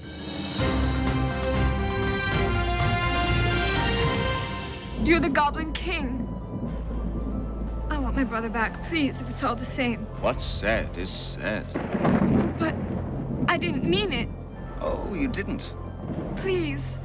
You're 5.04 5.22
the 5.22 5.30
Goblin 5.30 5.72
King. 5.72 6.28
I 7.90 7.98
want 7.98 8.16
my 8.16 8.26
brother 8.26 8.50
back, 8.50 8.84
please, 8.84 9.22
if 9.22 9.30
it's 9.30 9.44
all 9.44 9.56
the 9.56 9.66
same. 9.66 10.06
What's 10.22 10.44
said 10.44 10.90
is 10.98 11.10
said. 11.10 11.66
But 12.60 12.76
I 13.48 13.58
didn't 13.58 13.90
mean 13.90 14.12
it. 14.12 14.28
Oh, 14.82 15.16
you 15.16 15.30
didn't? 15.30 15.74
Please, 16.36 16.98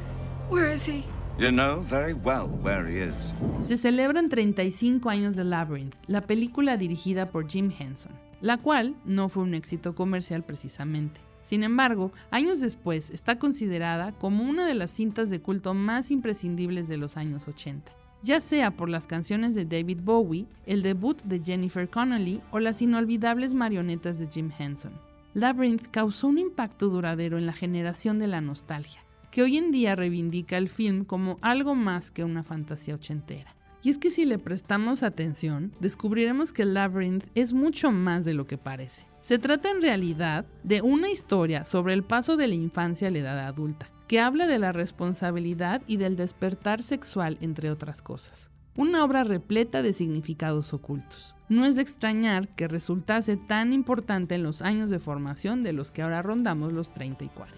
where 0.49 0.69
is 0.69 0.85
he? 0.85 1.05
You 1.39 1.53
know 1.53 1.81
very 1.81 2.15
well 2.15 2.49
where 2.49 2.85
he 2.87 2.99
is. 2.99 3.33
Se 3.61 3.77
celebran 3.77 4.29
35 4.29 5.09
años 5.09 5.37
de 5.37 5.45
Labyrinth, 5.45 5.95
la 6.09 6.23
película 6.23 6.77
dirigida 6.77 7.31
por 7.31 7.49
Jim 7.49 7.73
Henson, 7.77 8.13
la 8.41 8.57
cual 8.57 8.97
no 9.05 9.29
fue 9.29 9.45
un 9.45 9.55
éxito 9.55 9.95
comercial 9.95 10.43
precisamente. 10.43 11.21
Sin 11.45 11.63
embargo, 11.63 12.11
años 12.31 12.61
después 12.61 13.11
está 13.11 13.39
considerada 13.39 14.13
como 14.13 14.45
una 14.45 14.67
de 14.67 14.73
las 14.73 14.91
cintas 14.91 15.29
de 15.29 15.43
culto 15.43 15.75
más 15.75 16.11
imprescindibles 16.11 16.89
de 16.89 16.97
los 16.97 17.19
años 17.19 17.47
80, 17.47 17.93
ya 18.23 18.41
sea 18.41 18.71
por 18.71 18.89
las 18.89 19.07
canciones 19.07 19.55
de 19.55 19.67
David 19.67 20.01
Bowie, 20.03 20.47
el 20.65 20.81
debut 20.81 21.23
de 21.23 21.43
Jennifer 21.45 21.87
Connelly 21.89 22.41
o 22.51 22.61
las 22.61 22.81
inolvidables 22.81 23.53
marionetas 23.53 24.19
de 24.19 24.27
Jim 24.27 24.51
Henson. 24.59 24.95
Labyrinth 25.35 25.91
causó 25.91 26.29
un 26.29 26.39
impacto 26.39 26.89
duradero 26.89 27.37
en 27.37 27.45
la 27.45 27.53
generación 27.53 28.19
de 28.19 28.29
la 28.29 28.41
nostalgia, 28.41 29.05
que 29.31 29.43
hoy 29.43 29.59
en 29.59 29.71
día 29.71 29.97
reivindica 29.97 30.57
el 30.57 30.71
film 30.71 31.05
como 31.05 31.37
algo 31.43 31.75
más 31.75 32.11
que 32.11 32.25
una 32.25 32.43
fantasía 32.43 32.95
ochentera. 32.95 33.55
Y 33.83 33.91
es 33.91 33.99
que 33.99 34.09
si 34.09 34.25
le 34.25 34.39
prestamos 34.39 35.03
atención, 35.03 35.75
descubriremos 35.79 36.55
que 36.55 36.65
Labyrinth 36.65 37.27
es 37.35 37.53
mucho 37.53 37.93
más 37.93 38.25
de 38.25 38.33
lo 38.33 38.47
que 38.47 38.57
parece. 38.57 39.05
Se 39.25 39.39
trata 39.39 39.71
en 39.71 39.81
realidad 39.81 40.45
de 40.65 40.83
una 40.83 41.09
historia 41.09 41.65
sobre 41.65 41.95
el 41.95 42.05
paso 42.05 42.37
de 42.37 42.47
la 42.47 42.57
infancia 42.57 43.09
a 43.09 43.11
la 43.11 43.21
edad 43.21 43.39
adulta, 43.39 43.89
que 44.07 44.21
habla 44.21 44.47
de 44.47 44.59
la 44.59 44.71
responsabilidad 44.71 45.81
y 45.87 45.97
del 45.97 46.15
despertar 46.15 46.83
sexual, 46.83 47.39
entre 47.41 47.71
otras 47.71 48.03
cosas. 48.03 48.51
Una 48.77 49.03
obra 49.03 49.25
repleta 49.25 49.81
de 49.81 49.95
significados 49.95 50.75
ocultos. 50.75 51.35
No 51.49 51.65
es 51.65 51.77
de 51.77 51.81
extrañar 51.81 52.49
que 52.49 52.69
resultase 52.69 53.39
tan 53.39 53.73
importante 53.73 54.35
en 54.35 54.43
los 54.43 54.61
años 54.61 54.91
de 54.91 54.99
formación 54.99 55.63
de 55.63 55.73
los 55.73 55.91
que 55.91 56.03
ahora 56.03 56.21
rondamos 56.21 56.75
los 56.75 56.93
30 56.93 57.25
y 57.25 57.29
40. 57.29 57.57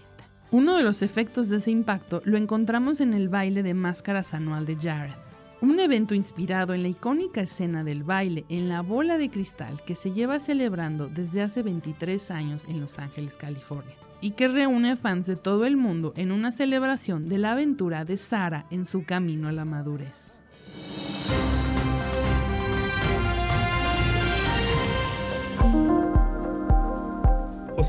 Uno 0.51 0.77
de 0.77 0.83
los 0.83 1.01
efectos 1.01 1.49
de 1.49 1.57
ese 1.57 1.71
impacto 1.71 2.21
lo 2.23 2.37
encontramos 2.37 3.01
en 3.01 3.13
el 3.13 3.27
baile 3.27 3.61
de 3.61 3.73
máscaras 3.73 4.33
anual 4.33 4.65
de 4.65 4.77
Jared 4.77 5.26
un 5.61 5.79
evento 5.79 6.13
inspirado 6.13 6.73
en 6.73 6.83
la 6.83 6.89
icónica 6.89 7.41
escena 7.41 7.83
del 7.83 8.03
baile 8.03 8.45
en 8.49 8.69
la 8.69 8.81
bola 8.81 9.17
de 9.17 9.29
cristal 9.29 9.81
que 9.83 9.95
se 9.95 10.11
lleva 10.11 10.39
celebrando 10.39 11.07
desde 11.07 11.41
hace 11.41 11.63
23 11.63 12.31
años 12.31 12.65
en 12.67 12.79
Los 12.79 12.99
Ángeles, 12.99 13.37
California, 13.37 13.95
y 14.21 14.31
que 14.31 14.47
reúne 14.47 14.95
fans 14.95 15.25
de 15.25 15.35
todo 15.35 15.65
el 15.65 15.77
mundo 15.77 16.13
en 16.15 16.31
una 16.31 16.51
celebración 16.51 17.27
de 17.27 17.39
la 17.39 17.53
aventura 17.53 18.05
de 18.05 18.17
Sara 18.17 18.65
en 18.69 18.85
su 18.85 19.03
camino 19.03 19.47
a 19.47 19.51
la 19.51 19.65
madurez. 19.65 20.39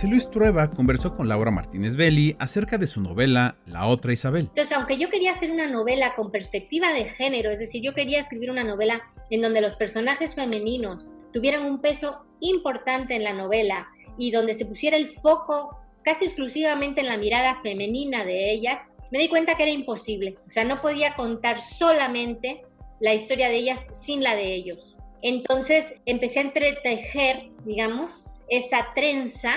Luis 0.07 0.31
Trueba 0.31 0.71
conversó 0.71 1.17
con 1.17 1.29
Laura 1.29 1.51
Martínez 1.51 1.97
Belli 1.97 2.37
acerca 2.39 2.79
de 2.79 2.87
su 2.87 3.01
novela 3.01 3.57
La 3.67 3.87
otra 3.87 4.13
Isabel. 4.13 4.47
Entonces, 4.49 4.77
aunque 4.77 4.97
yo 4.97 5.11
quería 5.11 5.33
hacer 5.33 5.51
una 5.51 5.69
novela 5.69 6.15
con 6.15 6.31
perspectiva 6.31 6.93
de 6.93 7.09
género, 7.09 7.51
es 7.51 7.59
decir, 7.59 7.83
yo 7.83 7.95
quería 7.95 8.21
escribir 8.21 8.51
una 8.51 8.63
novela 8.63 9.03
en 9.31 9.43
donde 9.43 9.61
los 9.61 9.75
personajes 9.75 10.35
femeninos 10.35 11.07
tuvieran 11.33 11.65
un 11.65 11.81
peso 11.81 12.21
importante 12.41 13.17
en 13.17 13.25
la 13.25 13.33
novela 13.33 13.89
y 14.17 14.31
donde 14.31 14.55
se 14.55 14.67
pusiera 14.67 14.97
el 14.97 15.11
foco 15.11 15.81
casi 16.05 16.27
exclusivamente 16.27 17.01
en 17.01 17.09
la 17.09 17.19
mirada 17.19 17.57
femenina 17.63 18.25
de 18.25 18.53
ellas, 18.53 18.83
me 19.11 19.19
di 19.19 19.29
cuenta 19.29 19.57
que 19.57 19.65
era 19.65 19.73
imposible. 19.73 20.37
O 20.47 20.51
sea, 20.51 20.65
no 20.65 20.81
podía 20.81 21.15
contar 21.15 21.61
solamente 21.61 22.63
la 23.01 23.15
historia 23.15 23.49
de 23.49 23.57
ellas 23.57 23.87
sin 23.93 24.23
la 24.23 24.37
de 24.37 24.55
ellos. 24.55 24.97
Entonces 25.23 25.95
empecé 26.07 26.39
a 26.39 26.43
entretejer, 26.43 27.49
digamos, 27.65 28.23
esa 28.49 28.87
trenza 28.95 29.55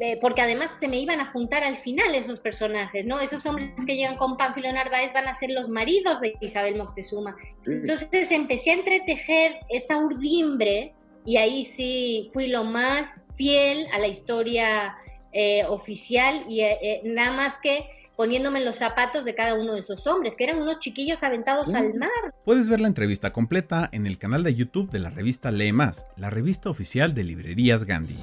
eh, 0.00 0.18
porque 0.20 0.42
además 0.42 0.76
se 0.78 0.88
me 0.88 0.98
iban 0.98 1.20
a 1.20 1.26
juntar 1.32 1.64
al 1.64 1.76
final 1.76 2.14
esos 2.14 2.40
personajes, 2.40 3.06
¿no? 3.06 3.20
Esos 3.20 3.44
hombres 3.46 3.70
que 3.86 3.96
llegan 3.96 4.16
con 4.16 4.36
Pánfilo 4.36 4.72
Narváez 4.72 5.12
van 5.12 5.28
a 5.28 5.34
ser 5.34 5.50
los 5.50 5.68
maridos 5.68 6.20
de 6.20 6.34
Isabel 6.40 6.76
Moctezuma. 6.76 7.34
Entonces 7.66 8.30
empecé 8.30 8.70
a 8.70 8.74
entretejer 8.74 9.56
esa 9.68 9.96
urdimbre 9.96 10.94
y 11.24 11.36
ahí 11.36 11.64
sí 11.64 12.30
fui 12.32 12.48
lo 12.48 12.64
más 12.64 13.24
fiel 13.36 13.86
a 13.92 13.98
la 13.98 14.06
historia 14.06 14.96
eh, 15.32 15.64
oficial 15.66 16.44
y 16.48 16.60
eh, 16.60 17.00
nada 17.04 17.32
más 17.32 17.58
que 17.58 17.84
poniéndome 18.16 18.58
en 18.58 18.64
los 18.64 18.76
zapatos 18.76 19.24
de 19.24 19.34
cada 19.34 19.54
uno 19.54 19.74
de 19.74 19.80
esos 19.80 20.06
hombres, 20.08 20.34
que 20.34 20.44
eran 20.44 20.58
unos 20.58 20.80
chiquillos 20.80 21.22
aventados 21.22 21.72
al 21.72 21.94
mar. 21.94 22.10
Puedes 22.44 22.68
ver 22.68 22.80
la 22.80 22.88
entrevista 22.88 23.32
completa 23.32 23.88
en 23.92 24.06
el 24.06 24.18
canal 24.18 24.42
de 24.42 24.56
YouTube 24.56 24.90
de 24.90 24.98
la 24.98 25.10
revista 25.10 25.52
Lee 25.52 25.72
Más, 25.72 26.04
la 26.16 26.28
revista 26.28 26.68
oficial 26.68 27.14
de 27.14 27.22
Librerías 27.22 27.84
Gandhi. 27.84 28.16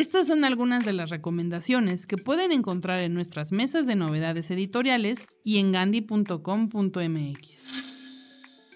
Estas 0.00 0.28
son 0.28 0.44
algunas 0.46 0.86
de 0.86 0.94
las 0.94 1.10
recomendaciones 1.10 2.06
que 2.06 2.16
pueden 2.16 2.52
encontrar 2.52 3.00
en 3.00 3.12
nuestras 3.12 3.52
mesas 3.52 3.86
de 3.86 3.96
novedades 3.96 4.50
editoriales 4.50 5.26
y 5.44 5.58
en 5.58 5.72
gandhi.com.mx. 5.72 6.40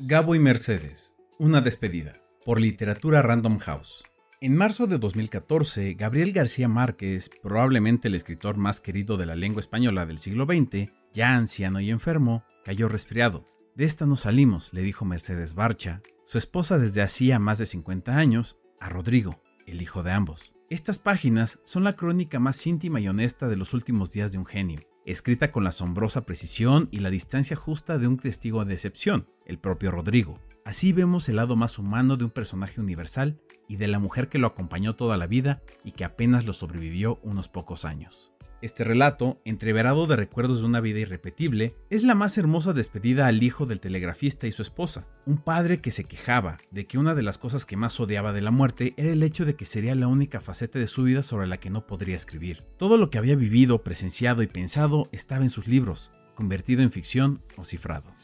Gabo 0.01 0.35
y 0.35 0.39
Mercedes, 0.39 1.14
una 1.39 1.62
despedida, 1.62 2.12
por 2.45 2.61
Literatura 2.61 3.22
Random 3.22 3.57
House. 3.57 4.05
En 4.43 4.55
marzo 4.55 4.87
de 4.87 4.99
2014, 4.99 5.95
Gabriel 5.95 6.33
García 6.33 6.68
Márquez, 6.68 7.31
probablemente 7.43 8.09
el 8.09 8.16
escritor 8.16 8.59
más 8.59 8.83
querido 8.83 9.16
de 9.16 9.25
la 9.25 9.35
lengua 9.35 9.61
española 9.61 10.05
del 10.05 10.18
siglo 10.18 10.45
XX, 10.45 10.91
ya 11.14 11.37
anciano 11.37 11.81
y 11.81 11.89
enfermo, 11.89 12.45
cayó 12.66 12.87
resfriado. 12.87 13.47
De 13.75 13.87
esta 13.87 14.05
no 14.05 14.18
salimos, 14.18 14.75
le 14.75 14.83
dijo 14.83 15.07
Mercedes 15.07 15.55
Barcha, 15.55 16.03
su 16.27 16.37
esposa 16.37 16.77
desde 16.77 17.01
hacía 17.01 17.39
más 17.39 17.57
de 17.57 17.64
50 17.64 18.14
años, 18.14 18.59
a 18.79 18.91
Rodrigo, 18.91 19.41
el 19.66 19.81
hijo 19.81 20.03
de 20.03 20.12
ambos. 20.12 20.54
Estas 20.71 20.99
páginas 20.99 21.61
son 21.65 21.85
la 21.85 21.93
crónica 21.93 22.41
más 22.41 22.67
íntima 22.67 22.99
y 22.99 23.07
honesta 23.07 23.49
de 23.49 23.57
los 23.57 23.75
últimos 23.75 24.12
días 24.12 24.33
de 24.33 24.39
un 24.39 24.47
genio, 24.47 24.81
escrita 25.05 25.51
con 25.51 25.62
la 25.62 25.71
asombrosa 25.71 26.23
precisión 26.25 26.89
y 26.91 27.01
la 27.01 27.11
distancia 27.11 27.55
justa 27.55 27.99
de 27.99 28.09
un 28.09 28.17
testigo 28.17 28.65
de 28.65 28.73
excepción, 28.73 29.29
el 29.45 29.59
propio 29.59 29.91
Rodrigo. 29.91 30.41
Así 30.65 30.95
vemos 30.95 31.29
el 31.29 31.37
lado 31.37 31.55
más 31.55 31.79
humano 31.79 32.17
de 32.17 32.25
un 32.25 32.31
personaje 32.31 32.81
universal 32.81 33.39
y 33.69 33.77
de 33.77 33.89
la 33.89 33.99
mujer 33.99 34.31
que 34.31 34.39
lo 34.39 34.47
acompañó 34.47 34.97
toda 34.97 35.19
la 35.19 35.27
vida 35.27 35.62
y 35.85 35.93
que 35.93 36.05
apenas 36.05 36.47
lo 36.47 36.55
sobrevivió 36.55 37.21
unos 37.23 37.51
pocos 37.51 37.85
años. 37.85 38.34
Este 38.65 38.83
relato, 38.83 39.43
entreverado 39.45 40.07
de 40.07 40.17
recuerdos 40.17 40.61
de 40.61 40.65
una 40.65 40.81
vida 40.81 40.99
irrepetible, 40.99 41.75
es 41.91 42.03
la 42.03 42.15
más 42.15 42.39
hermosa 42.39 42.73
despedida 42.73 43.27
al 43.27 43.43
hijo 43.43 43.67
del 43.67 43.79
telegrafista 43.79 44.47
y 44.47 44.53
su 44.53 44.62
esposa, 44.62 45.07
un 45.27 45.37
padre 45.37 45.83
que 45.83 45.91
se 45.91 46.05
quejaba 46.05 46.57
de 46.71 46.87
que 46.87 46.97
una 46.97 47.15
de 47.15 47.21
las 47.21 47.37
cosas 47.37 47.67
que 47.67 47.77
más 47.77 48.01
odiaba 48.01 48.33
de 48.33 48.41
la 48.41 48.51
muerte 48.51 48.95
era 48.97 49.12
el 49.12 49.23
hecho 49.23 49.45
de 49.45 49.55
que 49.55 49.67
sería 49.67 49.95
la 49.95 50.09
única 50.09 50.41
faceta 50.41 50.79
de 50.79 50.87
su 50.87 51.03
vida 51.03 51.23
sobre 51.23 51.47
la 51.47 51.59
que 51.59 51.69
no 51.69 51.87
podría 51.87 52.17
escribir. 52.17 52.62
Todo 52.79 52.97
lo 52.97 53.11
que 53.11 53.19
había 53.19 53.37
vivido, 53.37 53.83
presenciado 53.83 54.43
y 54.43 54.47
pensado 54.47 55.11
estaba 55.12 55.43
en 55.43 55.51
sus 55.51 55.69
libros, 55.69 56.11
convertido 56.35 56.81
en 56.81 56.91
ficción 56.91 57.43
o 57.59 57.65
cifrado. 57.65 58.15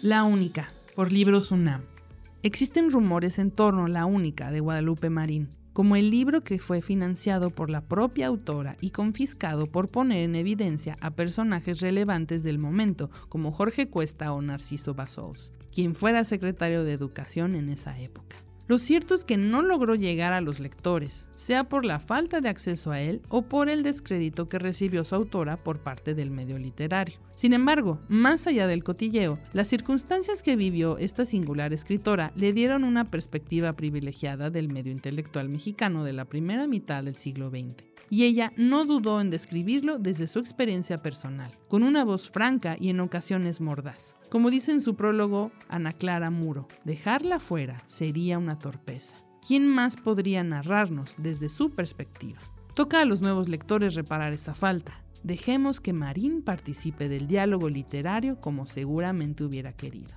La 0.00 0.24
única, 0.24 0.72
por 0.96 1.12
Libros 1.12 1.50
UNAM. 1.50 1.82
Existen 2.42 2.90
rumores 2.90 3.38
en 3.38 3.50
torno 3.50 3.84
a 3.84 3.88
La 3.88 4.06
única 4.06 4.50
de 4.50 4.60
Guadalupe 4.60 5.10
Marín, 5.10 5.50
como 5.74 5.96
el 5.96 6.10
libro 6.10 6.42
que 6.42 6.58
fue 6.58 6.80
financiado 6.80 7.50
por 7.50 7.68
la 7.68 7.82
propia 7.82 8.28
autora 8.28 8.76
y 8.80 8.90
confiscado 8.90 9.66
por 9.66 9.90
poner 9.90 10.20
en 10.20 10.36
evidencia 10.36 10.96
a 11.00 11.10
personajes 11.10 11.80
relevantes 11.80 12.44
del 12.44 12.58
momento, 12.58 13.10
como 13.28 13.50
Jorge 13.50 13.90
Cuesta 13.90 14.32
o 14.32 14.40
Narciso 14.40 14.94
Bassols, 14.94 15.52
quien 15.74 15.96
fuera 15.96 16.24
secretario 16.24 16.84
de 16.84 16.92
Educación 16.92 17.56
en 17.56 17.68
esa 17.68 17.98
época. 17.98 18.43
Lo 18.66 18.78
cierto 18.78 19.14
es 19.14 19.24
que 19.24 19.36
no 19.36 19.60
logró 19.60 19.94
llegar 19.94 20.32
a 20.32 20.40
los 20.40 20.58
lectores, 20.58 21.26
sea 21.34 21.64
por 21.64 21.84
la 21.84 22.00
falta 22.00 22.40
de 22.40 22.48
acceso 22.48 22.92
a 22.92 23.00
él 23.00 23.20
o 23.28 23.42
por 23.42 23.68
el 23.68 23.82
descrédito 23.82 24.48
que 24.48 24.58
recibió 24.58 25.04
su 25.04 25.14
autora 25.14 25.58
por 25.58 25.80
parte 25.80 26.14
del 26.14 26.30
medio 26.30 26.58
literario. 26.58 27.18
Sin 27.34 27.52
embargo, 27.52 28.00
más 28.08 28.46
allá 28.46 28.66
del 28.66 28.82
cotilleo, 28.82 29.38
las 29.52 29.68
circunstancias 29.68 30.42
que 30.42 30.56
vivió 30.56 30.96
esta 30.96 31.26
singular 31.26 31.74
escritora 31.74 32.32
le 32.36 32.54
dieron 32.54 32.84
una 32.84 33.04
perspectiva 33.04 33.74
privilegiada 33.74 34.48
del 34.48 34.72
medio 34.72 34.92
intelectual 34.92 35.50
mexicano 35.50 36.02
de 36.02 36.14
la 36.14 36.24
primera 36.24 36.66
mitad 36.66 37.04
del 37.04 37.16
siglo 37.16 37.50
XX 37.50 37.93
y 38.10 38.24
ella 38.24 38.52
no 38.56 38.84
dudó 38.84 39.20
en 39.20 39.30
describirlo 39.30 39.98
desde 39.98 40.26
su 40.26 40.38
experiencia 40.38 40.98
personal, 40.98 41.50
con 41.68 41.82
una 41.82 42.04
voz 42.04 42.30
franca 42.30 42.76
y 42.78 42.90
en 42.90 43.00
ocasiones 43.00 43.60
mordaz. 43.60 44.16
Como 44.30 44.50
dice 44.50 44.72
en 44.72 44.80
su 44.80 44.96
prólogo 44.96 45.52
Ana 45.68 45.92
Clara 45.92 46.30
Muro, 46.30 46.68
dejarla 46.84 47.40
fuera 47.40 47.82
sería 47.86 48.38
una 48.38 48.58
torpeza. 48.58 49.16
¿Quién 49.46 49.68
más 49.68 49.96
podría 49.96 50.42
narrarnos 50.42 51.14
desde 51.18 51.48
su 51.48 51.70
perspectiva? 51.70 52.40
Toca 52.74 53.00
a 53.00 53.04
los 53.04 53.20
nuevos 53.20 53.48
lectores 53.48 53.94
reparar 53.94 54.32
esa 54.32 54.54
falta. 54.54 55.04
Dejemos 55.22 55.80
que 55.80 55.92
Marín 55.92 56.42
participe 56.42 57.08
del 57.08 57.26
diálogo 57.28 57.68
literario 57.68 58.40
como 58.40 58.66
seguramente 58.66 59.44
hubiera 59.44 59.72
querido. 59.72 60.12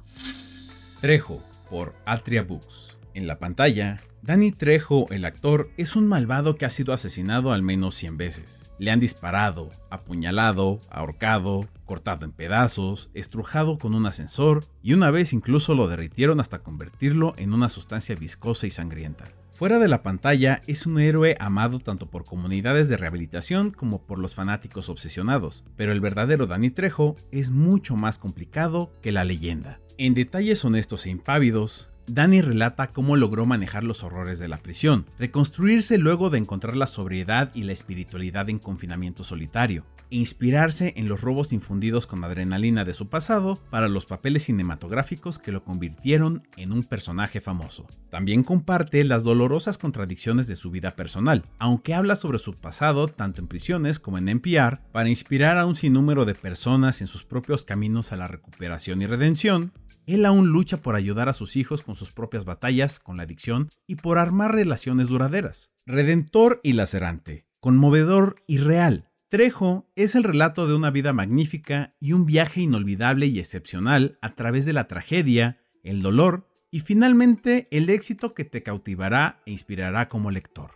Trejo, 1.01 1.43
por 1.69 1.95
Atria 2.05 2.43
Books. 2.43 2.96
En 3.17 3.25
la 3.25 3.39
pantalla, 3.39 3.99
Danny 4.21 4.51
Trejo, 4.51 5.07
el 5.09 5.25
actor, 5.25 5.71
es 5.75 5.95
un 5.95 6.05
malvado 6.05 6.55
que 6.55 6.65
ha 6.65 6.69
sido 6.69 6.93
asesinado 6.93 7.51
al 7.51 7.63
menos 7.63 7.95
100 7.95 8.15
veces. 8.15 8.69
Le 8.77 8.91
han 8.91 8.99
disparado, 8.99 9.69
apuñalado, 9.89 10.79
ahorcado, 10.91 11.67
cortado 11.85 12.25
en 12.25 12.31
pedazos, 12.31 13.09
estrujado 13.15 13.79
con 13.79 13.95
un 13.95 14.05
ascensor 14.05 14.65
y 14.83 14.93
una 14.93 15.09
vez 15.09 15.33
incluso 15.33 15.73
lo 15.73 15.87
derritieron 15.87 16.39
hasta 16.39 16.59
convertirlo 16.59 17.33
en 17.37 17.55
una 17.55 17.69
sustancia 17.69 18.13
viscosa 18.13 18.67
y 18.67 18.69
sangrienta. 18.69 19.25
Fuera 19.49 19.79
de 19.79 19.87
la 19.87 20.03
pantalla 20.03 20.61
es 20.67 20.85
un 20.85 20.99
héroe 20.99 21.37
amado 21.39 21.79
tanto 21.79 22.11
por 22.11 22.23
comunidades 22.23 22.87
de 22.87 22.97
rehabilitación 22.97 23.71
como 23.71 24.03
por 24.03 24.19
los 24.19 24.35
fanáticos 24.35 24.89
obsesionados, 24.89 25.63
pero 25.75 25.91
el 25.91 26.01
verdadero 26.01 26.45
Danny 26.45 26.69
Trejo 26.69 27.15
es 27.31 27.49
mucho 27.49 27.95
más 27.95 28.19
complicado 28.19 28.91
que 29.01 29.11
la 29.11 29.23
leyenda. 29.23 29.79
En 29.97 30.13
detalles 30.13 30.63
honestos 30.63 31.07
e 31.07 31.09
impávidos, 31.09 31.89
Danny 32.09 32.41
relata 32.41 32.87
cómo 32.87 33.17
logró 33.17 33.45
manejar 33.45 33.83
los 33.83 34.01
horrores 34.01 34.39
de 34.39 34.47
la 34.47 34.59
prisión, 34.59 35.05
reconstruirse 35.19 35.97
luego 35.97 36.29
de 36.29 36.37
encontrar 36.37 36.77
la 36.77 36.87
sobriedad 36.87 37.51
y 37.53 37.63
la 37.63 37.73
espiritualidad 37.73 38.49
en 38.49 38.59
confinamiento 38.59 39.25
solitario, 39.25 39.83
e 40.09 40.15
inspirarse 40.15 40.93
en 40.95 41.09
los 41.09 41.19
robos 41.19 41.51
infundidos 41.51 42.07
con 42.07 42.23
adrenalina 42.23 42.85
de 42.85 42.93
su 42.93 43.09
pasado 43.09 43.59
para 43.69 43.89
los 43.89 44.05
papeles 44.05 44.43
cinematográficos 44.43 45.37
que 45.37 45.51
lo 45.51 45.65
convirtieron 45.65 46.43
en 46.55 46.71
un 46.71 46.85
personaje 46.85 47.41
famoso. 47.41 47.85
También 48.09 48.43
comparte 48.43 49.03
las 49.03 49.25
dolorosas 49.25 49.77
contradicciones 49.77 50.47
de 50.47 50.55
su 50.55 50.71
vida 50.71 50.91
personal, 50.91 51.43
aunque 51.59 51.93
habla 51.93 52.15
sobre 52.15 52.39
su 52.39 52.53
pasado 52.53 53.09
tanto 53.09 53.41
en 53.41 53.47
prisiones 53.47 53.99
como 53.99 54.17
en 54.17 54.29
NPR 54.29 54.79
para 54.93 55.09
inspirar 55.09 55.57
a 55.57 55.65
un 55.65 55.75
sinnúmero 55.75 56.23
de 56.23 56.35
personas 56.35 57.01
en 57.01 57.07
sus 57.07 57.25
propios 57.25 57.65
caminos 57.65 58.13
a 58.13 58.17
la 58.17 58.29
recuperación 58.29 59.01
y 59.01 59.07
redención, 59.07 59.73
él 60.07 60.25
aún 60.25 60.47
lucha 60.47 60.77
por 60.77 60.95
ayudar 60.95 61.29
a 61.29 61.33
sus 61.33 61.55
hijos 61.55 61.83
con 61.83 61.95
sus 61.95 62.11
propias 62.11 62.45
batallas 62.45 62.99
con 62.99 63.17
la 63.17 63.23
adicción 63.23 63.69
y 63.85 63.95
por 63.95 64.17
armar 64.17 64.53
relaciones 64.53 65.09
duraderas. 65.09 65.69
Redentor 65.85 66.59
y 66.63 66.73
lacerante, 66.73 67.45
conmovedor 67.59 68.41
y 68.47 68.57
real. 68.57 69.09
Trejo 69.29 69.89
es 69.95 70.15
el 70.15 70.23
relato 70.23 70.67
de 70.67 70.75
una 70.75 70.89
vida 70.89 71.11
magnífica 71.11 71.93
y 71.99 72.13
un 72.13 72.25
viaje 72.25 72.61
inolvidable 72.61 73.27
y 73.27 73.39
excepcional 73.39 74.17
a 74.21 74.35
través 74.35 74.65
de 74.65 74.71
la 74.73 74.87
tragedia, 74.87 75.59
el 75.83 76.01
dolor 76.01 76.47
y 76.71 76.79
finalmente 76.79 77.67
el 77.71 77.89
éxito 77.89 78.33
que 78.33 78.45
te 78.45 78.63
cautivará 78.63 79.41
e 79.45 79.51
inspirará 79.51 80.07
como 80.07 80.31
lector. 80.31 80.71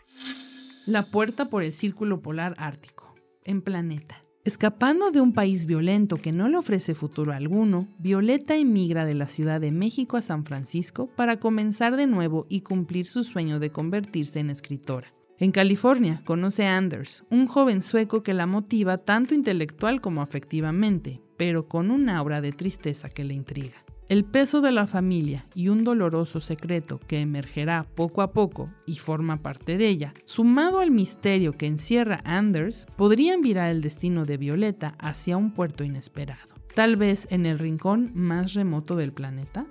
La 0.86 1.04
puerta 1.12 1.50
por 1.50 1.64
el 1.64 1.72
Círculo 1.72 2.22
Polar 2.22 2.56
Ártico, 2.58 3.16
en 3.46 3.62
Planeta. 3.62 4.24
Escapando 4.44 5.12
de 5.12 5.22
un 5.22 5.34
país 5.34 5.68
violento 5.68 6.18
que 6.18 6.32
no 6.32 6.50
le 6.50 6.58
ofrece 6.58 6.96
futuro 6.96 7.32
alguno, 7.32 7.88
Violeta 8.00 8.56
emigra 8.56 9.06
de 9.06 9.14
la 9.14 9.28
Ciudad 9.28 9.62
de 9.62 9.72
México 9.72 10.18
a 10.18 10.24
San 10.24 10.46
Francisco 10.46 11.12
para 11.16 11.38
comenzar 11.38 11.96
de 11.96 12.08
nuevo 12.08 12.48
y 12.50 12.62
cumplir 12.62 13.06
su 13.06 13.24
sueño 13.24 13.60
de 13.60 13.70
convertirse 13.70 14.40
en 14.40 14.50
escritora. 14.50 15.14
En 15.38 15.52
California 15.52 16.24
conoce 16.26 16.66
a 16.66 16.76
Anders, 16.76 17.24
un 17.30 17.46
joven 17.46 17.84
sueco 17.84 18.24
que 18.24 18.34
la 18.34 18.48
motiva 18.48 18.98
tanto 18.98 19.36
intelectual 19.36 20.02
como 20.02 20.24
afectivamente, 20.24 21.22
pero 21.38 21.68
con 21.68 21.92
un 21.92 22.10
aura 22.10 22.42
de 22.42 22.52
tristeza 22.52 23.10
que 23.10 23.24
le 23.24 23.36
intriga. 23.36 23.81
El 24.12 24.26
peso 24.26 24.60
de 24.60 24.74
la 24.74 24.88
familia 24.88 25.46
y 25.56 25.70
un 25.70 25.86
doloroso 25.86 26.42
secreto 26.42 27.00
que 27.00 27.22
emergerá 27.22 27.88
poco 27.96 28.22
a 28.22 28.34
poco 28.34 28.70
y 28.86 28.98
forma 28.98 29.38
parte 29.38 29.78
de 29.78 29.88
ella, 29.88 30.14
sumado 30.26 30.82
al 30.82 30.92
misterio 30.92 31.54
que 31.54 31.66
encierra 31.66 32.20
Anders, 32.26 32.88
podrían 32.98 33.40
virar 33.40 33.70
el 33.70 33.80
destino 33.80 34.26
de 34.26 34.36
Violeta 34.36 34.96
hacia 35.00 35.38
un 35.38 35.54
puerto 35.54 35.86
inesperado, 35.86 36.56
tal 36.76 36.98
vez 36.98 37.26
en 37.32 37.46
el 37.46 37.58
rincón 37.58 38.12
más 38.14 38.54
remoto 38.54 38.98
del 38.98 39.14
planeta. 39.14 39.66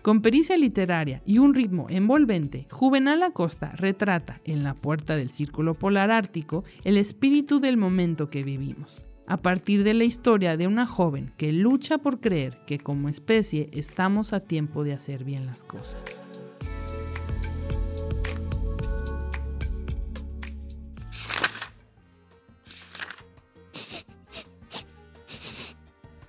Con 0.00 0.22
pericia 0.22 0.56
literaria 0.56 1.20
y 1.26 1.36
un 1.36 1.52
ritmo 1.52 1.84
envolvente, 1.90 2.66
Juvenal 2.70 3.22
Acosta 3.22 3.72
retrata 3.72 4.40
en 4.44 4.64
la 4.64 4.72
puerta 4.72 5.14
del 5.14 5.28
Círculo 5.28 5.74
Polar 5.74 6.10
Ártico 6.10 6.64
el 6.84 6.96
espíritu 6.96 7.60
del 7.60 7.76
momento 7.76 8.30
que 8.30 8.44
vivimos 8.44 9.02
a 9.26 9.38
partir 9.38 9.84
de 9.84 9.94
la 9.94 10.04
historia 10.04 10.56
de 10.56 10.66
una 10.66 10.86
joven 10.86 11.32
que 11.36 11.52
lucha 11.52 11.98
por 11.98 12.20
creer 12.20 12.58
que 12.66 12.78
como 12.78 13.08
especie 13.08 13.70
estamos 13.72 14.32
a 14.32 14.40
tiempo 14.40 14.84
de 14.84 14.92
hacer 14.92 15.24
bien 15.24 15.46
las 15.46 15.64
cosas. 15.64 16.00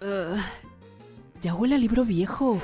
Uh, 0.01 0.37
ya 1.41 1.55
huele 1.55 1.75
a 1.75 1.77
libro 1.79 2.05
viejo. 2.05 2.61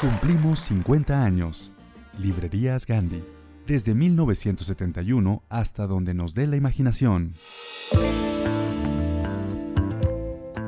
Cumplimos 0.00 0.60
50 0.60 1.22
años. 1.22 1.70
Librerías 2.18 2.86
Gandhi 2.86 3.22
desde 3.70 3.94
1971 3.94 5.44
hasta 5.48 5.86
donde 5.86 6.12
nos 6.12 6.34
dé 6.34 6.48
la 6.48 6.56
imaginación. 6.56 7.36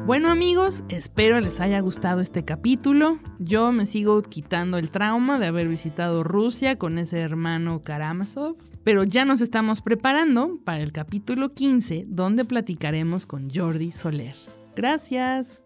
Bueno 0.07 0.31
amigos, 0.31 0.85
espero 0.89 1.41
les 1.41 1.59
haya 1.59 1.81
gustado 1.81 2.21
este 2.21 2.45
capítulo. 2.45 3.19
Yo 3.41 3.73
me 3.73 3.87
sigo 3.87 4.23
quitando 4.23 4.79
el 4.79 4.93
trauma 4.93 5.41
de 5.41 5.47
haber 5.47 5.67
visitado 5.67 6.23
Rusia 6.23 6.79
con 6.79 6.97
ese 6.97 7.19
hermano 7.19 7.83
Karamazov, 7.83 8.57
pero 8.85 9.03
ya 9.03 9.25
nos 9.25 9.41
estamos 9.41 9.81
preparando 9.81 10.59
para 10.65 10.85
el 10.85 10.93
capítulo 10.93 11.55
15 11.55 12.05
donde 12.07 12.45
platicaremos 12.45 13.27
con 13.27 13.51
Jordi 13.53 13.91
Soler. 13.91 14.37
Gracias. 14.77 15.61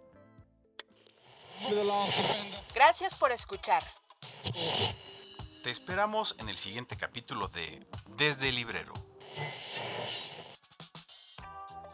Gracias 2.74 3.14
por 3.14 3.30
escuchar. 3.30 3.82
Te 5.66 5.72
esperamos 5.72 6.36
en 6.38 6.48
el 6.48 6.58
siguiente 6.58 6.96
capítulo 6.96 7.48
de 7.48 7.84
Desde 8.10 8.50
el 8.50 8.54
Librero. 8.54 8.94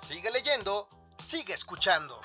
Sigue 0.07 0.31
leyendo, 0.31 0.91
sigue 1.19 1.55
escuchando. 1.55 2.21